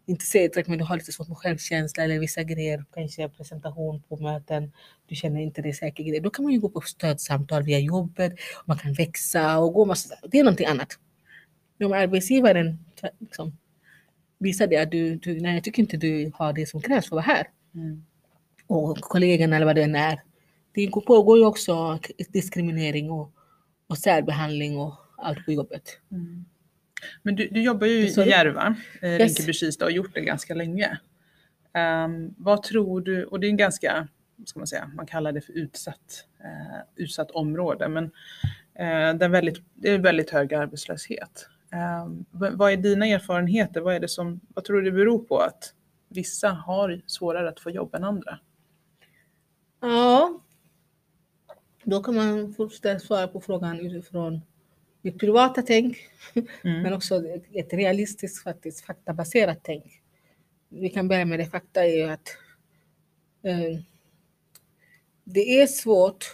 inte 0.05 0.25
säger 0.25 0.49
direkt 0.49 0.67
men 0.69 0.77
du 0.77 0.83
har 0.83 0.97
lite 0.97 1.11
svårt 1.11 1.27
med 1.27 1.37
självkänsla 1.37 2.03
eller 2.03 2.19
vissa 2.19 2.43
grejer, 2.43 2.85
kanske 2.93 3.29
presentation 3.29 4.01
på 4.09 4.17
möten, 4.17 4.71
du 5.07 5.15
känner 5.15 5.41
inte 5.41 5.61
dig 5.61 5.73
säker 5.73 6.03
det. 6.03 6.19
Då 6.19 6.29
kan 6.29 6.43
man 6.43 6.53
ju 6.53 6.59
gå 6.59 6.69
på 6.69 6.81
stödsamtal 6.81 7.63
via 7.63 7.79
jobbet, 7.79 8.33
man 8.65 8.77
kan 8.77 8.93
växa 8.93 9.59
och 9.59 9.73
gå 9.73 9.85
massa, 9.85 10.15
det 10.31 10.39
är 10.39 10.43
någonting 10.43 10.65
annat. 10.67 10.87
Men 11.77 11.85
om 11.85 11.93
arbetsgivaren 11.93 12.85
liksom, 13.19 13.57
visar 14.39 14.67
det 14.67 14.77
att 14.77 14.91
du, 14.91 15.15
du, 15.15 15.41
nej 15.41 15.53
jag 15.53 15.63
tycker 15.63 15.81
inte 15.81 15.97
du 15.97 16.31
har 16.33 16.53
det 16.53 16.65
som 16.65 16.81
krävs 16.81 17.09
för 17.09 17.17
att 17.19 17.27
vara 17.27 17.35
här 17.35 17.47
Mm. 17.75 18.05
och 18.67 18.97
kollegorna 18.97 19.55
eller 19.55 19.65
vad 19.65 19.75
det 19.75 19.83
än 19.83 19.95
är. 19.95 20.21
Det 20.71 20.91
pågår 20.91 21.37
ju 21.37 21.45
också 21.45 21.99
diskriminering 22.29 23.11
och, 23.11 23.31
och 23.87 23.97
särbehandling 23.97 24.77
och 24.77 24.93
allt 25.17 25.45
på 25.45 25.51
jobbet. 25.51 25.99
Mm. 26.11 26.45
Men 27.23 27.35
du, 27.35 27.47
du 27.47 27.61
jobbar 27.61 27.87
ju 27.87 27.93
i 27.93 28.29
Järva, 28.29 28.75
eh, 29.01 29.09
Yes. 29.09 29.39
Rinkeby-Kista 29.39 29.85
och 29.85 29.91
har 29.91 29.95
gjort 29.95 30.13
det 30.13 30.21
ganska 30.21 30.53
länge. 30.53 30.99
Ehm, 31.73 32.33
vad 32.37 32.63
tror 32.63 33.01
du, 33.01 33.25
och 33.25 33.39
det 33.39 33.47
är 33.47 33.49
en 33.49 33.57
ganska, 33.57 34.07
ska 34.45 34.59
man 34.59 34.67
säga, 34.67 34.91
man 34.95 35.05
kallar 35.05 35.31
det 35.31 35.41
för 35.41 35.53
utsatt, 35.53 36.25
eh, 36.43 36.79
utsatt 36.95 37.31
område, 37.31 37.89
men 37.89 38.03
eh, 38.75 39.17
det, 39.17 39.25
är 39.25 39.29
väldigt, 39.29 39.61
det 39.73 39.89
är 39.89 39.97
väldigt 39.97 40.29
hög 40.29 40.53
arbetslöshet. 40.53 41.47
Ehm, 41.71 42.25
vad, 42.31 42.71
är 42.71 42.77
dina 42.77 43.05
erfarenheter? 43.07 43.81
Vad, 43.81 43.95
är 43.95 43.99
det 43.99 44.07
som, 44.07 44.39
vad 44.47 44.65
tror 44.65 44.77
du 44.81 44.91
det 44.91 44.97
beror 44.97 45.19
på 45.19 45.37
att 45.37 45.73
vissa 46.07 46.49
har 46.49 47.01
svårare 47.05 47.49
att 47.49 47.59
få 47.59 47.69
jobb 47.69 47.95
än 47.95 48.03
andra? 48.03 48.39
Ja, 49.79 50.41
då 51.83 52.03
kan 52.03 52.15
man 52.15 52.53
först 52.53 52.85
svara 53.01 53.27
på 53.27 53.41
frågan 53.41 53.79
utifrån 53.79 54.41
mitt 55.01 55.19
privata 55.19 55.61
tänk, 55.61 55.97
Mm. 56.63 56.81
men 56.81 56.93
också 56.93 57.23
ett, 57.53 57.73
realistiskt, 57.73 58.43
faktiskt 58.43 58.85
faktabaserat 58.85 59.59
tänk. 59.63 60.01
Vi 60.69 60.89
kan 60.89 61.07
börja 61.07 61.25
med 61.25 61.39
det 61.39 61.45
fakta 61.45 61.85
är 61.85 61.97
ju 61.97 62.03
att 62.03 62.27
eh, 63.43 63.79
det 65.23 65.61
är 65.61 65.67
svårt 65.67 66.25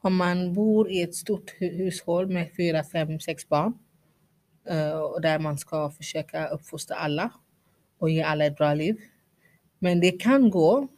om 0.00 0.16
man 0.16 0.54
bor 0.54 0.90
i 0.90 1.02
ett 1.02 1.14
stort 1.14 1.50
hu- 1.60 1.76
hushåll 1.76 2.26
med 2.26 2.50
fyra, 2.56 2.84
fem, 2.84 3.20
sex 3.20 3.48
barn 3.48 3.78
Eh, 4.68 4.98
och 4.98 5.20
där 5.20 5.38
man 5.38 5.58
ska 5.58 5.90
försöka 5.90 6.48
uppfostra 6.48 6.96
alla 6.96 7.30
och 7.98 8.10
ge 8.10 8.22
alla 8.22 8.44
ett 8.44 8.56
bra 8.56 8.74
liv. 8.74 8.96
Men 9.78 10.00
det 10.00 10.10
kan 10.10 10.50
gå 10.50 10.88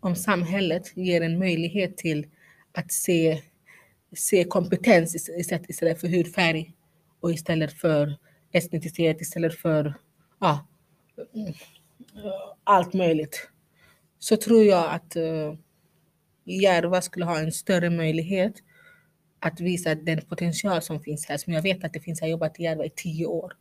om 0.00 0.16
samhället 0.16 0.96
ger 0.96 1.20
en 1.20 1.38
möjlighet 1.38 1.96
till 1.96 2.26
att 2.72 2.92
se, 2.92 3.42
se 4.16 4.44
kompetens 4.44 5.14
istället, 5.14 5.70
istället 5.70 6.00
för 6.00 6.08
hudfärg 6.08 6.74
och 7.20 7.30
istället 7.30 7.72
för 7.72 8.16
etnicitet, 8.52 9.20
istället 9.20 9.54
för 9.54 9.94
ja, 10.40 10.66
eh, 11.16 11.54
allt 12.64 12.94
möjligt. 12.94 13.48
Så 14.18 14.36
tror 14.36 14.64
jag 14.64 14.90
att 14.90 15.16
eh, 15.16 15.54
Järva 16.44 17.02
skulle 17.02 17.24
ha 17.24 17.38
en 17.38 17.52
större 17.52 17.90
möjlighet 17.90 18.54
att 19.40 19.60
visa 19.60 19.94
den 19.94 20.20
potential 20.20 20.82
som 20.82 21.00
finns 21.00 21.26
här, 21.26 21.36
som 21.36 21.52
jag 21.52 21.62
vet 21.62 21.84
att 21.84 21.92
det 21.92 22.00
finns. 22.00 22.20
Jag 22.20 22.26
har 22.26 22.30
jobbat 22.30 22.60
i 22.60 22.62
Järva 22.62 22.84
i 22.84 22.90
tio 22.90 23.26
år 23.26 23.52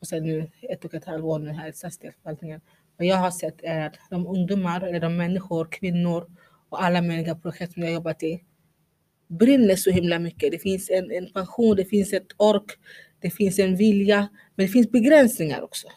och 0.00 0.06
sen 0.06 0.22
nu 0.24 0.50
ett 0.62 0.84
och 0.84 0.94
ett 0.94 1.04
halvt 1.04 1.24
år 1.24 1.38
nu 1.38 1.50
här 1.52 1.68
i 1.68 1.72
stadsdelsförvaltningen. 1.72 2.60
Vad 2.96 3.06
jag 3.06 3.16
har 3.16 3.30
sett 3.30 3.62
är 3.62 3.86
att 3.86 3.96
de 4.10 4.26
ungdomar, 4.26 4.80
eller 4.80 5.00
de 5.00 5.16
människor, 5.16 5.68
kvinnor 5.70 6.30
och 6.68 6.84
alla 6.84 7.02
möjliga 7.02 7.34
projekt 7.34 7.72
som 7.72 7.82
jag 7.82 7.88
har 7.88 7.94
jobbat 7.94 8.22
i 8.22 8.44
brinner 9.28 9.76
så 9.76 9.90
himla 9.90 10.18
mycket. 10.18 10.52
Det 10.52 10.58
finns 10.58 10.90
en, 10.90 11.10
en 11.10 11.32
passion, 11.32 11.76
det 11.76 11.84
finns 11.84 12.12
ett 12.12 12.26
ork, 12.36 12.78
det 13.20 13.30
finns 13.30 13.58
en 13.58 13.76
vilja, 13.76 14.28
men 14.54 14.66
det 14.66 14.72
finns 14.72 14.90
begränsningar 14.90 15.62
också. 15.62 15.88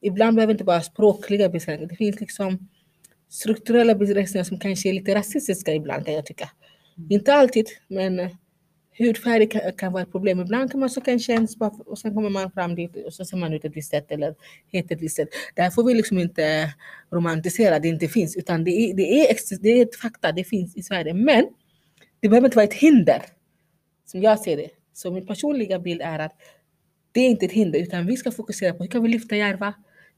Ibland 0.00 0.36
behöver 0.36 0.52
det 0.52 0.54
inte 0.54 0.64
bara 0.64 0.80
språkliga 0.80 1.48
begränsningar, 1.48 1.86
det 1.86 1.96
finns 1.96 2.20
liksom 2.20 2.68
strukturella 3.28 3.94
begränsningar 3.94 4.44
som 4.44 4.58
kanske 4.58 4.88
är 4.88 4.92
lite 4.92 5.14
rasistiska 5.14 5.74
ibland 5.74 6.04
kan 6.04 6.14
jag 6.14 6.26
tycka. 6.26 6.50
Mm. 6.98 7.08
Inte 7.10 7.34
alltid, 7.34 7.66
men 7.88 8.20
eh, 8.20 8.30
hudfärg 8.98 9.48
kan, 9.48 9.72
kan 9.72 9.92
vara 9.92 10.02
ett 10.02 10.12
problem. 10.12 10.40
Ibland 10.40 10.70
kan 10.70 10.80
man 10.80 10.90
söka 10.90 11.12
en 11.12 11.18
tjänst 11.18 11.58
och 11.86 11.98
sen 11.98 12.14
kommer 12.14 12.30
man 12.30 12.50
fram 12.50 12.74
dit 12.74 12.96
och 13.06 13.14
så 13.14 13.24
ser 13.24 13.36
man 13.36 13.52
ut 13.52 13.64
ett 13.64 13.76
visst 13.76 13.90
sätt 13.90 14.12
eller 14.12 14.34
heter 14.72 14.94
ett 14.94 15.02
visst 15.02 15.16
sätt. 15.16 15.28
Där 15.54 15.70
får 15.70 15.84
vi 15.84 15.94
liksom 15.94 16.18
inte 16.18 16.74
romantisera 17.12 17.78
det 17.78 17.88
inte 17.88 18.08
finns, 18.08 18.36
utan 18.36 18.64
det 18.64 18.70
är, 18.70 18.94
det 18.94 19.20
är, 19.20 19.58
det 19.62 19.68
är 19.68 19.82
ett 19.82 19.96
fakta, 19.96 20.32
det 20.32 20.44
finns 20.44 20.76
i 20.76 20.82
Sverige. 20.82 21.14
Men 21.14 21.46
det 22.20 22.28
behöver 22.28 22.48
inte 22.48 22.56
vara 22.56 22.66
ett 22.66 22.74
hinder, 22.74 23.22
som 24.06 24.22
jag 24.22 24.40
ser 24.40 24.56
det. 24.56 24.70
Så 24.92 25.10
min 25.10 25.26
personliga 25.26 25.78
bild 25.78 26.02
är 26.02 26.18
att 26.18 26.32
det 27.12 27.20
är 27.20 27.28
inte 27.28 27.46
ett 27.46 27.52
hinder, 27.52 27.80
utan 27.80 28.06
vi 28.06 28.16
ska 28.16 28.30
fokusera 28.30 28.74
på 28.74 28.82
hur 28.82 28.90
kan 28.90 29.02
vi 29.02 29.08
lyfta 29.08 29.36
Järva? 29.36 29.74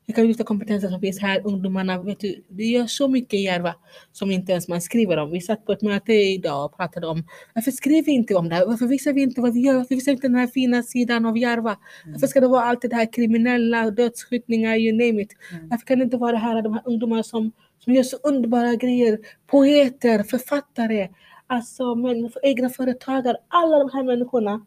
Hur 0.06 0.14
kan 0.14 0.26
lyfta 0.26 0.44
kompetensen 0.44 0.90
som 0.90 1.00
finns 1.00 1.20
här? 1.20 1.46
Ungdomarna, 1.46 2.02
vet 2.02 2.20
du, 2.20 2.44
det 2.48 2.64
gör 2.64 2.86
så 2.86 3.08
mycket 3.08 3.34
i 3.34 3.42
Järva 3.42 3.74
som 4.12 4.30
inte 4.30 4.52
ens 4.52 4.68
man 4.68 4.80
skriver 4.80 5.16
om. 5.16 5.30
Vi 5.30 5.40
satt 5.40 5.66
på 5.66 5.72
ett 5.72 5.82
möte 5.82 6.12
idag 6.12 6.64
och 6.64 6.76
pratade 6.76 7.06
om 7.06 7.24
varför 7.54 7.70
skriver 7.70 8.02
vi 8.02 8.12
inte 8.12 8.34
om 8.34 8.48
det 8.48 8.54
här? 8.54 8.66
Varför 8.66 8.86
visar 8.86 9.12
vi 9.12 9.22
inte 9.22 9.40
vad 9.40 9.54
vi 9.54 9.60
gör? 9.60 9.74
Varför 9.74 9.94
visar 9.94 10.12
vi 10.12 10.14
inte 10.14 10.28
den 10.28 10.36
här 10.36 10.46
fina 10.46 10.82
sidan 10.82 11.26
av 11.26 11.38
Järva? 11.38 11.76
Mm. 12.04 12.12
Varför 12.12 12.26
ska 12.26 12.40
det 12.40 12.48
vara 12.48 12.62
allt 12.62 12.82
det 12.82 12.94
här 12.94 13.12
kriminella, 13.12 13.90
dödsskjutningar, 13.90 14.76
you 14.76 14.92
name 14.92 15.22
it? 15.22 15.32
Mm. 15.52 15.68
Varför 15.68 15.86
kan 15.86 15.98
det 15.98 16.04
inte 16.04 16.16
vara 16.16 16.32
det 16.32 16.38
här 16.38 16.62
de 16.62 16.72
här 16.72 16.82
ungdomarna 16.84 17.22
som, 17.22 17.52
som 17.78 17.94
gör 17.94 18.02
så 18.02 18.16
underbara 18.16 18.74
grejer? 18.74 19.18
Poeter, 19.46 20.22
författare, 20.22 21.08
alltså 21.46 21.94
människor, 21.94 22.44
egna 22.44 22.68
företagare. 22.68 23.36
Alla 23.48 23.78
de 23.78 23.90
här 23.92 24.02
människorna 24.02 24.66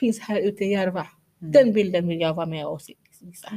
finns 0.00 0.20
här 0.20 0.40
ute 0.40 0.64
i 0.64 0.72
Järva. 0.72 1.06
Mm. 1.40 1.52
Den 1.52 1.72
bilden 1.72 2.08
vill 2.08 2.20
jag 2.20 2.34
vara 2.34 2.46
med 2.46 2.66
och 2.66 2.80
visa. 3.20 3.48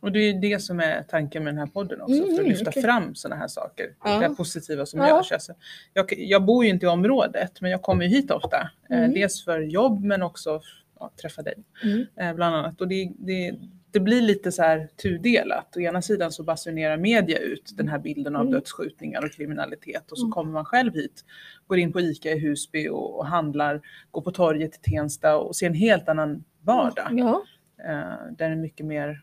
Och 0.00 0.12
det 0.12 0.18
är 0.18 0.40
det 0.40 0.62
som 0.62 0.80
är 0.80 1.02
tanken 1.02 1.44
med 1.44 1.54
den 1.54 1.58
här 1.58 1.66
podden 1.66 2.00
också, 2.00 2.14
mm, 2.14 2.26
för 2.26 2.32
att 2.32 2.38
mm, 2.38 2.50
lyfta 2.50 2.70
okay. 2.70 2.82
fram 2.82 3.14
sådana 3.14 3.40
här 3.40 3.48
saker. 3.48 3.86
Ja. 4.04 4.18
Det 4.18 4.34
positiva 4.34 4.86
som 4.86 5.00
ja. 5.00 5.08
görs. 5.08 5.32
Alltså, 5.32 5.52
jag, 5.94 6.12
jag, 6.16 6.44
bor 6.44 6.64
ju 6.64 6.70
inte 6.70 6.86
i 6.86 6.88
området, 6.88 7.60
men 7.60 7.70
jag 7.70 7.82
kommer 7.82 8.04
hit 8.04 8.30
ofta. 8.30 8.70
Eh, 8.90 8.98
mm. 8.98 9.10
Eh, 9.10 9.14
dels 9.14 9.44
för 9.44 9.60
jobb, 9.60 10.04
men 10.04 10.22
också 10.22 10.60
ja, 11.00 11.10
träffa 11.22 11.42
dig. 11.42 11.54
Mm. 11.84 12.06
Eh, 12.16 12.34
bland 12.34 12.56
annat. 12.56 12.80
Och 12.80 12.88
det, 12.88 13.12
det, 13.18 13.54
det, 13.90 14.00
blir 14.00 14.22
lite 14.22 14.52
så 14.52 14.62
här 14.62 14.88
tudelat. 15.02 15.76
Å 15.76 15.80
ena 15.80 16.02
sidan 16.02 16.32
så 16.32 16.42
basunerar 16.42 16.96
media 16.96 17.38
ut 17.38 17.72
den 17.76 17.88
här 17.88 17.98
bilden 17.98 18.36
av 18.36 18.42
mm. 18.42 18.52
dödsskjutningar 18.52 19.24
och 19.24 19.32
kriminalitet 19.32 20.12
och 20.12 20.18
så 20.18 20.24
mm. 20.24 20.32
kommer 20.32 20.52
man 20.52 20.64
själv 20.64 20.94
hit, 20.94 21.24
går 21.66 21.78
in 21.78 21.92
på 21.92 22.00
ICA 22.00 22.30
i 22.30 22.38
Husby 22.38 22.88
och, 22.88 23.18
och 23.18 23.26
handlar, 23.26 23.80
går 24.10 24.22
på 24.22 24.30
torget 24.30 24.74
i 24.74 24.90
Tensta 24.90 25.36
och 25.36 25.56
ser 25.56 25.66
en 25.66 25.74
helt 25.74 26.08
annan 26.08 26.44
vardag. 26.60 27.08
Ja. 27.10 27.42
Eh, 27.84 28.32
där 28.36 28.50
är 28.50 28.56
mycket 28.56 28.86
mer 28.86 29.22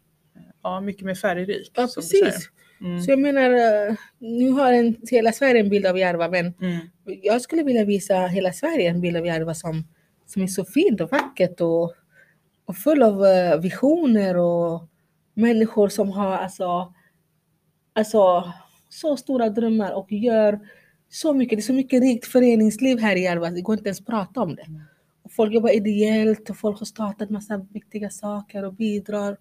ja, 0.64 0.82
mycket 0.82 1.06
mer 1.06 1.16
färgrik. 1.16 1.72
Ja, 1.76 1.88
precis. 1.96 2.50
Mm. 2.82 3.02
Så 3.02 3.12
jag 3.12 3.20
menar, 3.20 3.50
eh, 3.52 3.96
nu 4.20 4.52
har 4.52 4.74
en, 4.74 4.96
hela 5.12 5.32
Sverige 5.32 5.62
en 5.62 5.70
bild 5.70 5.86
av 5.86 5.98
Järva, 5.98 6.30
men 6.30 6.54
mm. 6.62 6.80
jag 7.22 7.42
skulle 7.42 7.64
vilja 7.64 7.86
visa 7.86 8.28
hela 8.28 8.54
Sverige 8.54 8.90
en 8.90 9.02
bild 9.02 9.18
av 9.18 9.26
Järva 9.26 9.54
som, 9.54 9.88
som 10.26 10.42
är 10.42 10.48
så 10.48 10.66
fint 10.66 11.02
och 11.02 11.12
vackert 11.12 11.62
och, 11.62 11.94
och 12.66 12.78
full 12.78 13.04
av 13.04 13.22
uh, 13.22 13.62
visioner 13.62 14.38
och 14.38 14.90
människor 15.34 15.90
som 15.90 16.12
har 16.12 16.38
alltså, 16.38 16.94
alltså 17.94 18.54
så 18.90 19.18
stora 19.18 19.50
drömmar 19.50 19.92
och 19.92 20.12
gör 20.12 20.60
så 21.10 21.34
mycket. 21.34 21.58
Det 21.58 21.62
är 21.62 21.64
så 21.64 21.74
mycket 21.74 22.02
rikt 22.02 22.26
föreningsliv 22.26 23.00
här 23.00 23.16
i 23.16 23.24
Järva, 23.24 23.50
det 23.50 23.62
går 23.62 23.74
inte 23.76 23.88
ens 23.88 24.00
att 24.00 24.06
prata 24.06 24.42
om 24.42 24.56
det. 24.56 24.66
Mm. 24.68 24.82
Och 25.24 25.32
folk 25.32 25.54
jobbar 25.54 25.76
ideellt 25.76 26.50
och 26.50 26.58
folk 26.58 26.80
har 26.80 26.86
startat 26.86 27.30
massa 27.30 27.58
viktiga 27.58 28.10
saker 28.10 28.66
och 28.66 28.74
bidrar 28.74 29.38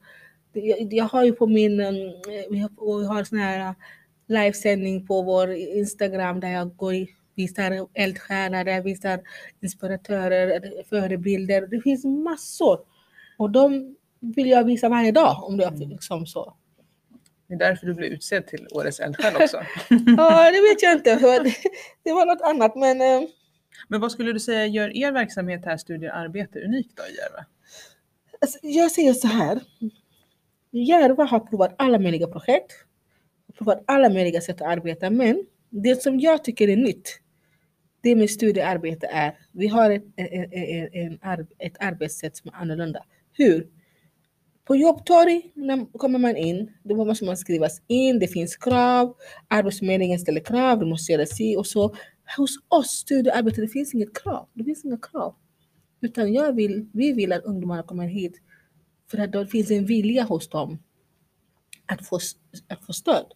jag 0.90 1.04
har 1.04 1.24
ju 1.24 1.32
på 1.32 1.46
min, 1.46 1.76
vi 2.50 2.58
har, 2.58 3.00
vi 3.00 3.06
har 3.06 3.24
sån 3.24 3.38
här 3.38 3.74
livesändning 4.28 5.06
på 5.06 5.22
vår 5.22 5.52
Instagram 5.52 6.40
där 6.40 6.48
jag 6.48 6.76
går 6.76 6.94
visar 7.34 8.64
där 8.64 8.72
jag 8.72 8.82
visar 8.82 9.20
inspiratörer, 9.60 10.60
förebilder. 10.88 11.66
Det 11.66 11.80
finns 11.80 12.04
massor. 12.04 12.78
Och 13.36 13.50
de 13.50 13.96
vill 14.20 14.48
jag 14.48 14.64
visa 14.64 14.88
varje 14.88 15.12
dag 15.12 15.44
om 15.44 15.56
det 15.56 15.64
är 15.64 15.68
mm. 15.68 15.88
liksom 15.88 16.26
så. 16.26 16.56
Det 17.46 17.54
är 17.54 17.58
därför 17.58 17.86
du 17.86 17.94
blev 17.94 18.12
utsedd 18.12 18.46
till 18.46 18.66
Årets 18.70 19.00
eldsjäl 19.00 19.36
också. 19.36 19.56
ja, 20.16 20.50
det 20.50 20.60
vet 20.60 20.82
jag 20.82 20.92
inte. 20.92 21.14
Det 22.02 22.12
var 22.12 22.26
något 22.26 22.42
annat. 22.42 22.76
Men, 22.76 23.00
eh, 23.00 23.28
men 23.88 24.00
vad 24.00 24.12
skulle 24.12 24.32
du 24.32 24.40
säga 24.40 24.66
gör 24.66 24.96
er 24.96 25.12
verksamhet 25.12 25.64
här, 25.64 25.76
studier 25.76 26.10
arbete, 26.10 26.60
unikt 26.60 26.96
då 26.96 27.02
i 27.02 27.16
Järva? 27.16 27.46
Alltså, 28.40 28.58
jag 28.62 28.90
säger 28.90 29.12
så 29.12 29.26
här. 29.26 29.60
Järva 30.74 31.24
har 31.24 31.40
provat 31.40 31.74
alla 31.78 31.98
möjliga 31.98 32.26
projekt, 32.26 32.72
provat 33.58 33.84
alla 33.86 34.08
möjliga 34.08 34.40
sätt 34.40 34.60
att 34.60 34.68
arbeta, 34.68 35.10
men 35.10 35.46
det 35.70 36.02
som 36.02 36.20
jag 36.20 36.44
tycker 36.44 36.68
är 36.68 36.76
nytt, 36.76 37.20
det 38.00 38.16
med 38.16 38.30
studiearbete 38.30 39.06
är, 39.06 39.38
vi 39.52 39.66
har 39.66 39.90
ett, 39.90 40.04
e, 40.16 40.22
e, 40.22 40.48
e, 40.52 40.88
en, 40.92 41.12
en, 41.12 41.18
en, 41.22 41.46
ett 41.58 41.76
arbetssätt 41.80 42.36
som 42.36 42.50
är 42.54 42.54
annorlunda. 42.54 43.04
Hur? 43.32 43.66
På 44.64 44.76
jobbtorg 44.76 45.52
när 45.54 45.98
kommer 45.98 46.18
man 46.18 46.36
in, 46.36 46.72
då 46.82 47.04
måste 47.04 47.24
man 47.24 47.36
skrivas 47.36 47.82
in, 47.86 48.18
det 48.18 48.28
finns 48.28 48.56
krav, 48.56 49.14
Arbetsförmedlingen 49.48 50.18
ställer 50.18 50.40
krav, 50.40 50.78
du 50.78 50.86
måste 50.86 51.12
göra 51.12 51.26
si 51.26 51.56
och 51.56 51.66
så. 51.66 51.94
Hos 52.36 52.56
oss 52.68 52.90
studiearbete, 52.90 53.60
det 53.60 53.68
finns 53.68 53.94
inget 53.94 54.22
krav. 54.22 54.48
Det 54.54 54.64
finns 54.64 54.84
inga 54.84 54.98
krav. 54.98 55.34
Utan 56.00 56.32
jag 56.32 56.52
vill, 56.52 56.90
vi 56.92 57.12
vill 57.12 57.32
att 57.32 57.44
ungdomarna 57.44 57.82
kommer 57.82 58.06
hit 58.06 58.40
för 59.14 59.22
att 59.22 59.32
det 59.32 59.46
finns 59.46 59.70
en 59.70 59.86
vilja 59.86 60.22
hos 60.22 60.48
dem 60.48 60.78
att 61.86 62.06
få, 62.06 62.18
att 62.68 62.84
få 62.86 62.92
stöd. 62.92 63.26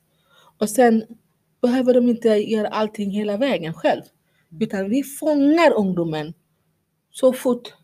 Och 0.59 0.71
sen 0.71 1.05
behöver 1.63 1.95
de 1.95 2.09
inte 2.09 2.29
göra 2.29 2.69
allting 2.69 3.11
hela 3.11 3.37
vägen 3.37 3.75
själv. 3.75 4.03
Utan 4.61 4.91
vi 4.91 5.03
fångar 5.03 5.73
ungdomen 5.77 6.35
så 7.11 7.33
fort 7.33 7.75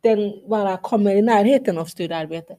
den 0.00 0.48
bara 0.48 0.76
kommer 0.76 1.14
i 1.16 1.22
närheten 1.22 1.78
av 1.78 1.84
studiearbete. 1.84 2.56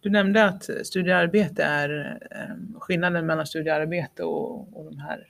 Du 0.00 0.10
nämnde 0.10 0.44
att 0.44 0.70
studiearbete 0.82 1.62
är 1.62 2.18
eh, 2.30 2.78
skillnaden 2.80 3.26
mellan 3.26 3.46
studiearbete 3.46 4.24
och, 4.24 4.78
och 4.78 4.84
de 4.84 4.98
här 4.98 5.28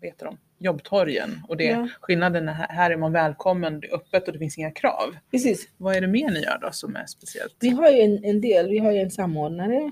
vet 0.00 0.18
de, 0.18 0.38
jobbtorgen. 0.58 1.42
Och 1.48 1.56
det, 1.56 1.64
ja. 1.64 1.88
skillnaden 2.00 2.48
är 2.48 2.52
här 2.52 2.90
är 2.90 2.96
man 2.96 3.12
välkommen, 3.12 3.80
det 3.80 3.86
är 3.86 3.94
öppet 3.94 4.26
och 4.26 4.32
det 4.32 4.38
finns 4.38 4.58
inga 4.58 4.70
krav. 4.70 5.16
Precis. 5.30 5.68
Vad 5.76 5.96
är 5.96 6.00
det 6.00 6.06
mer 6.06 6.30
ni 6.30 6.40
gör 6.40 6.58
då 6.62 6.68
som 6.72 6.96
är 6.96 7.06
speciellt? 7.06 7.56
Vi 7.60 7.68
har 7.68 7.90
ju 7.90 8.00
en, 8.00 8.24
en 8.24 8.40
del, 8.40 8.68
vi 8.68 8.78
har 8.78 8.92
ju 8.92 8.98
en 8.98 9.10
samordnare, 9.10 9.90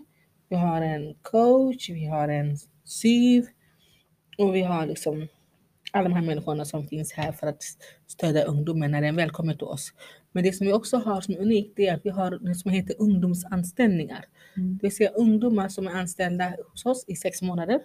vi 0.49 0.57
har 0.57 0.83
en 0.83 1.15
coach, 1.23 1.91
vi 1.91 2.07
har 2.07 2.29
en 2.29 2.57
SYV 2.85 3.47
och 4.39 4.55
vi 4.55 4.63
har 4.63 4.87
liksom 4.87 5.29
alla 5.93 6.09
de 6.09 6.15
här 6.15 6.23
människorna 6.23 6.65
som 6.65 6.89
finns 6.89 7.13
här 7.13 7.33
för 7.33 7.47
att 7.47 7.63
stödja 8.07 8.45
ungdomen 8.45 8.91
när 8.91 9.03
den 9.03 9.17
väl 9.17 9.31
kommer 9.31 9.55
till 9.55 9.65
oss. 9.65 9.93
Men 10.33 10.45
det 10.45 10.53
som 10.53 10.67
vi 10.67 10.73
också 10.73 10.97
har 10.97 11.21
som 11.21 11.35
är 11.35 11.39
unikt 11.39 11.73
det 11.77 11.87
är 11.87 11.95
att 11.95 12.05
vi 12.05 12.11
har 12.11 12.31
det 12.31 12.55
som 12.55 12.71
heter 12.71 12.97
ungdomsanställningar. 12.99 14.25
Mm. 14.57 14.79
Det 14.79 14.83
vill 14.83 14.97
säga 14.97 15.11
ungdomar 15.11 15.69
som 15.69 15.87
är 15.87 15.91
anställda 15.91 16.53
hos 16.71 16.87
oss 16.87 17.05
i 17.07 17.17
sex 17.17 17.43
månader 17.43 17.81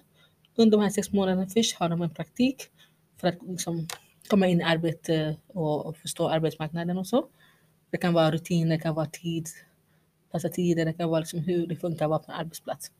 under 0.55 0.77
de 0.77 0.83
här 0.83 0.89
sex 0.89 1.11
månaderna 1.11 1.47
först 1.47 1.75
har 1.75 1.89
de 1.89 2.01
en 2.01 2.09
praktik 2.09 2.69
för 3.17 3.27
att 3.27 3.37
liksom 3.47 3.87
komma 4.27 4.47
in 4.47 4.61
i 4.61 4.63
arbete 4.63 5.37
och 5.47 5.97
förstå 5.97 6.29
arbetsmarknaden 6.29 6.97
och 6.97 7.07
så. 7.07 7.27
Det 7.89 7.97
kan 7.97 8.13
vara 8.13 8.31
rutiner, 8.31 8.75
det 8.75 8.81
kan 8.81 8.95
vara 8.95 9.05
tid, 9.05 9.47
passa 10.31 10.49
tider, 10.49 10.85
det 10.85 10.93
kan 10.93 11.09
vara 11.09 11.19
liksom 11.19 11.39
hur 11.39 11.67
det 11.67 11.75
funkar 11.75 12.05
att 12.05 12.09
vara 12.09 12.19
på 12.19 12.31
en 12.31 12.37
arbetsplats. 12.37 12.91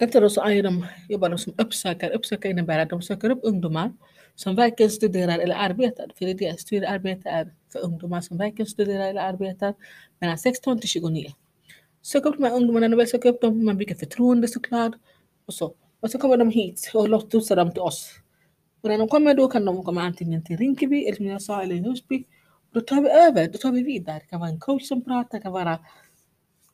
Efter 0.00 0.20
det 0.20 0.30
så 0.30 0.44
är 0.44 0.62
de, 0.62 0.86
jobbar 1.08 1.28
de 1.28 1.38
som 1.38 1.54
uppsökare. 1.58 2.14
Uppsökare 2.14 2.52
innebär 2.52 2.78
att 2.78 2.90
de 2.90 3.02
söker 3.02 3.30
upp 3.30 3.40
ungdomar 3.42 3.92
som 4.34 4.54
varken 4.54 4.90
studerar 4.90 5.38
eller 5.38 5.54
arbetar. 5.54 6.06
För 6.18 6.24
det 6.24 6.30
är 6.30 6.34
det, 6.34 6.60
studiearbete 6.60 7.28
är 7.28 7.54
för 7.72 7.78
ungdomar 7.78 8.20
som 8.20 8.38
varken 8.38 8.66
studerar 8.66 9.08
eller 9.08 9.20
arbetar 9.20 9.74
mellan 10.18 10.38
16 10.38 10.80
till 10.80 10.88
29. 10.88 11.32
Sök 12.02 12.24
upp 12.26 12.36
de 12.36 12.44
här 12.44 12.54
ungdomarna, 12.56 12.88
när 12.88 12.96
man 12.96 13.06
söker 13.06 13.28
upp 13.28 13.40
dem, 13.40 13.64
man 13.64 13.78
bygger 13.78 13.94
förtroende 13.94 14.48
såklart. 14.48 14.94
Och 15.46 15.54
så. 15.54 15.74
Och 16.00 16.10
så 16.10 16.18
kommer 16.18 16.36
de 16.36 16.50
hit 16.50 16.90
och 16.94 17.08
lotsar 17.08 17.56
dem 17.56 17.72
till 17.72 17.80
oss. 17.80 18.10
Och 18.80 18.88
när 18.88 18.98
de 18.98 19.08
kommer 19.08 19.34
då 19.34 19.48
kan 19.48 19.64
de 19.64 19.84
komma 19.84 20.02
antingen 20.02 20.44
till 20.44 20.56
Rinkeby, 20.56 21.04
eller 21.04 21.16
som 21.16 21.26
jag 21.26 21.42
sa, 21.42 21.62
eller 21.62 21.74
Husby. 21.74 22.24
Då 22.72 22.80
tar 22.80 23.02
vi 23.02 23.08
över, 23.08 23.52
då 23.52 23.58
tar 23.58 23.72
vi 23.72 23.82
vidare. 23.82 24.18
Det 24.18 24.26
kan 24.26 24.40
vara 24.40 24.50
en 24.50 24.60
coach 24.60 24.88
som 24.88 25.04
pratar, 25.04 25.38
det 25.38 25.42
kan 25.42 25.52
vara 25.52 25.78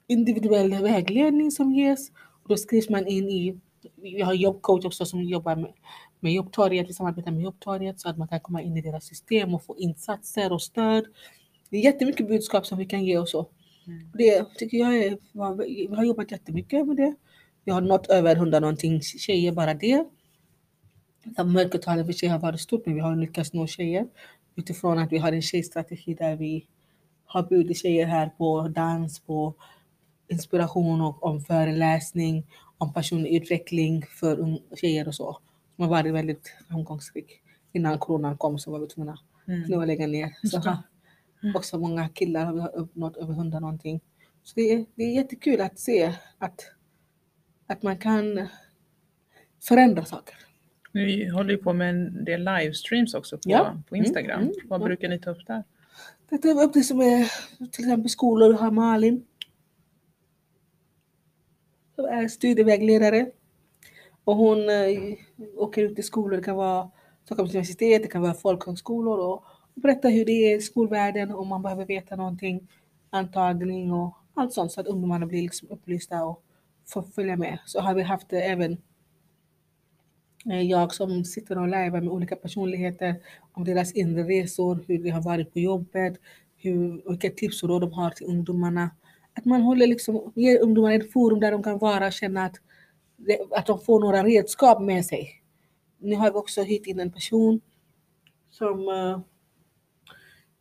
individuell 0.07 0.71
vägledning 0.71 1.51
som 1.51 1.73
ges. 1.73 2.11
Och 2.43 2.49
då 2.49 2.57
skrivs 2.57 2.89
man 2.89 3.07
in 3.07 3.29
i, 3.29 3.61
vi 3.97 4.21
har 4.21 4.35
jobbcoach 4.35 4.85
också 4.85 5.07
som 5.07 5.23
jobbar 5.23 5.57
med, 5.57 5.73
med 6.21 6.33
Jobbtorget, 6.33 6.89
vi 6.89 6.93
samarbetar 6.93 7.31
med 7.31 7.43
Jobbtorget 7.43 8.01
så 8.01 8.09
att 8.09 8.19
man 8.19 8.29
kan 8.29 8.41
komma 8.41 8.63
in 8.63 8.77
i 8.77 8.81
deras 8.81 9.05
system 9.05 9.55
och 9.55 9.65
få 9.65 9.77
insatser 9.77 10.53
och 10.53 10.63
stöd. 10.63 11.05
Det 11.71 11.77
är 11.77 11.81
jättemycket 11.81 12.29
budskap 12.29 12.67
som 12.67 12.79
vi 12.79 12.87
kan 12.87 13.05
ge 13.05 13.19
och 13.19 13.29
så. 13.29 13.49
Mm. 13.87 14.11
Det 14.15 14.57
tycker 14.59 14.79
jag 14.79 14.97
är, 14.97 15.19
vi 15.89 15.95
har 15.97 16.05
jobbat 16.05 16.31
jättemycket 16.31 16.87
med 16.87 16.97
det. 16.97 17.15
Vi 17.65 17.73
har 17.73 17.81
nått 17.81 18.07
över 18.07 18.37
hundra 18.37 18.61
någonting 18.61 19.01
tjejer 19.03 19.53
bara 19.53 19.75
det. 19.75 20.05
Mörkertalet 21.45 22.07
för 22.07 22.13
tjejer 22.13 22.33
har 22.33 22.41
varit 22.41 22.61
stort 22.61 22.87
men 22.87 22.95
vi 22.95 23.01
har 23.01 23.17
lyckats 23.17 23.53
nå 23.53 23.67
tjejer 23.67 24.07
utifrån 24.57 24.99
att 24.99 25.13
vi 25.13 25.19
har 25.19 25.33
en 25.33 25.43
tjejstrategi 25.43 26.15
där 26.15 26.37
vi 26.37 26.67
har 27.25 27.43
bjudit 27.43 27.77
tjejer 27.79 28.07
här 28.07 28.29
på 28.29 28.69
dans, 28.69 29.21
på 29.21 29.55
inspiration 30.29 31.01
och 31.01 31.23
om 31.25 31.41
föreläsning, 31.41 32.47
om 32.79 32.93
personlig 32.93 33.33
utveckling 33.37 34.03
för 34.03 34.59
tjejer 34.77 35.09
och 35.09 35.15
så. 35.15 35.39
Som 35.77 35.83
har 35.85 35.91
varit 35.91 36.15
väldigt 36.15 36.53
framgångsrik. 36.69 37.41
Innan 37.73 37.99
coronan 37.99 38.37
kom 38.39 38.59
så 38.59 38.71
var 38.71 38.79
vi 38.79 38.87
tvungna 38.87 39.19
Mm. 39.49 39.81
att 39.81 39.87
lägga 39.87 40.07
ner. 40.07 40.29
Så 40.29 40.57
Just 40.57 40.63
det. 40.65 40.71
ha, 40.71 40.83
också 41.55 41.79
många 41.79 42.09
killar 42.09 42.45
har 42.45 42.53
vi 42.55 42.61
uppnått 42.61 43.17
över 43.17 43.35
hundra 43.35 43.61
någonting. 43.61 44.01
Så 44.43 44.53
det 44.57 44.73
är, 44.73 44.87
det 44.95 45.05
är 45.05 45.15
jättekul 45.15 45.61
att 45.61 45.79
se 45.79 46.15
att, 46.39 46.61
att 47.67 47.83
man 47.83 47.99
kan 47.99 48.49
förändra 49.63 50.05
saker. 50.05 50.37
Ni 50.93 51.29
håller 51.29 51.51
ju 51.51 51.57
på 51.57 51.73
med 51.73 51.91
en 51.91 52.25
del 52.25 52.45
livestreams 52.45 53.15
också 53.15 53.37
på, 53.37 53.43
Ja. 53.45 53.83
på 53.89 53.97
Instagram. 53.97 54.41
Mm, 54.41 54.53
mm, 54.53 54.69
Vad 54.69 54.81
ja. 54.81 54.85
brukar 54.85 55.09
ni 55.09 55.19
ta 55.19 55.31
upp 55.31 55.47
där? 55.47 55.65
Det 56.31 56.39
tar 56.39 56.63
upp 56.65 56.73
det 56.73 56.83
som 56.83 57.01
är 57.01 57.31
till 57.73 57.85
exempel 57.85 58.11
skolor. 58.11 58.49
Vi 58.49 58.55
har 58.55 58.71
Malin. 58.71 59.25
Som 61.95 62.05
är 62.05 62.29
studievägledare. 62.29 63.31
Och 64.25 64.37
hon 64.37 64.59
eh, 64.69 65.15
åker 65.57 65.83
ut 65.83 65.99
i 65.99 66.03
skolor. 66.03 66.37
Det 66.37 66.43
kan 66.43 66.57
vara 66.57 66.91
Stockholms 67.25 67.51
universitet, 67.51 68.03
det 68.03 68.09
kan 68.09 68.23
vara 68.23 68.35
folkhögskolor. 68.35 69.19
Och 69.19 69.45
berättar 69.75 70.11
hur 70.11 70.25
det 70.25 70.33
är 70.33 70.57
i 70.57 70.61
skolvärlden. 70.61 71.31
Om 71.31 71.49
man 71.49 71.63
behöver 71.63 71.85
veta 71.87 72.17
någonting. 72.17 72.69
Antagning 73.11 73.93
och 73.93 74.15
allt 74.35 74.53
sånt. 74.53 74.73
Så 74.73 74.81
att 74.81 74.87
ungdomarna 74.87 75.27
blir 75.27 75.43
liksom 75.43 75.69
upplysta 75.71 76.25
och 76.25 76.43
får 76.87 77.03
följa 77.03 77.37
med. 77.37 77.59
Så 77.67 77.81
har 77.81 77.95
vi 77.95 78.03
haft 78.03 78.29
det 78.29 78.43
även 78.43 78.73
eh, 80.51 80.63
jag 80.63 80.95
som 80.95 81.25
sitter 81.25 81.59
och 81.59 81.69
lajvar 81.69 82.01
med 82.01 82.13
olika 82.13 82.37
personligheter 82.37 83.15
om 83.53 83.65
deras 83.65 83.93
inre 83.93 84.23
resor, 84.23 84.85
hur 84.89 84.99
de 84.99 85.11
har 85.11 85.23
varit 85.23 85.53
på 85.53 85.59
jobbet, 85.59 86.21
hur, 86.57 87.11
vilka 87.11 87.31
tips 87.31 87.63
och 87.63 87.69
råd 87.69 87.81
de 87.81 87.93
har 87.93 88.11
till 88.11 88.27
ungdomarna. 88.27 88.91
Att 89.35 89.45
man 89.45 89.63
håller 89.63 89.87
liksom, 89.87 90.33
ger 90.35 90.63
ungdomarna 90.63 90.95
ett 90.95 91.13
forum 91.13 91.41
där 91.41 91.53
de 91.53 91.63
kan 91.63 91.79
vara 91.79 92.07
och 92.07 92.13
känna 92.13 92.45
att, 92.45 92.57
det, 93.17 93.39
att 93.51 93.67
de 93.67 93.81
får 93.81 94.01
några 94.01 94.25
redskap 94.25 94.83
med 94.83 95.05
sig. 95.05 95.43
Nu 95.99 96.17
har 96.17 96.33
vi 96.33 96.39
också 96.39 96.63
hyrt 96.63 96.87
in 96.87 97.01
en 97.01 97.13
person 97.13 97.61
som 98.51 98.89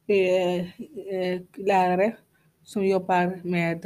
är 0.08 0.72
lärare 1.56 2.18
som 2.64 2.86
jobbar 2.86 3.40
med 3.44 3.86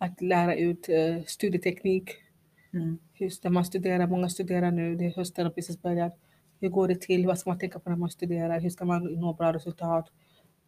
att 0.00 0.20
lära 0.20 0.54
ut 0.54 0.88
eh, 0.88 1.24
studieteknik 1.26 2.10
Mm. 2.74 2.98
Just 3.14 3.42
där 3.42 3.50
man 3.50 3.64
studerar, 3.64 4.06
många 4.06 4.28
studerar 4.28 4.70
nu, 4.70 4.96
det 4.96 5.06
är 5.06 5.16
hösten 5.16 5.44
har 5.44 5.52
precis 5.52 5.82
börjat. 5.82 6.16
Hur 6.60 6.68
går 6.68 6.88
det 6.88 7.00
till? 7.00 7.26
Vad 7.26 7.38
ska 7.38 7.50
man 7.50 7.58
tänka 7.58 7.78
på 7.78 7.90
när 7.90 7.96
man 7.96 8.10
studerar? 8.10 8.60
Hur 8.60 8.70
ska 8.70 8.84
man 8.84 9.04
nå 9.04 9.32
bra 9.32 9.52
resultat? 9.52 10.08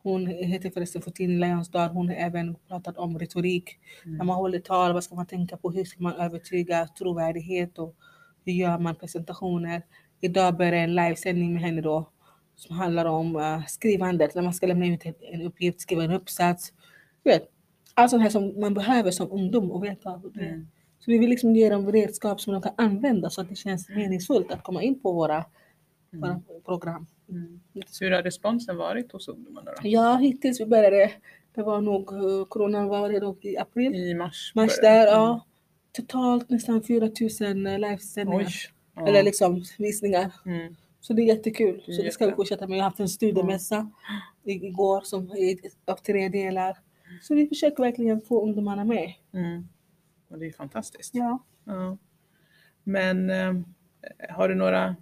Hon 0.02 0.26
heter 0.26 0.70
förresten 0.70 1.02
Fortin 1.02 1.40
Lejonsdal, 1.40 1.88
hon 1.90 2.08
har 2.08 2.14
även 2.14 2.56
pratat 2.68 2.96
om 2.98 3.18
retorik. 3.18 3.78
Mm. 4.04 4.16
När 4.16 4.24
man 4.24 4.36
håller 4.36 4.58
tal, 4.58 4.92
vad 4.92 5.04
ska 5.04 5.14
man 5.14 5.26
tänka 5.26 5.56
på? 5.56 5.70
Hur 5.70 5.84
ska 5.84 6.02
man 6.02 6.14
övertyga 6.14 6.88
trovärdighet 6.98 7.78
och 7.78 7.96
hur 8.44 8.52
gör 8.52 8.78
man 8.78 8.94
presentationer? 8.94 9.82
Idag 10.20 10.56
börjar 10.56 10.72
en 10.72 10.94
livesändning 10.94 11.52
med 11.52 11.62
henne 11.62 11.80
då 11.80 12.10
som 12.56 12.76
handlar 12.76 13.04
om 13.04 13.36
uh, 13.36 13.66
skrivandet, 13.66 14.34
när 14.34 14.42
man 14.42 14.54
ska 14.54 14.66
lämna 14.66 14.86
ut 14.86 15.02
en 15.32 15.42
uppgift, 15.42 15.80
skriva 15.80 16.04
en 16.04 16.12
uppsats. 16.12 16.72
Du 17.22 17.30
vet, 17.30 17.51
allt 17.94 18.10
sånt 18.10 18.22
här 18.22 18.30
som 18.30 18.60
man 18.60 18.74
behöver 18.74 19.10
som 19.10 19.32
ungdom 19.32 19.70
och 19.70 19.84
veta. 19.84 20.20
Mm. 20.36 20.66
Så 20.98 21.10
vi 21.10 21.18
vill 21.18 21.30
liksom 21.30 21.56
ge 21.56 21.68
dem 21.68 21.92
redskap 21.92 22.40
som 22.40 22.52
de 22.52 22.62
kan 22.62 22.72
använda 22.76 23.30
så 23.30 23.40
att 23.40 23.48
det 23.48 23.56
känns 23.56 23.88
meningsfullt 23.88 24.52
att 24.52 24.62
komma 24.62 24.82
in 24.82 25.00
på 25.00 25.12
våra, 25.12 25.44
våra 26.10 26.40
program. 26.64 27.06
Mm. 27.28 27.60
Så 27.86 28.04
hur 28.04 28.10
har 28.10 28.22
responsen 28.22 28.76
varit 28.76 29.12
hos 29.12 29.28
ungdomarna 29.28 29.70
då? 29.70 29.88
Ja, 29.88 30.16
hittills 30.16 30.60
vi 30.60 30.66
började, 30.66 31.12
det 31.54 31.62
var 31.62 31.80
nog, 31.80 32.12
eh, 32.12 32.44
coronan 32.44 32.88
var 32.88 33.08
det 33.08 33.48
i 33.48 33.58
april, 33.58 33.94
I 33.94 34.14
mars? 34.14 34.52
mars 34.54 34.80
där, 34.82 35.06
ja. 35.06 35.46
Totalt 35.92 36.50
nästan 36.50 36.82
4000 36.82 37.64
livesändningar, 37.64 38.44
Oj. 38.46 38.52
Ja. 38.96 39.08
eller 39.08 39.22
liksom 39.22 39.64
visningar. 39.78 40.32
Mm. 40.46 40.76
Så 41.00 41.12
det 41.12 41.22
är 41.22 41.26
jättekul. 41.26 41.82
Det 41.86 41.92
är 41.92 41.96
Så 41.96 42.02
det 42.02 42.10
ska 42.10 42.26
vi 42.26 42.32
fortsätta 42.32 42.66
med. 42.66 42.74
Vi 42.74 42.80
har 42.80 42.88
haft 42.88 43.00
en 43.00 43.08
studiemässa 43.08 43.90
igår 44.44 45.00
som 45.00 45.30
är 45.30 45.56
av 45.92 45.96
tre 45.96 46.28
delar. 46.28 46.78
Så 47.22 47.34
vi 47.34 47.46
försöker 47.48 47.82
verkligen 47.82 48.20
få 48.20 48.42
ungdomarna 48.42 48.84
med. 48.84 49.12
Mm. 49.32 49.68
Och 50.28 50.38
det 50.38 50.46
är 50.46 50.52
fantastiskt. 50.52 51.14
Ja. 51.14 51.44
Ja. 51.64 51.96
Men 52.84 53.30
eh, 53.30 53.54
har 54.28 54.48
du 54.48 54.54
några, 54.54 54.96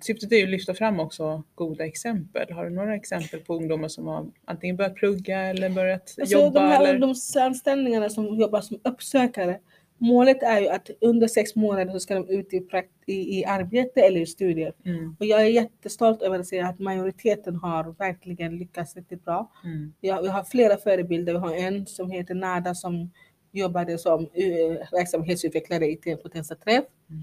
syftet 0.00 0.32
är 0.32 0.36
ju 0.36 0.44
att 0.44 0.48
lyfta 0.50 0.74
fram 0.74 1.00
också 1.00 1.42
goda 1.54 1.86
exempel. 1.86 2.52
Har 2.52 2.64
du 2.64 2.70
några 2.70 2.94
exempel 2.94 3.40
på 3.40 3.54
ungdomar 3.54 3.88
som 3.88 4.06
har 4.06 4.26
antingen 4.44 4.76
börjat 4.76 4.94
plugga 4.94 5.40
eller 5.40 5.70
börjat 5.70 6.14
Alltså 6.20 6.38
jobba? 6.38 6.60
de 6.60 6.66
här 6.68 6.80
eller? 6.82 6.94
ungdomsanställningarna 6.94 8.08
som 8.10 8.38
jobbar 8.38 8.60
som 8.60 8.80
uppsökare. 8.84 9.60
Målet 9.98 10.42
är 10.42 10.60
ju 10.60 10.68
att 10.68 10.90
under 11.00 11.28
sex 11.28 11.56
månader 11.56 11.92
så 11.92 12.00
ska 12.00 12.14
de 12.14 12.28
ut 12.28 12.52
i, 12.52 12.66
i, 13.06 13.38
i 13.38 13.44
arbete 13.44 14.00
eller 14.00 14.20
i 14.20 14.26
studier. 14.26 14.72
Mm. 14.84 15.16
Och 15.20 15.26
jag 15.26 15.40
är 15.40 15.46
jättestolt 15.46 16.22
över 16.22 16.38
att 16.38 16.46
säga 16.46 16.66
att 16.66 16.78
majoriteten 16.78 17.56
har 17.56 17.94
verkligen 17.98 18.58
lyckats 18.58 18.96
riktigt 18.96 19.24
bra. 19.24 19.52
Mm. 19.64 19.92
Jag, 20.00 20.22
vi 20.22 20.28
har 20.28 20.44
flera 20.44 20.76
förebilder. 20.76 21.32
Vi 21.32 21.38
har 21.38 21.54
en 21.54 21.86
som 21.86 22.10
heter 22.10 22.34
Nada 22.34 22.74
som 22.74 23.10
jobbade 23.52 23.98
som 23.98 24.20
uh, 24.20 24.76
verksamhetsutvecklare 24.92 25.86
i 25.86 25.96
Tenpotensa 25.96 26.54
Träff. 26.54 26.84
Mm. 27.10 27.22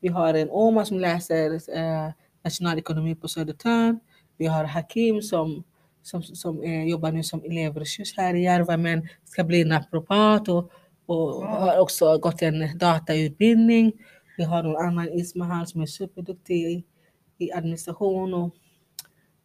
Vi 0.00 0.08
har 0.08 0.34
en 0.34 0.50
Oma 0.50 0.84
som 0.84 1.00
läser 1.00 1.54
eh, 1.54 2.10
nationalekonomi 2.44 3.14
på 3.14 3.28
Södertörn. 3.28 4.00
Vi 4.36 4.46
har 4.46 4.64
Hakim 4.64 5.22
som, 5.22 5.64
som, 6.02 6.22
som 6.22 6.62
eh, 6.62 6.84
jobbar 6.84 7.12
nu 7.12 7.22
som 7.22 7.44
elevresurs 7.44 8.16
här 8.16 8.34
i 8.34 8.42
Järva 8.42 8.76
men 8.76 9.08
ska 9.24 9.44
bli 9.44 9.64
naprapat 9.64 10.48
och, 10.48 10.72
och 11.06 11.46
har 11.46 11.78
också 11.78 12.18
gått 12.18 12.42
en 12.42 12.78
datautbildning. 12.78 13.92
Vi 14.36 14.44
har 14.44 14.62
någon 14.62 14.86
annan 14.86 15.08
Ismahan 15.08 15.66
som 15.66 15.80
är 15.80 15.86
superduktig 15.86 16.56
i, 16.56 16.84
i 17.38 17.52
administration 17.52 18.34
och, 18.34 18.54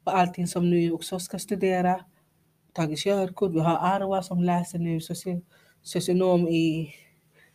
och 0.04 0.18
allting 0.18 0.48
som 0.48 0.70
nu 0.70 0.92
också 0.92 1.20
ska 1.20 1.40
studera. 1.40 2.00
Tagit 2.74 3.00
körkort. 3.00 3.52
Vi 3.52 3.60
har 3.60 3.78
Arwa 3.78 4.24
som 4.24 4.44
läser 4.44 4.80
nu 4.80 5.02
soci, 5.02 5.42
socionom 5.82 6.48
i 6.48 6.94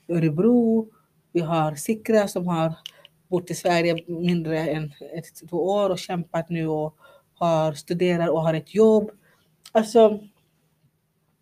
Örebro. 0.08 0.88
Vi 1.32 1.40
har 1.40 1.74
Sikra 1.74 2.28
som 2.28 2.46
har 2.46 2.74
bott 3.28 3.50
i 3.50 3.54
Sverige 3.54 4.04
mindre 4.06 4.58
än 4.58 4.92
ett, 5.16 5.48
två 5.50 5.56
år 5.56 5.90
och 5.90 5.98
kämpat 5.98 6.48
nu 6.48 6.66
och 6.66 6.96
har 7.34 7.72
studerat 7.72 8.30
och 8.30 8.42
har 8.42 8.54
ett 8.54 8.74
jobb. 8.74 9.10
Alltså, 9.72 10.20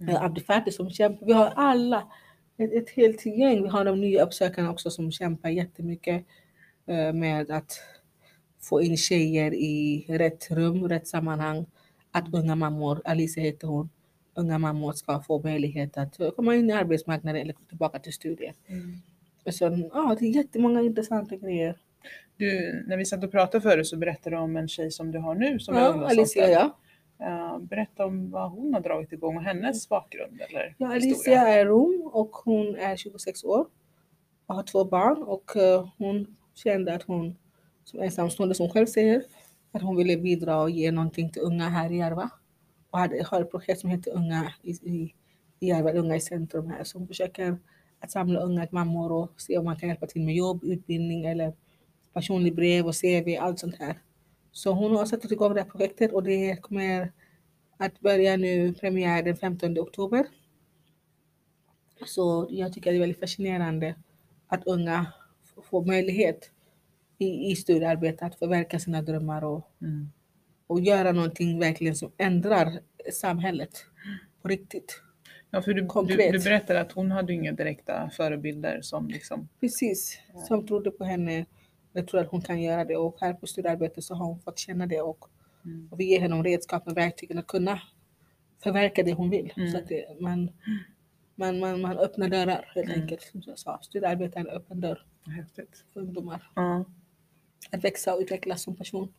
Mm. 0.00 0.34
Fatih 0.46 0.72
som 0.72 0.90
kämpar. 0.90 1.26
Vi 1.26 1.32
har 1.32 1.52
alla, 1.56 2.12
ett, 2.60 2.72
ett 2.72 2.90
helt 2.90 3.26
gäng. 3.26 3.62
Vi 3.62 3.68
har 3.68 3.84
de 3.84 4.00
nya 4.00 4.24
uppsökarna 4.24 4.70
också 4.70 4.90
som 4.90 5.12
kämpar 5.12 5.48
jättemycket 5.48 6.24
eh, 6.86 7.12
med 7.12 7.50
att 7.50 7.80
få 8.60 8.82
in 8.82 8.96
tjejer 8.96 9.54
i 9.54 10.06
rätt 10.08 10.50
rum, 10.50 10.88
rätt 10.88 11.08
sammanhang. 11.08 11.66
Att 12.10 12.34
unga 12.34 12.54
mammor, 12.54 13.02
Alice 13.04 13.40
heter 13.40 13.66
hon, 13.66 13.90
unga 14.34 14.58
mammor 14.58 14.92
ska 14.92 15.20
få 15.20 15.42
möjlighet 15.42 15.96
att 15.96 16.18
komma 16.36 16.54
in 16.54 16.70
i 16.70 16.72
arbetsmarknaden 16.72 17.42
eller 17.42 17.54
tillbaka 17.68 17.98
till 17.98 18.12
studier. 18.12 18.54
Mm. 18.66 18.96
Så, 19.50 19.88
ja, 19.92 20.16
det 20.20 20.26
är 20.26 20.30
jättemånga 20.30 20.80
intressanta 20.80 21.36
grejer. 21.36 21.76
Du, 22.36 22.84
när 22.86 22.96
vi 22.96 23.04
satt 23.04 23.24
och 23.24 23.30
pratade 23.30 23.62
förut 23.62 23.86
så 23.86 23.96
berättade 23.96 24.36
du 24.36 24.40
om 24.40 24.56
en 24.56 24.68
tjej 24.68 24.90
som 24.90 25.12
du 25.12 25.18
har 25.18 25.34
nu 25.34 25.58
som 25.58 25.74
är 25.74 25.80
Ja, 25.80 25.88
ungdomsanställd. 25.88 26.20
Alicia, 26.20 26.50
ja. 26.50 26.78
Ja, 27.20 27.58
berätta 27.62 28.06
om 28.06 28.30
vad 28.30 28.50
hon 28.50 28.74
har 28.74 28.80
dragit 28.80 29.12
igång 29.12 29.36
och 29.36 29.42
hennes 29.42 29.88
bakgrund 29.88 30.40
eller 30.40 30.74
Ja, 30.78 30.88
historia. 30.88 31.40
Alicia 31.40 31.48
är 31.48 31.66
rom 31.66 32.10
och 32.12 32.30
hon 32.30 32.76
är 32.76 32.96
26 32.96 33.44
år 33.44 33.66
och 34.46 34.54
har 34.54 34.62
två 34.62 34.84
barn 34.84 35.22
och 35.22 35.56
eh, 35.56 35.88
hon 35.98 36.36
kände 36.54 36.94
att 36.94 37.02
hon 37.02 37.36
som 37.84 38.00
ensamstående 38.00 38.54
som 38.54 38.68
själv 38.68 38.86
säger 38.86 39.24
att 39.72 39.82
hon 39.82 39.96
ville 39.96 40.16
bidra 40.16 40.62
och 40.62 40.70
ge 40.70 40.92
någonting 40.92 41.30
till 41.30 41.42
unga 41.42 41.68
här 41.68 41.92
i 41.92 41.96
Järva 41.96 42.30
och 42.90 42.98
hade, 42.98 43.24
har 43.24 43.42
ett 43.42 43.50
projekt 43.50 43.80
som 43.80 43.90
heter 43.90 44.16
Unga 44.16 44.52
i, 44.62 44.70
i, 44.70 45.14
i 45.60 45.66
Järva, 45.68 45.92
Unga 45.92 46.16
i 46.16 46.20
centrum 46.20 46.70
här 46.70 46.84
som 46.84 47.06
försöker 47.06 47.58
att 48.00 48.10
samla 48.10 48.40
unga 48.40 48.68
mammor 48.70 49.12
och 49.12 49.40
se 49.40 49.58
om 49.58 49.64
man 49.64 49.76
kan 49.76 49.88
hjälpa 49.88 50.06
till 50.06 50.22
med 50.22 50.34
jobb, 50.34 50.64
utbildning 50.64 51.24
eller 51.24 51.52
personlig 52.12 52.54
brev 52.54 52.86
och 52.86 52.94
CV, 53.00 53.36
allt 53.40 53.58
sånt 53.58 53.78
här. 53.78 53.98
Så 54.52 54.72
hon 54.72 54.96
har 54.96 55.06
satt 55.06 55.32
igång 55.32 55.54
det 55.54 55.60
här 55.60 55.70
projektet 55.70 56.12
och 56.12 56.22
det 56.22 56.56
kommer 56.56 57.12
att 57.76 58.00
börja 58.00 58.36
nu 58.36 58.74
premiär 58.74 59.22
den 59.22 59.36
15 59.36 59.78
oktober. 59.78 60.26
Så 62.06 62.46
jag 62.50 62.72
tycker 62.72 62.90
det 62.90 62.96
är 62.96 63.00
väldigt 63.00 63.20
fascinerande 63.20 63.94
att 64.46 64.66
unga 64.66 65.06
får 65.70 65.84
möjlighet 65.84 66.50
i, 67.18 67.50
i 67.52 67.56
studiearbete 67.56 68.24
att 68.24 68.38
förverka 68.38 68.78
sina 68.78 69.02
drömmar 69.02 69.44
och, 69.44 69.66
Mm. 69.82 70.10
och 70.66 70.80
göra 70.80 71.12
någonting 71.12 71.58
verkligen 71.58 71.96
som 71.96 72.12
ändrar 72.18 72.80
samhället 73.12 73.86
på 74.42 74.48
riktigt. 74.48 75.02
Ja, 75.50 75.62
för 75.62 75.72
du, 75.74 75.80
du, 76.06 76.30
du 76.32 76.44
berättade 76.44 76.80
att 76.80 76.92
hon 76.92 77.10
hade 77.10 77.32
inga 77.32 77.52
direkta 77.52 78.10
förebilder 78.10 78.80
som 78.82 79.08
liksom... 79.08 79.48
Precis, 79.60 80.18
som 80.48 80.66
trodde 80.66 80.90
på 80.90 81.04
henne. 81.04 81.46
Jag 81.92 82.08
tror 82.08 82.20
att 82.20 82.28
hon 82.30 82.40
kan 82.42 82.62
göra 82.62 82.84
det 82.84 82.96
och 82.96 83.16
här 83.20 83.32
på 83.34 83.46
studiearbete 83.46 84.02
så 84.02 84.14
har 84.14 84.26
hon 84.26 84.40
fått 84.40 84.58
känna 84.58 84.86
det 84.86 85.00
och, 85.00 85.24
Mm. 85.64 85.88
och 85.90 86.00
vi 86.00 86.04
ger 86.04 86.20
henne 86.20 86.42
redskapen, 86.42 86.94
verktygen 86.94 87.38
att 87.38 87.46
kunna 87.46 87.80
förverka 88.62 89.02
det 89.02 89.12
hon 89.12 89.30
vill. 89.30 89.52
Mm. 89.56 89.68
Så 89.72 89.78
att 89.78 89.88
det, 89.88 90.20
man, 90.20 90.50
man, 91.34 91.58
man, 91.58 91.80
man 91.80 91.98
öppnar 91.98 92.28
dörrar 92.28 92.72
helt 92.74 92.88
Mm. 92.88 93.00
enkelt. 93.00 93.22
Som 93.22 93.42
jag 93.46 93.58
sa, 93.58 93.78
studiearbete 93.82 94.38
är 94.38 94.40
en 94.40 94.46
öppen 94.48 94.80
dörr 94.80 95.04
Häftigt. 95.26 95.84
för 95.92 96.00
ungdomar. 96.00 96.50
Ja. 96.54 96.84
Att 97.70 97.84
växa 97.84 98.14
och 98.14 98.20
utvecklas 98.20 98.62
som 98.62 98.76
person. 98.76 99.12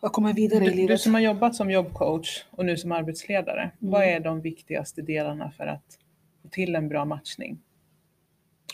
Och 0.00 0.12
komma 0.12 0.32
vidare 0.32 0.64
i 0.64 0.66
Du, 0.66 0.70
du 0.70 0.76
livet. 0.76 1.00
som 1.00 1.14
har 1.14 1.20
jobbat 1.20 1.54
som 1.54 1.70
jobbcoach 1.70 2.44
och 2.50 2.64
nu 2.64 2.76
som 2.76 2.92
arbetsledare, 2.92 3.60
Mm. 3.80 3.90
vad 3.92 4.04
är 4.04 4.20
de 4.20 4.40
viktigaste 4.40 5.02
delarna 5.02 5.50
för 5.50 5.66
att 5.66 5.98
få 6.42 6.48
till 6.48 6.74
en 6.74 6.88
bra 6.88 7.04
matchning? 7.04 7.58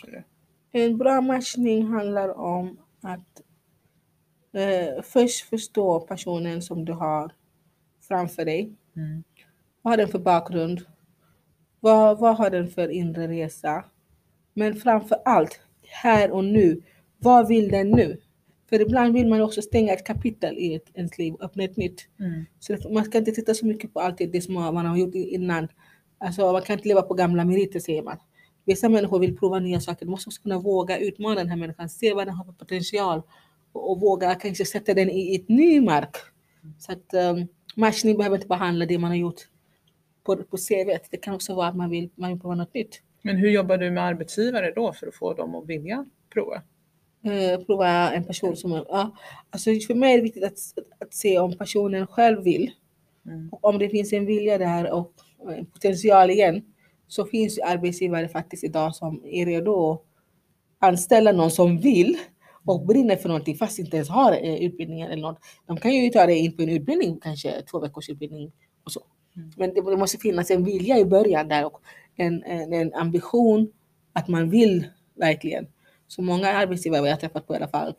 Tror 0.01 0.11
du? 0.11 0.23
En 0.77 0.97
bra 0.97 1.21
matchning 1.21 1.87
handlar 1.87 2.37
om 2.37 2.77
att 3.01 3.41
eh, 4.53 5.03
först 5.03 5.49
förstå 5.49 5.99
personen 5.99 6.61
som 6.61 6.85
du 6.85 6.93
har 6.93 7.31
framför 8.07 8.45
dig. 8.45 8.73
Mm. 8.95 9.23
Vad 9.81 9.91
har 9.91 9.97
den 9.97 10.07
för 10.07 10.19
bakgrund? 10.19 10.81
Vad, 11.79 12.19
vad 12.19 12.37
har 12.37 12.49
den 12.49 12.67
för 12.67 12.89
inre 12.89 13.27
resa? 13.27 13.85
Men 14.53 14.75
framför 14.75 15.17
allt, 15.25 15.59
här 15.81 16.31
och 16.31 16.43
nu, 16.43 16.81
vad 17.17 17.47
vill 17.47 17.69
den 17.69 17.91
nu? 17.91 18.21
För 18.69 18.81
ibland 18.81 19.13
vill 19.13 19.27
man 19.27 19.41
också 19.41 19.61
stänga 19.61 19.93
ett 19.93 20.05
kapitel 20.05 20.57
i 20.57 20.75
ett, 20.75 20.89
ens 20.93 21.17
liv 21.17 21.33
och 21.33 21.43
öppna 21.43 21.63
ett 21.63 21.77
nytt. 21.77 22.07
Mm. 22.19 22.45
Så 22.59 22.89
man 22.89 23.05
ska 23.05 23.17
inte 23.17 23.31
titta 23.31 23.53
så 23.53 23.65
mycket 23.65 23.93
på 23.93 23.99
allt 23.99 24.17
det 24.17 24.41
som 24.41 24.53
man 24.53 24.85
har 24.85 24.97
gjort 24.97 25.15
innan. 25.15 25.67
Alltså, 26.17 26.51
man 26.51 26.61
kan 26.61 26.77
inte 26.77 26.87
leva 26.87 27.01
på 27.01 27.13
gamla 27.13 27.45
meriter 27.45 27.79
säger 27.79 28.03
man. 28.03 28.17
Vissa 28.65 28.89
människor 28.89 29.19
vill 29.19 29.37
prova 29.37 29.59
nya 29.59 29.79
saker. 29.79 30.05
Du 30.05 30.11
måste 30.11 30.29
också 30.29 30.41
kunna 30.41 30.59
våga 30.59 30.99
utmana 30.99 31.35
den 31.35 31.49
här 31.49 31.57
människan, 31.57 31.89
se 31.89 32.13
vad 32.13 32.27
den 32.27 32.35
har 32.35 32.45
för 32.45 32.51
potential 32.51 33.21
och, 33.71 33.91
och 33.91 33.99
våga 33.99 34.35
kanske 34.35 34.65
sätta 34.65 34.93
den 34.93 35.09
i 35.09 35.35
ett 35.35 35.49
ny 35.49 35.81
mark. 35.81 36.15
Så 36.79 36.91
att 36.91 37.13
um, 37.13 37.47
matchning 37.75 38.17
behöver 38.17 38.35
inte 38.35 38.47
bara 38.47 38.59
handla 38.59 38.85
det 38.85 38.97
man 38.97 39.09
har 39.09 39.17
gjort 39.17 39.41
på, 40.23 40.35
på 40.35 40.57
CV. 40.57 40.97
Det 41.11 41.17
kan 41.17 41.35
också 41.35 41.55
vara 41.55 41.67
att 41.67 41.75
man 41.75 41.89
vill, 41.89 42.09
man 42.15 42.29
vill 42.29 42.39
prova 42.39 42.55
något 42.55 42.73
nytt. 42.73 43.01
Men 43.21 43.37
hur 43.37 43.49
jobbar 43.49 43.77
du 43.77 43.91
med 43.91 44.03
arbetsgivare 44.03 44.71
då 44.71 44.93
för 44.93 45.07
att 45.07 45.15
få 45.15 45.33
dem 45.33 45.55
att 45.55 45.65
vilja 45.65 46.05
prova? 46.33 46.61
Eh, 47.23 47.59
prova 47.65 48.13
en 48.13 48.23
person 48.23 48.55
som... 48.55 48.71
Ja, 48.71 49.15
alltså 49.49 49.69
för 49.87 49.93
mig 49.93 50.13
är 50.13 50.17
det 50.17 50.23
viktigt 50.23 50.43
att, 50.43 50.57
att 50.99 51.13
se 51.13 51.39
om 51.39 51.57
personen 51.57 52.07
själv 52.07 52.43
vill. 52.43 52.71
Mm. 53.25 53.49
Och 53.49 53.65
om 53.65 53.79
det 53.79 53.89
finns 53.89 54.13
en 54.13 54.25
vilja 54.25 54.57
där 54.57 54.91
och 54.91 55.11
en 55.49 55.65
potential 55.65 56.29
igen 56.29 56.63
så 57.07 57.25
finns 57.25 57.57
ju 57.57 57.61
arbetsgivare 57.61 58.27
faktiskt 58.27 58.63
idag 58.63 58.95
som 58.95 59.21
är 59.25 59.45
redo 59.45 59.91
att 59.91 60.01
anställa 60.79 61.31
någon 61.31 61.51
som 61.51 61.77
vill 61.77 62.17
och 62.65 62.85
brinner 62.85 63.15
för 63.15 63.29
någonting 63.29 63.55
fast 63.55 63.79
inte 63.79 63.95
ens 63.95 64.09
har 64.09 64.31
eh, 64.33 64.55
utbildningen 64.55 65.11
eller 65.11 65.21
något. 65.21 65.39
De 65.67 65.77
kan 65.77 65.93
ju 65.93 66.09
ta 66.09 66.25
dig 66.25 66.37
in 66.37 66.57
på 66.57 66.63
en 66.63 66.69
utbildning, 66.69 67.19
kanske 67.19 67.61
två 67.61 67.79
veckors 67.79 68.09
utbildning 68.09 68.51
och 68.83 68.91
så. 68.91 69.01
Mm. 69.35 69.51
Men 69.57 69.73
det, 69.73 69.81
det 69.81 69.97
måste 69.97 70.17
finnas 70.17 70.51
en 70.51 70.63
vilja 70.63 70.97
i 70.97 71.05
början 71.05 71.47
där 71.47 71.65
och 71.65 71.81
en, 72.15 72.43
en, 72.43 72.73
en 72.73 72.93
ambition 72.93 73.71
att 74.13 74.27
man 74.27 74.49
vill 74.49 74.87
verkligen. 75.15 75.67
Så 76.07 76.21
många 76.21 76.47
arbetsgivare 76.47 77.09
jag 77.09 77.19
träffat 77.19 77.47
på 77.47 77.53
i 77.53 77.57
alla 77.57 77.67
fall 77.67 77.93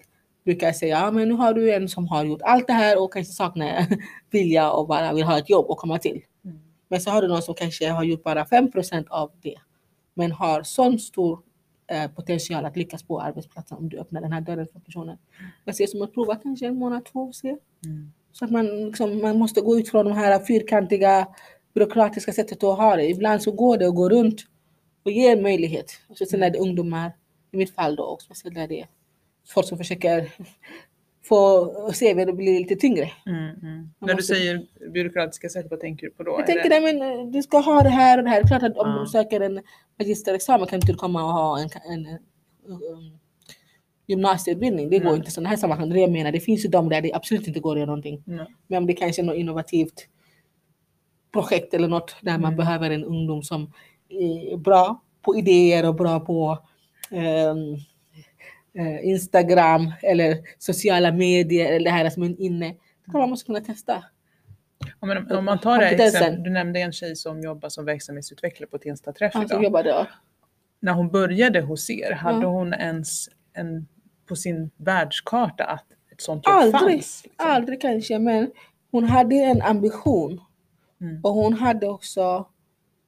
brukar 0.45 0.73
säga, 0.73 0.99
ja 0.99 1.11
men 1.11 1.29
nu 1.29 1.35
har 1.35 1.55
du 1.55 1.75
en 1.75 1.89
som 1.89 2.09
har 2.09 2.25
gjort 2.25 2.43
allt 2.43 2.67
det 2.67 2.73
här 2.73 3.03
och 3.03 3.13
kanske 3.13 3.33
saknar 3.33 3.87
vilja 4.31 4.71
och 4.71 4.87
bara 4.89 5.13
vill 5.13 5.25
ha 5.25 5.39
ett 5.39 5.51
jobb 5.51 5.67
och 5.67 5.79
komma 5.79 5.99
till. 5.99 6.23
Men 6.89 7.01
så 7.01 7.11
har 7.11 7.23
du 7.23 7.29
någon 7.29 7.43
som 7.43 7.55
kanske 7.55 7.89
har 7.89 8.05
gjort 8.05 8.23
bara 8.23 8.45
5% 8.45 9.09
av 9.09 9.31
det. 9.43 9.57
Men 10.15 10.33
har 10.33 10.63
sån 10.63 10.99
stor 10.99 11.41
eh, 11.87 12.11
potential 12.11 12.65
att 12.65 12.77
lyckas 12.77 13.03
på 13.03 13.21
arbetsplatsen 13.21 13.79
om 13.79 13.89
du 13.89 13.99
öppnar 13.99 14.21
den 14.21 14.33
här 14.33 14.41
dörren 14.41 14.67
för 14.73 14.81
personen. 14.81 15.19
Jag 15.65 15.75
ser 15.75 15.87
som 15.87 16.03
att 16.03 16.15
prova 16.15 16.37
kanske 16.37 16.67
en 16.67 16.79
månad, 16.79 17.05
två 17.05 17.21
och 17.21 17.35
se. 17.35 17.49
Mm. 17.85 18.13
Så 18.33 18.45
att 18.45 18.51
man, 18.51 18.67
liksom, 18.67 19.23
man 19.23 19.39
måste 19.39 19.61
gå 19.61 19.79
ut 19.79 19.89
från 19.89 20.05
de 20.07 20.13
här 20.15 20.45
fyrkantiga 20.45 21.29
byråkratiska 21.75 22.33
sättet 22.33 22.65
att 22.65 22.79
ha 22.79 22.97
det. 22.97 23.11
Ibland 23.11 23.43
så 23.43 23.53
går 23.53 23.79
det 23.79 23.89
att 23.89 23.95
gå 23.95 24.09
runt 24.09 24.47
och 25.03 25.11
ge 25.11 25.31
en 25.31 25.43
möjlighet. 25.43 26.01
Och 26.09 26.19
så 26.19 26.27
sen 26.27 26.43
är 26.43 26.51
det 26.51 26.59
ungdomar, 26.59 27.13
i 27.53 27.57
mitt 27.57 27.75
fall 27.75 27.97
då, 27.97 28.03
och 28.03 28.23
speciellt 28.23 28.55
där 28.55 28.69
det 28.69 28.81
är 28.81 28.89
folk 29.49 29.67
som 29.67 29.79
försöker 29.79 30.33
få 31.29 31.67
CV 31.93 32.21
att 32.29 32.37
bli 32.37 32.59
lite 32.59 32.77
tyngre. 32.77 33.11
Mm. 33.27 33.39
Mm. 33.39 33.91
När 33.99 34.09
du 34.09 34.15
måste- 34.15 34.35
säger 34.35 34.67
byråkratiska 34.93 35.49
sätt, 35.49 35.67
vad 35.71 35.81
tänker 35.81 36.07
du 36.07 36.13
på 36.13 36.23
då? 36.23 36.31
Jag 36.31 36.47
tänker 36.47 36.69
det... 36.71 36.75
det, 36.81 36.93
men 36.93 37.21
eh, 37.21 37.27
du 37.27 37.43
ska 37.43 37.59
ha 37.59 37.83
det 37.83 37.89
här 37.89 38.19
och 38.19 38.25
det 38.25 38.31
här. 38.31 38.37
Det 38.43 38.47
är 38.47 38.49
klart 38.49 38.63
att 38.63 38.77
om 38.77 38.89
Ja. 38.91 39.01
du 39.01 39.07
söker 39.07 39.41
en 39.41 39.61
magisterexamen 39.99 40.67
kan 40.67 40.81
du 40.81 40.85
inte 40.91 40.99
komma 41.01 41.25
och 41.25 41.31
ha 41.33 41.59
en, 41.61 41.69
en, 41.93 42.07
en, 42.07 42.19
um, 42.73 43.19
gymnasieutbildning. 44.07 44.91
Det 44.91 44.99
går 44.99 45.11
Nej. 45.11 45.17
inte. 45.19 45.31
Så 45.31 45.41
det 45.41 45.49
här 45.49 45.57
sammanhanget, 45.57 45.95
det 45.95 46.01
jag 46.01 46.11
menar, 46.13 46.33
det 46.33 46.41
finns 46.41 46.65
ju 46.65 46.69
de 46.69 46.89
där 46.89 47.01
det 47.03 47.13
absolut 47.15 47.49
inte 47.49 47.61
går 47.61 47.73
att 47.73 47.79
göra 47.79 47.87
någonting. 47.87 48.23
Mm. 48.27 48.47
Men 48.67 48.79
om 48.79 48.87
det 48.87 48.93
kanske 48.93 49.23
är 49.23 49.27
något 49.27 49.37
innovativt 49.37 50.09
projekt 51.33 51.75
eller 51.75 51.89
något 51.89 52.17
där 52.21 52.33
man 52.39 52.45
Mm. 52.53 52.57
behöver 52.57 52.91
en 52.91 53.05
ungdom 53.05 53.43
som 53.43 53.73
är 54.09 54.57
bra 54.57 55.03
på 55.23 55.37
idéer 55.37 55.89
och 55.89 55.95
bra 55.95 56.21
på 56.21 56.59
eh, 57.11 57.55
Instagram 59.03 59.93
eller 60.03 60.39
sociala 60.59 61.13
medier 61.13 61.73
eller 61.73 61.85
det 61.85 61.91
här 61.97 62.11
som 62.11 62.23
är 62.23 62.41
inne. 62.41 62.67
Det 63.05 63.11
kan 63.13 63.21
man 63.21 63.31
måste 63.31 63.47
kunna 63.47 63.61
testa. 63.61 64.05
Ja, 65.01 65.07
men 65.07 65.19
om, 65.19 65.39
om 65.39 65.45
man 65.45 65.59
tar 65.61 65.79
det 65.79 65.87
exempel, 66.07 66.43
du 66.43 66.51
nämnde 66.51 66.81
en 66.81 66.93
tjej 66.93 67.17
som 67.17 67.41
jobbar 67.41 67.69
som 67.69 67.85
verksamhetsutvecklare 67.85 68.71
på 68.71 68.79
Tensta-träff 68.79 69.35
Han 69.35 69.49
som 69.49 69.57
idag. 69.57 69.65
jobbar 69.65 69.83
där. 69.83 70.11
När 70.81 70.93
hon 70.93 71.09
började 71.09 71.61
hos 71.61 71.91
er, 71.91 72.13
hade 72.13 72.41
Ja. 72.43 72.47
hon 72.49 72.73
ens 72.75 73.29
en, 73.53 73.87
på 74.29 74.37
sin 74.37 74.71
världskarta 74.77 75.65
att 75.65 75.85
ett 76.13 76.21
sånt 76.21 76.47
jobb 76.47 76.55
Aldrig, 76.57 76.81
fanns? 76.81 76.93
liksom? 77.25 77.31
aldrig 77.37 77.81
kanske, 77.81 78.19
men 78.19 78.51
hon 78.91 79.05
hade 79.05 79.35
en 79.37 79.63
ambition. 79.63 80.41
Mm. 81.01 81.21
Och 81.25 81.31
hon 81.31 81.53
hade 81.53 81.89
också, 81.89 82.47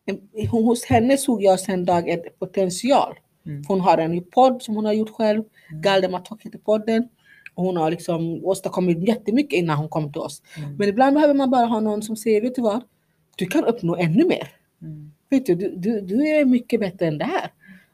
en, 0.05 0.21
hon, 0.51 0.65
hos 0.65 0.85
henne 0.85 1.17
såg 1.17 1.43
jag 1.43 1.61
sen 1.61 1.85
dag 1.85 2.09
ett 2.09 2.39
potential. 2.39 3.19
Mm. 3.47 3.65
Hon 3.69 3.81
har 3.81 3.99
en 3.99 4.25
podd 4.25 4.63
som 4.63 4.77
hon 4.77 4.85
har 4.85 4.93
gjort 4.93 5.11
själv, 5.11 5.45
Mm. 5.71 5.83
Galdematok 5.83 6.43
heter 6.43 6.59
podden. 6.59 7.09
Och 7.55 7.65
hon 7.65 7.77
har 7.77 7.91
liksom 7.91 8.45
åstadkommit 8.45 9.09
jättemycket 9.09 9.59
innan 9.59 9.79
hon 9.79 9.89
kom 9.89 10.13
till 10.13 10.23
oss. 10.23 10.43
Mm. 10.57 10.77
Men 10.77 10.89
ibland 10.89 11.15
behöver 11.15 11.35
man 11.35 11.51
bara 11.51 11.67
ha 11.67 11.81
någon 11.81 12.03
som 12.03 12.17
säger, 12.17 12.43
vet 12.43 12.55
du 12.55 12.63
vad? 12.63 12.83
Du 13.37 13.47
kan 13.47 13.65
uppnå 13.65 13.97
ännu 13.97 14.25
mer. 14.25 14.49
Mm. 14.83 15.13
Vet 15.31 15.47
du, 15.47 15.55
du, 15.55 15.75
du, 15.77 16.01
du 16.01 16.29
är 16.29 16.45
mycket 16.45 16.81
bättre 16.81 17.07
än 17.07 17.19
det 17.19 17.25
här. 17.25 17.53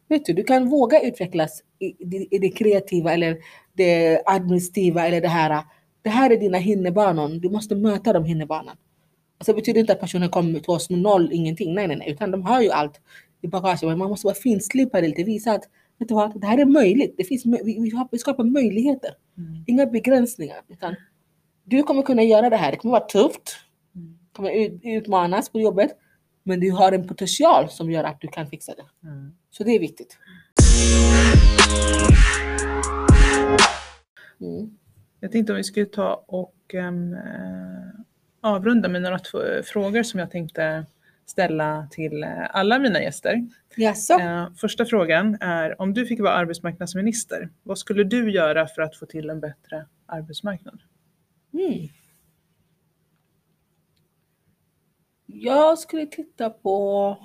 Vet 0.09 0.25
du, 0.25 0.33
du 0.33 0.45
kan 0.45 0.69
våga 0.69 1.01
utvecklas 1.01 1.63
i, 1.79 1.87
i, 1.87 2.29
i 2.31 2.39
det 2.39 2.51
kreativa 2.51 3.13
eller 3.13 3.37
det 3.73 4.23
administrativa 4.27 5.07
eller 5.07 5.21
det 5.21 5.29
här. 5.29 5.65
Det 6.03 6.11
här 6.11 6.31
är 6.31 6.37
dina 6.37 6.59
hinderbanor. 6.59 7.29
Du 7.29 7.51
måste 7.51 7.75
möta 7.75 8.13
de 8.13 8.25
hinderbanorna. 8.25 8.77
Alltså 9.39 9.53
det 9.53 9.57
betyder 9.57 9.81
inte 9.81 9.93
att 9.93 10.01
personen 10.01 10.29
kommer 10.29 10.61
till 10.61 10.71
oss 10.71 10.91
med 10.91 10.99
noll, 10.99 11.29
ingenting. 11.33 11.75
Nej, 11.75 11.89
nej, 11.89 11.97
nej. 11.97 12.11
Utan 12.11 12.31
de 12.31 12.43
har 12.43 12.63
ju 12.63 12.71
allt 12.71 13.01
i 13.43 13.49
bagaget. 13.49 13.83
Men 13.83 13.99
man 13.99 14.11
måste 14.11 14.27
vara 14.27 14.35
finslipa 14.35 15.01
det 15.01 15.09
lite. 15.09 15.23
Visa 15.23 15.53
att 15.53 15.65
vet 15.99 16.09
du 16.09 16.15
vad, 16.15 16.41
det 16.41 16.47
här 16.47 16.59
är 16.59 16.65
möjligt. 16.65 17.15
Det 17.17 17.25
finns, 17.25 17.47
vi, 17.47 17.93
vi, 18.13 18.19
skapar 18.19 18.45
möjligheter. 18.45 19.11
Mm. 19.39 19.65
Inga 19.67 19.87
begränsningar. 19.87 20.63
Utan 20.69 20.95
du 21.65 21.83
kommer 21.83 22.03
kunna 22.03 22.23
göra 22.23 22.51
det 22.51 22.57
här. 22.57 22.71
Det 22.71 22.77
kommer 22.77 22.93
vara 22.93 23.05
tufft. 23.05 23.57
Mm. 23.95 24.19
Du 24.33 24.37
kommer 24.37 24.51
ut, 24.51 24.81
utmanas 24.83 25.49
på 25.49 25.61
jobbet. 25.61 25.91
Men 26.43 26.61
du 26.61 26.71
har 26.71 26.93
en 26.93 27.09
potential 27.09 27.69
som 27.71 27.91
gör 27.91 28.05
att 28.05 28.21
du 28.21 28.29
kan 28.29 28.47
fixa 28.47 28.73
det. 28.75 29.09
Mm. 29.09 29.33
Så 29.51 29.65
det 29.65 29.71
är 29.71 29.81
viktigt. 29.81 30.19
Mm. 34.41 34.79
Jag 35.21 35.33
tänkte 35.33 35.53
om 35.53 35.57
vi 35.57 35.65
skulle 35.65 35.87
ta 35.87 36.25
och 36.27 36.75
eh, 36.75 36.93
avrunda 38.41 38.89
med 38.89 39.03
några 39.03 39.19
frågor 39.65 40.03
som 40.03 40.21
jag 40.21 40.31
tänkte 40.31 40.87
ställa 41.27 41.89
till 41.91 42.23
eh, 42.23 42.57
alla 42.57 42.79
mina 42.79 43.03
gäster. 43.03 43.49
Jaså? 43.77 44.15
Eh, 44.15 44.53
första 44.57 44.85
frågan 44.85 45.37
är, 45.41 45.81
om 45.81 45.95
du 45.95 46.07
fick 46.07 46.21
vara 46.21 46.35
arbetsmarknadsminister, 46.35 47.51
vad 47.63 47.79
skulle 47.79 48.05
du 48.05 48.31
göra 48.31 48.67
för 48.67 48.83
att 48.83 48.97
få 48.97 49.07
till 49.07 49.31
en 49.31 49.41
bättre 49.41 49.87
arbetsmarknad? 50.07 50.81
Mm. 51.53 51.89
Jag 55.27 55.79
skulle 55.79 56.07
titta 56.07 56.51
på 56.51 57.17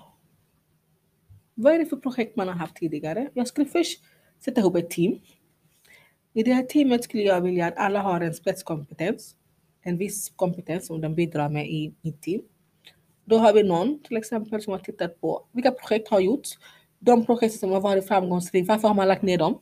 vad 1.54 1.74
är 1.74 1.80
det 1.80 1.86
för 1.86 1.98
projekt 1.98 2.36
man 2.36 2.48
har 2.48 2.56
haft 2.56 2.76
tidigare. 2.76 3.30
Jag 3.34 3.48
skulle 3.48 3.70
först 3.70 4.00
sätta 4.46 4.62
ihop 4.62 4.76
ett 4.76 4.90
team. 4.90 5.20
I 6.34 6.44
det 6.44 6.54
här 6.54 6.64
teamet 6.64 7.04
skulle 7.04 7.24
jag 7.24 7.42
vilja 7.42 7.68
att 7.68 7.78
alla 7.78 8.00
har 8.00 8.22
en 8.22 8.34
spetskompetens. 8.34 9.36
En 9.82 9.98
viss 9.98 10.30
kompetens 10.36 10.88
som 10.88 11.02
de 11.02 11.16
bidrar 11.16 11.50
med 11.50 11.70
i 11.70 11.94
mitt 12.02 12.22
team. 12.22 12.42
Då 13.30 13.38
har 13.38 13.54
vi 13.54 13.64
någon 13.64 14.04
till 14.04 14.18
exempel 14.18 14.62
som 14.62 14.74
har 14.74 14.80
tittat 14.80 15.22
på 15.22 15.48
vilka 15.52 15.72
projekt 15.72 16.10
har 16.10 16.20
gjorts. 16.20 16.58
De 17.00 17.26
projekt 17.26 17.60
som 17.60 17.72
har 17.72 17.82
varit 17.82 18.08
framgångsrika, 18.08 18.74
varför 18.74 18.88
har 18.88 18.96
man 18.96 19.08
lagt 19.08 19.22
ner 19.22 19.38
dem? 19.38 19.62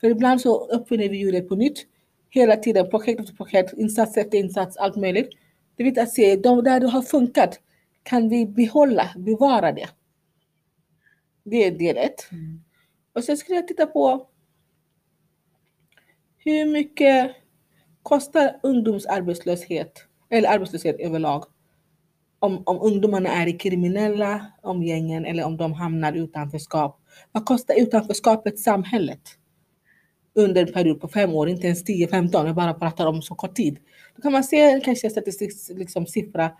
För 0.00 0.10
ibland 0.10 0.40
så 0.40 0.66
uppfinner 0.66 1.08
vi 1.08 1.16
hjulet 1.16 1.48
på 1.48 1.56
nytt. 1.56 1.86
Hela 2.30 2.56
tiden, 2.56 2.90
projekt 2.90 3.20
efter 3.20 3.34
projekt, 3.34 3.72
insats 3.72 4.16
efter 4.16 4.38
insats, 4.38 4.76
allt 4.76 4.96
möjligt. 4.96 5.30
Det 5.76 5.84
viktigt 5.84 6.02
att 6.02 6.12
se, 6.12 6.36
de 6.36 6.64
där 6.64 6.80
det 6.80 6.86
har 6.86 7.02
funkat, 7.02 7.60
kan 8.02 8.28
vi 8.28 8.46
behålla, 8.46 9.10
bevara 9.16 9.72
det? 9.72 9.88
Det 11.44 11.64
är 11.64 11.70
del 11.70 11.96
ett. 11.96 12.32
Mm. 12.32 12.60
Och 13.12 13.24
sen 13.24 13.36
skulle 13.36 13.56
jag 13.56 13.68
titta 13.68 13.86
på 13.86 14.26
hur 16.38 16.66
mycket 16.66 17.36
kostar 18.02 18.60
ungdomsarbetslöshet, 18.62 20.06
eller 20.30 20.48
arbetslöshet 20.48 20.96
överlag, 21.00 21.44
om, 22.44 22.62
om 22.66 22.78
ungdomarna 22.82 23.28
är 23.28 23.46
i 23.46 23.52
kriminella 23.52 24.46
omgängen 24.62 25.24
eller 25.24 25.44
om 25.44 25.56
de 25.56 25.72
hamnar 25.72 26.16
i 26.16 26.18
utanförskap. 26.18 27.00
Vad 27.32 27.44
kostar 27.44 27.74
utanförskapet 27.80 28.58
samhället? 28.58 29.20
Under 30.34 30.66
en 30.66 30.72
period 30.72 31.00
på 31.00 31.08
fem 31.08 31.34
år, 31.34 31.48
inte 31.48 31.66
ens 31.66 31.84
10-15, 31.84 32.46
jag 32.46 32.54
bara 32.54 32.74
pratar 32.74 33.06
om 33.06 33.22
så 33.22 33.34
kort 33.34 33.54
tid. 33.54 33.78
Då 34.16 34.22
kan 34.22 34.32
man 34.32 34.44
se 34.44 34.80
kanske 34.84 35.10
statistisk 35.10 35.70
liksom, 35.78 36.06
siffra 36.06 36.50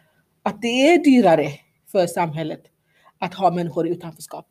att 0.43 0.63
det 0.63 0.69
är 0.69 1.05
dyrare 1.05 1.49
för 1.93 2.07
samhället 2.07 2.61
att 3.19 3.35
ha 3.35 3.51
människor 3.51 3.87
i 3.87 3.91
utanförskap. 3.91 4.47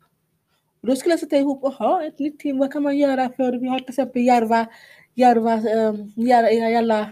Och 0.82 0.88
då 0.88 0.96
skulle 0.96 1.12
jag 1.12 1.20
sätta 1.20 1.36
ihop 1.36 1.64
och 1.64 1.72
ha 1.72 2.04
ett 2.04 2.18
nytt 2.18 2.38
team. 2.38 2.58
Vad 2.58 2.72
kan 2.72 2.82
man 2.82 2.98
göra? 2.98 3.30
För 3.36 3.52
vi 3.52 3.68
har 3.68 3.78
till 3.78 3.88
exempel 3.88 4.22
Järva, 4.22 4.66
Järva, 5.14 5.54
um, 5.56 6.12
Järva, 6.16 6.50
Järva, 6.50 7.06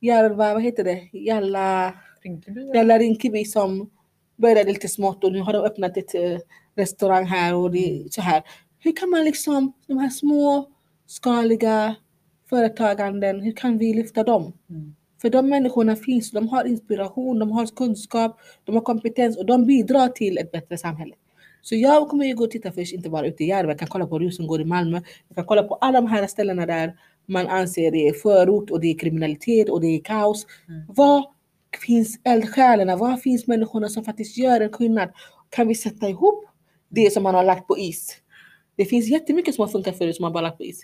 Järva, 0.00 0.54
vad 0.54 0.62
heter 0.62 0.84
det? 0.84 1.18
Järva 1.18 1.92
Rinkeby? 2.24 2.70
Jalla 2.74 2.98
Rinkeby 2.98 3.44
som 3.44 3.90
började 4.36 4.72
lite 4.72 4.88
smått 4.88 5.24
och 5.24 5.32
nu 5.32 5.40
har 5.40 5.52
de 5.52 5.58
öppnat 5.58 5.96
ett 5.96 6.14
eh, 6.14 6.38
restaurang 6.76 7.24
här 7.24 7.54
och 7.54 7.70
det 7.70 8.06
så 8.10 8.20
här. 8.20 8.42
Hur 8.78 8.96
kan 8.96 9.10
man 9.10 9.24
liksom, 9.24 9.72
de 9.86 9.98
här 9.98 10.10
små 10.10 10.68
skaliga 11.06 11.94
företaganden, 12.48 13.40
hur 13.40 13.52
kan 13.52 13.78
vi 13.78 13.94
lyfta 13.94 14.22
dem? 14.24 14.52
Mm. 14.70 14.94
För 15.20 15.30
de 15.30 15.48
människorna 15.48 15.96
finns, 15.96 16.30
de 16.30 16.48
har 16.48 16.64
inspiration, 16.64 17.38
de 17.38 17.50
har 17.52 17.66
kunskap, 17.66 18.40
de 18.64 18.74
har 18.74 18.82
kompetens 18.82 19.38
och 19.38 19.46
de 19.46 19.66
bidrar 19.66 20.08
till 20.08 20.38
ett 20.38 20.52
bättre 20.52 20.78
samhälle. 20.78 21.14
Så 21.62 21.74
jag 21.74 22.08
kommer 22.08 22.24
ju 22.24 22.34
gå 22.34 22.44
och 22.44 22.50
titta 22.50 22.72
först, 22.72 22.92
inte 22.92 23.10
bara 23.10 23.26
ute 23.26 23.44
i 23.44 23.48
Järva, 23.48 23.70
jag 23.70 23.78
kan 23.78 23.88
kolla 23.88 24.06
på 24.06 24.18
Rosengård 24.18 24.60
i 24.60 24.64
Malmö, 24.64 25.00
jag 25.28 25.36
kan 25.36 25.44
kolla 25.44 25.62
på 25.62 25.74
alla 25.74 26.00
de 26.00 26.06
här 26.06 26.26
ställena 26.26 26.66
där 26.66 26.94
man 27.26 27.46
anser 27.46 27.90
det 27.90 28.08
är 28.08 28.12
förort 28.12 28.70
och 28.70 28.80
det 28.80 28.86
är 28.86 28.98
kriminalitet 28.98 29.68
och 29.68 29.80
det 29.80 29.86
är 29.86 30.00
kaos. 30.00 30.46
Mm. 30.68 30.82
Var 30.88 31.24
finns 31.76 32.20
eldsjälarna? 32.24 32.96
Var 32.96 33.16
finns 33.16 33.46
människorna 33.46 33.88
som 33.88 34.04
faktiskt 34.04 34.38
gör 34.38 34.60
en 34.60 34.72
skillnad? 34.72 35.12
Kan 35.50 35.68
vi 35.68 35.74
sätta 35.74 36.08
ihop 36.08 36.44
det 36.88 37.12
som 37.12 37.22
man 37.22 37.34
har 37.34 37.44
lagt 37.44 37.66
på 37.66 37.78
is? 37.78 38.16
Det 38.76 38.84
finns 38.84 39.08
jättemycket 39.08 39.54
som 39.54 39.62
har 39.62 39.68
funkat 39.68 39.98
förut 39.98 40.16
som 40.16 40.22
man 40.22 40.32
bara 40.32 40.40
lagt 40.40 40.58
på 40.58 40.64
is. 40.64 40.82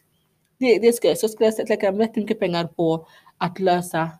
Det, 0.59 0.78
det 0.78 0.93
ska, 0.93 1.14
så 1.14 1.28
skulle 1.28 1.53
jag 1.59 1.68
lägga 1.68 1.93
jättemycket 1.93 2.41
pengar 2.41 2.66
på 2.66 3.07
att 3.39 3.59
lösa 3.59 4.11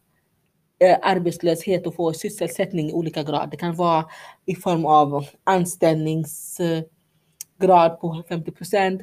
eh, 0.81 0.99
arbetslöshet 1.03 1.87
och 1.87 1.95
få 1.95 2.13
sysselsättning 2.13 2.91
i 2.91 2.93
olika 2.93 3.23
grad. 3.23 3.51
Det 3.51 3.57
kan 3.57 3.77
vara 3.77 4.05
i 4.47 4.55
form 4.55 4.87
av 4.87 5.27
anställningsgrad 5.45 8.01
på 8.01 8.25
50 8.29 8.51
procent. 8.51 9.03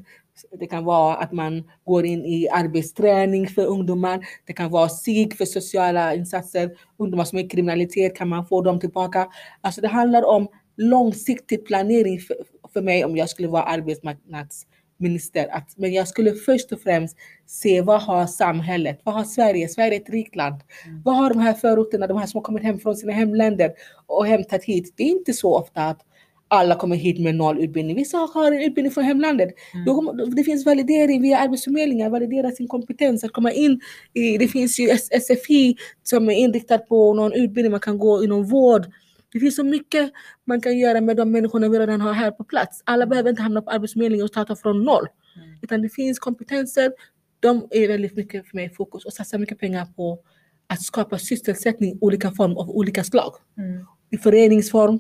Det 0.60 0.66
kan 0.66 0.84
vara 0.84 1.16
att 1.16 1.32
man 1.32 1.64
går 1.86 2.06
in 2.06 2.26
i 2.26 2.50
arbetsträning 2.50 3.48
för 3.48 3.66
ungdomar. 3.66 4.26
Det 4.46 4.54
kan 4.54 4.72
vara 4.72 4.90
SIG 4.90 5.38
för 5.38 5.46
sociala 5.46 6.16
insatser. 6.16 6.72
Ungdomar 6.98 7.24
som 7.24 7.38
är 7.38 7.44
i 7.44 7.48
kriminalitet, 7.48 8.18
kan 8.18 8.30
man 8.30 8.46
få 8.46 8.62
dem 8.62 8.80
tillbaka? 8.80 9.28
Alltså 9.62 9.82
det 9.82 9.88
handlar 9.88 10.26
om 10.26 10.48
långsiktig 10.78 11.66
planering 11.66 12.20
för, 12.20 12.36
för 12.74 12.82
mig 12.82 13.06
om 13.06 13.18
jag 13.18 13.30
skulle 13.30 13.48
vara 13.48 13.64
arbetsmarknadsminister. 13.64 15.48
Att, 15.52 15.78
men 15.78 15.94
jag 15.94 16.08
skulle 16.08 16.34
först 16.34 16.72
och 16.72 16.82
främst 16.82 17.18
se 17.46 17.82
vad 17.82 18.02
har 18.02 18.28
samhället, 18.28 19.02
vad 19.04 19.16
har 19.16 19.24
Sverige? 19.24 19.68
Sverige 19.68 19.98
är 19.98 20.02
ett 20.02 20.10
rikt 20.10 20.36
land. 20.36 20.62
Mm. 20.86 21.02
Vad 21.06 21.16
har 21.16 21.30
de 21.30 21.40
här 21.40 21.54
förorterna, 21.54 22.08
de 22.08 22.18
här 22.18 22.26
som 22.26 22.38
har 22.38 22.44
kommit 22.44 22.64
hem 22.64 22.80
från 22.80 22.96
sina 22.96 23.14
hemländer 23.14 23.72
och 24.06 24.28
hämtat 24.28 24.64
hit? 24.64 24.94
Det 24.98 25.04
är 25.04 25.08
inte 25.08 25.34
så 25.34 25.58
ofta 25.58 25.82
att 25.82 26.02
alla 26.48 26.76
kommer 26.76 26.96
hit 26.96 27.20
med 27.20 27.36
noll 27.36 27.60
utbildning. 27.64 27.96
Vissa 27.96 28.18
har 28.18 28.52
en 28.52 28.62
utbildning 28.62 28.92
från 28.92 29.04
hemlandet. 29.04 29.50
Mm. 29.74 30.36
Det 30.36 30.44
finns 30.44 30.66
validering 30.66 31.22
via 31.22 31.38
Arbetsförmedlingen, 31.40 32.12
validera 32.12 32.52
sin 32.52 32.68
kompetens, 32.68 33.24
att 33.24 33.32
komma 33.32 33.52
in 33.52 33.82
i, 34.14 34.38
det 34.38 34.48
finns 34.48 34.80
ju 34.80 34.88
SFI 34.98 35.76
som 36.04 36.30
är 36.30 36.34
inriktat 36.34 36.88
på 36.88 37.14
någon 37.14 37.34
utbildning 37.34 37.72
man 37.72 37.80
kan 37.80 37.98
gå 37.98 38.24
inom 38.24 38.46
vård. 38.46 38.86
Det 39.34 39.40
finns 39.40 39.56
så 39.56 39.64
mycket 39.64 40.12
man 40.46 40.62
kan 40.62 40.78
göra 40.78 41.02
med 41.02 41.18
de 41.18 41.32
människorna 41.32 41.70
vi 41.70 41.80
redan 41.80 42.02
har 42.02 42.14
här 42.14 42.32
på 42.32 42.44
plats. 42.44 42.82
Alla 42.86 43.06
behöver 43.06 43.30
inte 43.30 43.42
hamna 43.42 43.62
på 43.62 43.72
Arbetsförmedlingen 43.72 44.24
och 44.24 44.30
starta 44.30 44.56
från 44.56 44.84
noll. 44.84 45.08
Mm. 45.36 45.58
Utan 45.62 45.82
det 45.82 45.90
finns 45.90 46.20
kompetenser, 46.20 46.92
de 47.40 47.68
är 47.72 47.88
väldigt 47.88 48.16
mycket 48.16 48.48
för 48.48 48.56
mig 48.56 48.66
i 48.66 48.70
fokus 48.70 49.06
och 49.06 49.14
satsa 49.14 49.38
mycket 49.38 49.60
pengar 49.60 49.86
på 49.86 50.20
att 50.68 50.82
skapa 50.82 51.18
sysselsättning 51.18 51.92
i 51.92 51.98
olika 52.02 52.32
former 52.32 52.56
av 52.56 52.70
olika 52.70 53.04
slag 53.04 53.34
Mm. 53.58 53.86
i 54.12 54.18
föreningsform. 54.18 55.00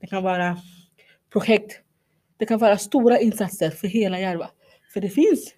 Det 0.00 0.06
kan 0.06 0.22
vara 0.22 0.56
projekt. 1.32 1.80
Det 2.36 2.46
kan 2.46 2.58
vara 2.58 2.78
stora 2.78 3.18
insatser 3.18 3.70
för 3.70 3.88
hela 3.88 4.20
Järva. 4.20 4.50
För 4.92 5.00
det 5.00 5.08
finns 5.08 5.54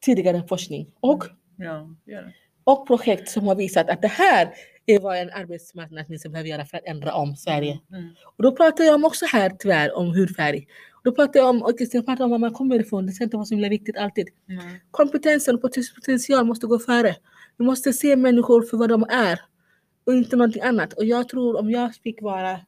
tidigare 0.00 0.42
forskning 0.48 0.90
och, 1.00 1.24
Ja, 1.56 2.22
och 2.64 2.86
projekt 2.86 3.28
som 3.28 3.46
har 3.46 3.54
visat 3.54 3.90
att 3.90 4.02
det 4.02 4.08
här 4.08 4.54
är 4.86 5.00
vad 5.00 5.18
en 5.18 5.30
arbetsmarknadsminister 5.30 6.28
behöver 6.28 6.50
göra 6.50 6.64
för 6.64 6.76
att 6.78 6.84
ändra 6.86 7.14
om 7.14 7.36
Sverige. 7.36 7.80
Mm. 7.90 8.10
Och 8.36 8.42
då 8.42 8.56
pratar 8.56 8.84
jag 8.84 8.94
om 8.94 9.04
också 9.04 9.24
här 9.32 9.50
tyvärr 9.58 9.96
om 9.96 10.06
hudfärg. 10.06 10.66
Då 11.04 11.12
pratar 11.12 11.40
jag 11.40 11.48
om, 11.48 11.62
och 11.62 11.72
jag 11.78 12.06
pratar 12.06 12.24
om 12.24 12.30
var 12.30 12.38
man 12.38 12.52
kommer 12.52 12.80
ifrån, 12.80 13.06
det 13.06 13.12
ska 13.12 13.24
inte 13.24 13.36
vara 13.36 13.46
så 13.46 13.54
himla 13.54 13.68
viktigt 13.68 13.96
alltid. 13.96 14.28
Mm. 14.48 14.74
Kompetensen 14.90 15.54
och 15.54 15.62
poten- 15.62 15.94
potential 15.94 16.44
måste 16.44 16.66
gå 16.66 16.78
före. 16.78 17.16
Vi 17.56 17.64
måste 17.64 17.92
se 17.92 18.16
människor 18.16 18.62
för 18.62 18.76
vad 18.76 18.88
de 18.88 19.02
är 19.02 19.40
och 20.06 20.12
inte 20.12 20.36
någonting 20.36 20.62
annat. 20.62 20.92
Och 20.92 21.04
jag 21.04 21.28
tror 21.28 21.58
om 21.58 21.70
jag 21.70 21.94
fick 21.94 22.22
vara 22.22 22.60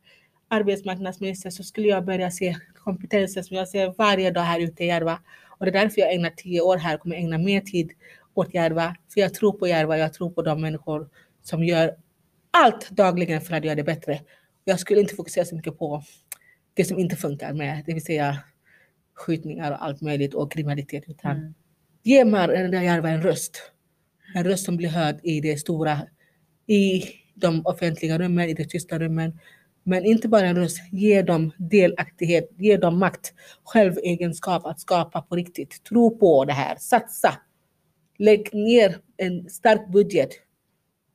arbetsmarknadsminister 0.49 1.51
så 1.51 1.63
skulle 1.63 1.89
jag 1.89 2.05
börja 2.05 2.31
se 2.31 2.57
kompetenser 2.75 3.43
som 3.43 3.57
jag 3.57 3.69
ser 3.69 3.95
varje 3.99 4.31
dag 4.31 4.43
här 4.43 4.61
ute 4.61 4.85
i 4.85 4.87
Järva. 4.87 5.21
Och 5.59 5.67
det 5.67 5.71
är 5.71 5.83
därför 5.83 6.01
jag 6.01 6.15
ägnar 6.15 6.31
tio 6.31 6.61
år 6.61 6.77
här 6.77 6.95
och 6.95 7.01
kommer 7.01 7.17
ägna 7.17 7.39
mer 7.39 7.61
tid 7.61 7.93
åt 8.35 8.55
Järva. 8.55 8.97
För 9.15 9.21
jag 9.21 9.35
tror 9.35 9.53
på 9.53 9.69
Järva, 9.69 9.99
jag 9.99 10.13
tror 10.13 10.31
på 10.31 10.43
de 10.43 10.61
människor 10.61 11.09
som 11.43 11.65
gör 11.65 11.97
allt 12.51 12.91
dagligen 12.91 13.41
för 13.41 13.57
att 13.57 13.65
göra 13.65 13.75
det 13.75 13.85
bättre. 13.85 14.21
Jag 14.65 14.81
skulle 14.81 15.01
inte 15.01 15.15
fokusera 15.15 15.45
så 15.45 15.57
mycket 15.57 15.79
på 15.79 16.03
det 16.75 16.85
som 16.85 16.99
inte 16.99 17.17
funkar 17.17 17.53
med, 17.53 17.83
det 17.87 17.95
vill 17.95 18.05
säga 18.05 18.39
skjutningar 19.15 19.73
och 19.73 19.85
allt 19.85 20.01
möjligt 20.01 20.35
och 20.35 20.53
kriminalitet. 20.53 21.05
Utan 21.07 21.37
Mm. 21.37 21.55
ge 22.03 22.17
Järva 22.85 23.09
en 23.09 23.23
röst. 23.23 23.73
En 24.35 24.45
röst 24.45 24.65
som 24.65 24.77
blir 24.77 24.89
hörd 24.89 25.21
i 25.23 25.41
det 25.41 25.57
stora, 25.57 25.99
i 26.67 27.03
de 27.35 27.67
offentliga 27.67 28.19
rummen, 28.19 28.49
i 28.49 28.55
de 28.55 28.65
tysta 28.65 28.99
rummen. 28.99 29.39
Men 29.89 30.05
inte 30.05 30.29
bara 30.29 30.47
en 30.47 30.57
röst, 30.57 30.79
ge 30.93 31.23
dem 31.23 31.53
delaktighet, 31.57 32.51
ge 32.59 32.77
dem 32.77 32.99
makt, 32.99 33.35
självegenskap 33.65 34.67
att 34.67 34.81
skapa 34.81 35.23
på 35.23 35.37
riktigt. 35.37 35.85
Tro 35.85 36.19
på 36.19 36.45
det 36.45 36.53
här, 36.53 36.77
satsa. 36.77 37.33
Lägg 38.19 38.55
ner 38.55 38.97
en 39.17 39.51
stark 39.51 39.93
budget 39.93 40.31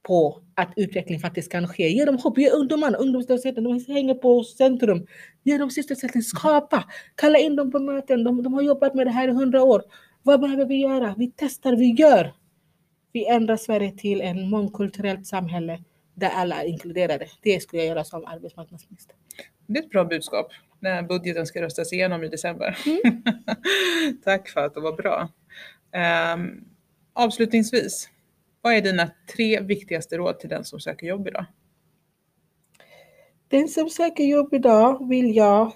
på 0.04 0.42
att 0.56 0.74
utveckling 0.76 1.20
faktiskt 1.20 1.52
kan 1.52 1.68
ske. 1.68 1.90
Ge 1.90 2.06
dem 2.06 2.18
hopp, 2.18 2.38
ge 2.38 2.50
ungdomarna, 2.50 2.98
ungdomslösheten, 2.98 3.64
de 3.64 3.86
hänger 3.88 4.14
på 4.14 4.44
centrum. 4.44 5.08
Ge 5.44 5.58
dem 5.58 5.70
sysselsättning, 5.70 6.24
skapa. 6.24 6.84
Kalla 7.16 7.38
in 7.38 7.56
dem 7.56 7.72
på 7.72 7.80
möten, 7.80 8.24
de, 8.24 8.44
de 8.44 8.54
har 8.54 8.62
jobbat 8.62 8.96
med 8.96 9.08
det 9.08 9.12
här 9.12 9.28
i 9.28 9.32
hundra 9.32 9.64
år. 9.64 9.84
Vad 10.24 10.42
behöver 10.42 10.66
vi 10.66 10.76
göra? 10.76 11.16
Vi 11.18 11.34
testar, 11.36 11.76
vi 11.76 11.92
gör. 11.92 12.34
Vi 13.12 13.28
ändrar 13.28 13.58
Sverige 13.58 13.92
till 13.92 14.22
ett 14.22 14.50
mångkulturellt 14.50 15.28
samhälle 15.28 15.80
där 16.14 16.30
alla 16.30 16.64
är 16.64 16.68
inkluderade. 16.68 17.28
Det 17.42 17.60
skulle 17.60 17.82
jag 17.82 17.88
göra 17.90 18.04
som 18.04 18.26
arbetsmarknadsminister. 18.26 19.16
Det 19.68 19.80
är 19.80 19.84
ett 19.84 19.90
bra 19.90 20.06
budskap 20.06 20.52
när 20.80 21.04
budgeten 21.04 21.46
ska 21.46 21.62
röstas 21.62 21.94
igenom 21.94 22.24
i 22.24 22.28
december. 22.28 22.78
Mm. 22.86 23.24
Tack 24.24 24.50
för 24.50 24.62
att 24.62 24.74
det 24.74 24.82
var 24.82 24.94
bra. 24.94 25.30
Ehm, 25.92 26.64
avslutningsvis, 27.14 28.10
vad 28.62 28.74
är 28.74 28.82
dina 28.82 29.12
tre 29.36 29.60
viktigaste 29.60 30.18
råd 30.18 30.40
till 30.40 30.50
den 30.50 30.64
som 30.64 30.80
söker 30.80 31.08
jobb 31.08 31.28
idag? 31.28 31.46
Den 33.48 33.68
som 33.68 33.90
söker 33.90 34.24
jobb 34.24 34.54
idag 34.54 35.10
vill 35.10 35.36
jag 35.36 35.72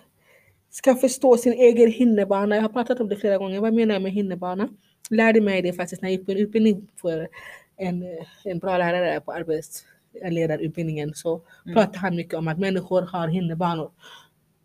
ska 0.69 0.95
förstå 0.95 1.37
sin 1.37 1.53
egen 1.53 1.91
hinnerbana. 1.91 2.55
Jag 2.55 2.61
har 2.61 2.69
pratat 2.69 2.99
om 2.99 3.09
det 3.09 3.17
flera 3.17 3.37
gånger. 3.37 3.59
Vad 3.59 3.73
menar 3.73 3.95
jag 3.95 4.01
med 4.01 4.11
hinnerbana? 4.11 4.69
Lärde 5.09 5.41
mig 5.41 5.61
det 5.61 5.73
faktiskt 5.73 6.01
när 6.01 6.09
jag 6.09 6.17
gick 6.17 6.25
på 6.25 6.31
en 6.31 6.37
utbildning 6.37 6.87
för 7.01 7.27
en, 7.77 8.03
en 8.43 8.59
bra 8.59 8.77
lärare 8.77 9.21
på 9.21 9.31
arbetsledarutbildningen. 10.23 11.13
Så 11.13 11.41
Mm. 11.65 11.75
pratade 11.75 11.97
han 11.97 12.15
mycket 12.15 12.33
om 12.33 12.47
att 12.47 12.59
människor 12.59 13.01
har 13.01 13.27
hinnerbanor. 13.27 13.91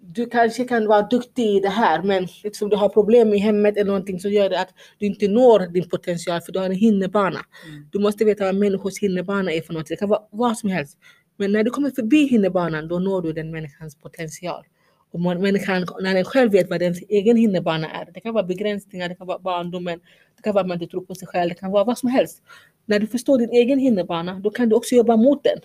Du 0.02 0.26
kanske 0.26 0.64
kan 0.64 0.86
vara 0.86 1.02
duktig 1.02 1.44
i 1.44 1.60
det 1.60 1.68
här 1.68 2.02
men 2.02 2.26
liksom 2.44 2.68
du 2.68 2.76
har 2.76 2.88
problem 2.88 3.34
i 3.34 3.38
hemmet 3.38 3.76
eller 3.76 3.86
någonting 3.86 4.20
så 4.20 4.28
gör 4.28 4.48
det 4.50 4.60
att 4.60 4.74
du 4.98 5.06
inte 5.06 5.28
når 5.28 5.72
din 5.72 5.88
potential 5.88 6.40
för 6.40 6.52
du 6.52 6.58
har 6.58 6.66
en 6.66 6.72
hinnerbana. 6.72 7.40
Mm. 7.66 7.86
Du 7.92 7.98
måste 7.98 8.24
veta 8.24 8.44
vad 8.44 8.54
människors 8.54 8.98
hinnerbana 8.98 9.52
är 9.52 9.60
för 9.62 9.74
något. 9.74 9.86
Det 9.86 9.96
kan 9.96 10.08
vara 10.08 10.22
vad 10.30 10.58
som 10.58 10.70
helst. 10.70 10.98
Men 11.36 11.52
när 11.52 11.64
du 11.64 11.70
kommer 11.70 11.90
förbi 11.90 12.26
hinnerbanan 12.26 12.88
då 12.88 12.98
når 12.98 13.22
du 13.22 13.32
den 13.32 13.50
människans 13.50 13.96
potential. 13.96 14.64
Och 15.12 15.20
människan, 15.20 15.86
när 16.00 16.14
den 16.14 16.24
själv 16.24 16.52
vet 16.52 16.70
vad 16.70 16.82
ens 16.82 17.02
egen 17.08 17.36
hinderbana 17.36 17.90
är, 17.90 18.08
det 18.14 18.20
kan 18.20 18.34
vara 18.34 18.44
begränsningar, 18.44 19.08
det 19.08 19.14
kan 19.14 19.26
vara 19.26 19.38
barndomen, 19.38 20.00
det 20.36 20.42
kan 20.42 20.54
vara 20.54 20.60
att 20.62 20.68
man 20.68 20.82
inte 20.82 20.90
tror 20.90 21.04
på 21.04 21.14
sig 21.14 21.28
själv, 21.28 21.48
det 21.48 21.54
kan 21.54 21.70
vara 21.70 21.84
vad 21.84 21.98
som 21.98 22.08
helst. 22.08 22.42
När 22.90 22.98
du 22.98 23.06
förstår 23.06 23.38
din 23.38 23.50
egen 23.50 23.78
hinderbana, 23.78 24.34
då 24.34 24.50
kan 24.50 24.68
du 24.68 24.76
också 24.76 24.94
jobba 24.94 25.16
mot 25.16 25.44
den 25.44 25.58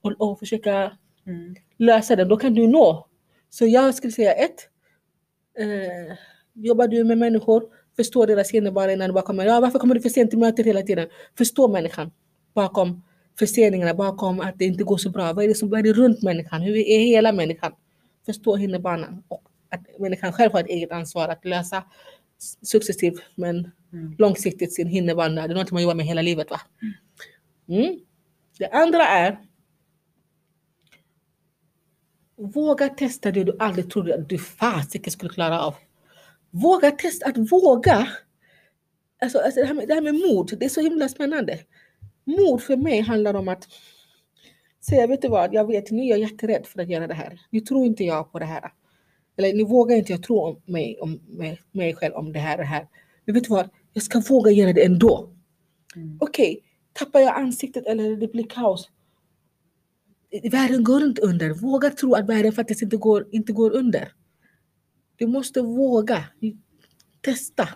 och, 0.00 0.12
och 0.30 0.38
försöka 0.38 0.92
Mm. 1.26 1.54
lösa 1.78 2.16
den, 2.16 2.28
då 2.28 2.36
kan 2.36 2.54
du 2.54 2.66
nå. 2.66 3.06
Så 3.50 3.66
jag 3.66 3.94
skulle 3.94 4.12
säga 4.12 4.32
ett, 4.32 4.68
eh, 5.58 6.16
jobbar 6.54 6.88
du 6.88 7.04
med 7.04 7.18
människor, 7.18 7.64
förstå 7.96 8.26
deras 8.26 8.50
hinder 8.50 8.90
innan 8.90 9.08
du 9.08 9.14
bara 9.14 9.24
kommer, 9.24 9.46
ja 9.46 9.60
varför 9.60 9.78
kommer 9.78 9.94
du 9.94 10.00
för 10.00 10.08
sent 10.08 10.30
till 10.30 10.38
mötet 10.38 10.66
hela 10.66 10.82
tiden? 10.82 11.08
Förstå 11.38 11.68
människan 11.68 12.10
bakom 12.54 13.02
förseningarna, 13.38 13.94
bakom 13.94 14.40
att 14.40 14.58
det 14.58 14.64
inte 14.64 14.84
går 14.84 14.96
så 14.96 15.10
bra. 15.10 15.32
Vad 15.32 15.44
är 15.44 15.48
det 15.48 15.54
som 15.54 15.72
är 15.72 15.82
det 15.82 15.92
runt 15.92 16.22
människan? 16.22 16.62
Hur 16.62 16.76
är 16.76 16.98
hela 16.98 17.32
människan? 17.32 17.72
Förstå 18.26 18.56
hinderbanan 18.56 19.22
och 19.28 19.42
att 19.68 19.98
människan 19.98 20.32
själv 20.32 20.52
har 20.52 20.60
ett 20.60 20.66
eget 20.66 20.92
ansvar 20.92 21.28
att 21.28 21.44
lösa 21.44 21.84
successivt 22.62 23.22
men 23.34 23.70
Mm. 23.92 24.14
långsiktigt 24.18 24.74
sin 24.74 24.86
hinderbana. 24.86 25.46
Det 25.46 25.54
är 25.54 25.58
något 25.58 25.70
man 25.70 25.82
jobbar 25.82 25.94
med 25.94 26.06
hela 26.06 26.22
livet 26.22 26.50
va? 26.50 26.60
Mm. 27.68 27.98
Det 28.58 28.68
andra 28.68 29.06
är 29.06 29.38
Våga 32.36 32.88
testa 32.88 33.30
det 33.30 33.44
du 33.44 33.56
aldrig 33.58 33.90
trodde 33.90 34.14
att 34.14 34.28
du 34.28 34.38
fasiken 34.38 35.12
skulle 35.12 35.32
klara 35.32 35.60
av. 35.60 35.74
Våga 36.50 36.90
testa, 36.90 37.26
att 37.26 37.52
våga. 37.52 38.08
Alltså, 39.22 39.38
alltså 39.38 39.60
det, 39.60 39.66
här 39.66 39.74
med, 39.74 39.88
det 39.88 39.94
här 39.94 40.00
med 40.00 40.14
mod, 40.14 40.58
det 40.58 40.64
är 40.64 40.68
så 40.68 40.80
himla 40.80 41.08
spännande. 41.08 41.58
Mod 42.24 42.62
för 42.62 42.76
mig 42.76 43.00
handlar 43.00 43.34
om 43.34 43.48
att 43.48 43.68
säga, 44.80 45.06
vet 45.06 45.22
du 45.22 45.28
vad, 45.28 45.54
jag 45.54 45.66
vet, 45.66 45.90
nu 45.90 46.02
är 46.02 46.06
jag 46.06 46.18
jätterädd 46.18 46.66
för 46.66 46.80
att 46.82 46.88
göra 46.88 47.06
det 47.06 47.14
här. 47.14 47.40
Nu 47.50 47.60
tror 47.60 47.86
inte 47.86 48.04
jag 48.04 48.32
på 48.32 48.38
det 48.38 48.44
här. 48.44 48.72
Eller 49.36 49.54
nu 49.54 49.64
vågar 49.64 49.96
inte 49.96 50.12
jag 50.12 50.22
tro 50.22 50.40
om 50.40 50.62
mig, 50.66 50.98
om 51.00 51.20
mig, 51.28 51.60
mig 51.72 51.94
själv 51.94 52.14
om 52.14 52.32
det 52.32 52.38
här 52.38 52.56
och 52.58 52.62
det 52.62 52.68
här. 52.68 52.88
Men 53.24 53.34
vet 53.34 53.44
du 53.44 53.50
vad, 53.50 53.70
jag 53.92 54.02
ska 54.02 54.20
våga 54.20 54.50
göra 54.50 54.72
det 54.72 54.84
ändå. 54.84 55.28
Mm. 55.96 56.18
Okej, 56.20 56.60
tappar 56.92 57.20
jag 57.20 57.36
ansiktet 57.36 57.86
eller 57.86 58.16
det 58.16 58.32
blir 58.32 58.46
kaos. 58.46 58.90
Världen 60.50 60.84
går 60.84 61.02
inte 61.02 61.22
under. 61.22 61.50
Våga 61.50 61.90
tro 61.90 62.14
att 62.14 62.28
världen 62.28 62.52
faktiskt 62.52 62.82
inte 62.82 62.96
går, 62.96 63.28
inte 63.32 63.52
går 63.52 63.70
under. 63.70 64.12
Du 65.16 65.26
måste 65.26 65.62
våga 65.62 66.24
testa. 67.20 67.68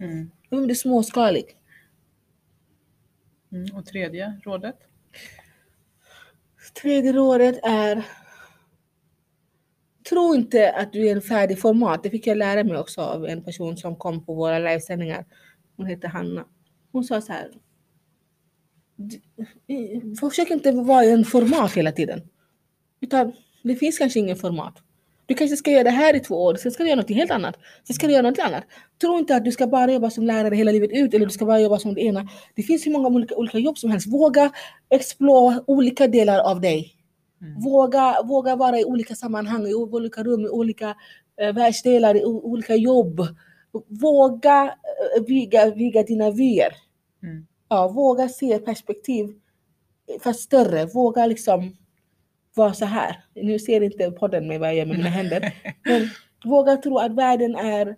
Mm. 0.00 0.30
Om 0.50 0.66
det 0.66 0.72
är 0.72 0.74
småskaligt. 0.74 1.56
Mm. 3.52 3.76
Och 3.76 3.86
tredje 3.86 4.40
rådet? 4.44 4.76
Tredje 6.82 7.12
rådet 7.12 7.58
är 7.62 8.04
Tro 10.08 10.34
inte 10.34 10.72
att 10.72 10.92
du 10.92 11.08
är 11.08 11.12
en 11.12 11.22
färdig 11.22 11.60
format. 11.60 12.02
Det 12.02 12.10
fick 12.10 12.26
jag 12.26 12.38
lära 12.38 12.64
mig 12.64 12.78
också 12.78 13.00
av 13.00 13.26
en 13.26 13.44
person 13.44 13.76
som 13.76 13.96
kom 13.96 14.24
på 14.24 14.34
våra 14.34 14.58
livesändningar. 14.58 15.24
Hon 15.76 15.86
heter 15.86 16.08
Hanna. 16.08 16.44
Hon 16.92 17.04
sa 17.04 17.20
så 17.20 17.32
här. 17.32 17.50
Försök 20.20 20.50
inte 20.50 20.72
vara 20.72 21.04
i 21.04 21.10
en 21.10 21.24
format 21.24 21.72
hela 21.72 21.92
tiden. 21.92 22.22
Utan 23.00 23.32
det 23.62 23.76
finns 23.76 23.98
kanske 23.98 24.18
ingen 24.18 24.36
format. 24.36 24.74
Du 25.26 25.34
kanske 25.34 25.56
ska 25.56 25.70
göra 25.70 25.84
det 25.84 25.90
här 25.90 26.16
i 26.16 26.20
två 26.20 26.44
år, 26.44 26.54
sen 26.54 26.72
ska 26.72 26.82
du 26.82 26.88
göra 26.88 27.00
något 27.00 27.10
helt 27.10 27.30
annat. 27.30 27.56
Sen 27.86 27.94
ska 27.94 28.06
du 28.06 28.12
göra 28.12 28.30
något 28.30 28.38
annat. 28.38 28.64
Tro 29.00 29.18
inte 29.18 29.36
att 29.36 29.44
du 29.44 29.52
ska 29.52 29.66
bara 29.66 29.92
jobba 29.92 30.10
som 30.10 30.26
lärare 30.26 30.54
hela 30.54 30.72
livet 30.72 30.90
ut 30.92 31.14
eller 31.14 31.26
du 31.26 31.32
ska 31.32 31.46
bara 31.46 31.60
jobba 31.60 31.78
som 31.78 31.94
det 31.94 32.00
ena. 32.00 32.28
Det 32.54 32.62
finns 32.62 32.86
hur 32.86 32.92
många 32.92 33.08
olika, 33.08 33.34
olika 33.34 33.58
jobb 33.58 33.78
som 33.78 33.90
helst. 33.90 34.06
Våga 34.06 34.52
explora 34.90 35.64
olika 35.66 36.08
delar 36.08 36.38
av 36.38 36.60
dig. 36.60 36.94
Mm. 37.44 37.60
Våga, 37.60 38.22
våga 38.24 38.56
vara 38.56 38.78
i 38.78 38.84
olika 38.84 39.14
sammanhang, 39.14 39.66
i 39.66 39.74
olika 39.74 40.22
rum, 40.22 40.44
i 40.44 40.48
olika 40.48 40.94
eh, 41.40 41.54
världsdelar, 41.54 42.16
i 42.16 42.24
olika 42.24 42.76
jobb. 42.76 43.20
Våga 43.88 44.64
eh, 45.16 45.24
viga, 45.26 45.74
viga 45.74 46.02
dina 46.02 46.30
vyer. 46.30 46.72
Mm. 47.22 47.46
Ja, 47.68 47.88
våga 47.88 48.28
se 48.28 48.58
perspektiv 48.58 49.34
fast 50.20 50.40
större. 50.40 50.86
Våga 50.86 51.26
liksom 51.26 51.76
vara 52.54 52.74
så 52.74 52.84
här. 52.84 53.24
Nu 53.34 53.58
ser 53.58 53.80
inte 53.80 54.10
podden 54.10 54.48
mig 54.48 54.58
vad 54.58 54.68
jag 54.68 54.76
gör 54.76 54.86
med 54.86 54.96
mina 54.96 55.10
händer. 55.20 55.54
Men 55.84 56.08
våga 56.44 56.76
tro 56.76 56.98
att 56.98 57.12
världen 57.12 57.56
är, 57.56 57.96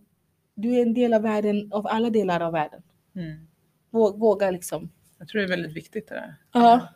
du 0.54 0.74
är 0.76 0.82
en 0.82 0.94
del 0.94 1.14
av 1.14 1.22
världen, 1.22 1.72
av 1.72 1.86
alla 1.86 2.10
delar 2.10 2.40
av 2.40 2.52
världen. 2.52 2.82
Mm. 3.16 3.46
Våga, 3.90 4.16
våga 4.16 4.50
liksom. 4.50 4.90
Jag 5.18 5.28
tror 5.28 5.40
det 5.40 5.46
är 5.46 5.50
väldigt 5.50 5.76
viktigt 5.76 6.08
det 6.08 6.14
där. 6.14 6.34
Ja, 6.52 6.88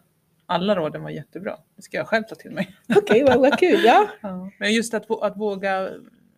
Alla 0.50 0.76
råden 0.76 1.02
var 1.02 1.10
jättebra. 1.10 1.56
Det 1.76 1.82
ska 1.82 1.96
jag 1.96 2.06
själv 2.06 2.22
ta 2.22 2.34
till 2.34 2.50
mig. 2.50 2.76
okej, 2.96 3.24
vad, 3.24 3.40
vad 3.40 3.58
kul. 3.58 3.84
Ja. 3.84 4.06
Ja. 4.20 4.50
Men 4.58 4.72
just 4.72 4.94
att, 4.94 5.10
att 5.22 5.36
våga 5.36 5.90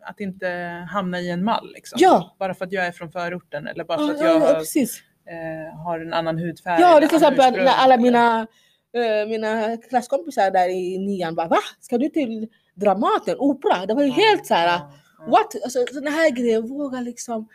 att 0.04 0.20
inte 0.20 0.48
hamna 0.90 1.20
i 1.20 1.30
en 1.30 1.44
mall. 1.44 1.72
Liksom. 1.74 1.98
Ja. 2.00 2.36
Bara 2.38 2.54
för 2.54 2.64
att 2.64 2.72
jag 2.72 2.86
är 2.86 2.92
från 2.92 3.12
förorten 3.12 3.66
eller 3.66 3.84
bara 3.84 3.98
för 3.98 4.14
att 4.14 4.20
ja, 4.20 4.26
jag 4.26 4.36
ja, 4.36 4.46
har, 4.46 4.60
eh, 4.60 5.76
har 5.84 6.00
en 6.00 6.12
annan 6.12 6.38
hudfärg. 6.38 6.80
Ja, 6.80 7.00
det 7.00 7.06
är 7.06 7.08
till 7.08 7.16
exempel 7.16 7.52
när 7.52 7.76
alla 7.76 7.96
mina, 7.96 8.46
eh, 8.92 9.28
mina 9.28 9.76
klasskompisar 9.76 10.50
där 10.50 10.68
i 10.68 10.98
nian 10.98 11.34
bara 11.34 11.48
va? 11.48 11.58
Ska 11.80 11.98
du 11.98 12.08
till 12.08 12.48
Dramaten, 12.74 13.36
Opera? 13.38 13.86
Det 13.86 13.94
var 13.94 14.02
ju 14.02 14.08
Ja, 14.08 14.14
helt 14.14 14.46
så 14.46 14.54
här, 14.54 14.66
ja. 14.66 14.92
what? 15.26 15.62
Alltså 15.64 15.86
sådana 15.92 16.10
här 16.10 16.30
grejer, 16.30 16.60
våga 16.60 17.00
liksom, 17.00 17.48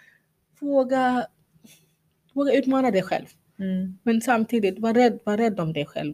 våga, 0.59 1.27
våga 2.33 2.53
utmana 2.53 2.91
dig 2.91 3.03
själv. 3.03 3.27
Mm. 3.59 3.97
Men 4.03 4.21
samtidigt, 4.21 4.79
var 4.79 4.93
rädd, 4.93 5.19
var 5.23 5.37
rädd 5.37 5.59
om 5.59 5.73
dig 5.73 5.85
själv. 5.85 6.13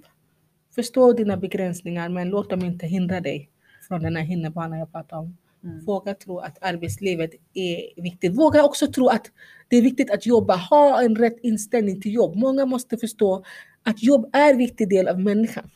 Förstå 0.76 1.14
dina 1.14 1.38
begränsningar 1.38 2.10
men 2.10 2.30
låt 2.30 2.50
dem 2.50 2.66
inte 2.66 2.88
hindra 2.88 3.22
dig 3.22 3.50
från 3.88 4.02
den 4.04 4.16
här 4.16 4.24
hinderbanan 4.24 4.80
jag 4.80 4.92
pratade 4.92 5.22
om. 5.22 5.38
Mm. 5.64 5.86
Våga 5.86 6.14
tro 6.14 6.40
att 6.40 6.58
arbetslivet 6.64 7.32
är 7.54 8.02
viktigt. 8.02 8.36
Våga 8.36 8.64
också 8.64 8.88
tro 8.88 9.08
att 9.08 9.32
det 9.68 9.78
är 9.78 9.82
viktigt 9.82 10.12
att 10.12 10.26
jobba. 10.26 10.56
Ha 10.56 11.02
en 11.02 11.16
rätt 11.16 11.38
inställning 11.44 12.02
till 12.02 12.14
jobb. 12.14 12.36
Många 12.36 12.66
måste 12.66 12.98
förstå 12.98 13.44
att 13.84 14.04
jobb 14.04 14.30
är 14.34 14.52
en 14.52 14.58
viktig 14.58 14.90
del 14.90 15.08
av 15.08 15.20
människan. 15.20 15.70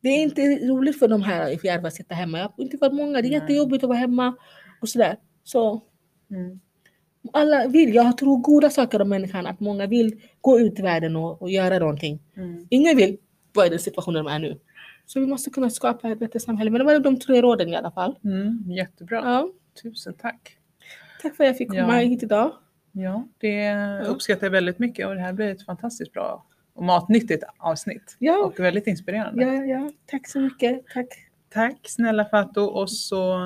Det 0.00 0.08
är 0.08 0.22
inte 0.22 0.42
roligt 0.42 0.98
för 0.98 1.08
de 1.08 1.22
här 1.22 1.50
i 1.50 1.58
Fjärva 1.58 1.88
att 1.88 1.94
sitta 1.94 2.14
hemma. 2.14 2.52
Inte 2.58 2.78
för 2.78 2.90
många. 2.90 3.12
Det 3.12 3.28
är 3.28 3.30
Nej. 3.30 3.32
jättejobbigt 3.32 3.84
att 3.84 3.88
vara 3.88 3.98
hemma 3.98 4.36
och 4.80 4.88
sådär. 4.88 5.16
Så 5.44 5.82
Mm. 6.30 6.60
alla 7.32 7.68
vill. 7.68 7.94
Jag 7.94 8.18
tror 8.18 8.36
goda 8.38 8.70
saker 8.70 9.02
om 9.02 9.08
människan. 9.08 9.46
Att 9.46 9.60
många 9.60 9.86
vill 9.86 10.20
gå 10.40 10.60
ut 10.60 10.78
i 10.78 10.82
världen 10.82 11.16
och, 11.16 11.42
och 11.42 11.50
göra 11.50 11.78
någonting. 11.78 12.22
Mm. 12.36 12.66
Ingen 12.70 12.96
vill 12.96 13.16
vara 13.56 13.66
i 13.66 13.70
den 13.70 13.78
situationen 13.78 14.24
de 14.24 14.32
är 14.32 14.38
nu. 14.38 14.58
Så 15.06 15.20
vi 15.20 15.26
måste 15.26 15.50
kunna 15.50 15.70
skapa 15.70 16.08
ett 16.10 16.18
bättre 16.18 16.40
samhälle. 16.40 16.70
Men 16.70 16.78
det 16.78 16.84
var 16.84 16.98
de 16.98 17.18
tre 17.18 17.42
råden 17.42 17.68
i 17.68 17.76
alla 17.76 17.90
fall. 17.90 18.18
Mm. 18.24 18.70
Jättebra. 18.70 19.16
Ja. 19.16 19.48
Tusen 19.82 20.14
tack. 20.14 20.58
Tack 21.22 21.36
för 21.36 21.44
att 21.44 21.48
jag 21.48 21.56
fick 21.56 21.68
komma 21.68 22.02
Ja. 22.02 22.08
hit 22.08 22.22
idag. 22.22 22.52
Ja, 22.92 23.28
det 23.38 23.74
uppskattar 24.06 24.46
jag 24.46 24.50
väldigt 24.50 24.78
mycket 24.78 25.06
och 25.06 25.14
det 25.14 25.20
här 25.20 25.32
blir 25.32 25.46
ett 25.50 25.64
fantastiskt 25.64 26.12
bra 26.12 26.46
och 26.74 26.84
matnyttigt 26.84 27.44
avsnitt. 27.58 28.16
Ja. 28.18 28.44
Och 28.44 28.60
väldigt 28.60 28.86
inspirerande. 28.86 29.42
Ja, 29.44 29.52
ja. 29.64 29.90
Tack 30.06 30.28
så 30.28 30.40
mycket. 30.40 30.84
Tack. 30.94 31.06
Tack 31.52 31.78
snälla 31.82 32.24
Fatou 32.24 32.64
och 32.64 32.90
så 32.90 33.36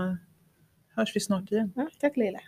hörs 0.97 1.17
vi 1.17 1.21
snart 1.21 1.53
igen. 1.53 1.73
Ja, 1.77 1.89
tack 2.01 2.17
Leila. 2.17 2.39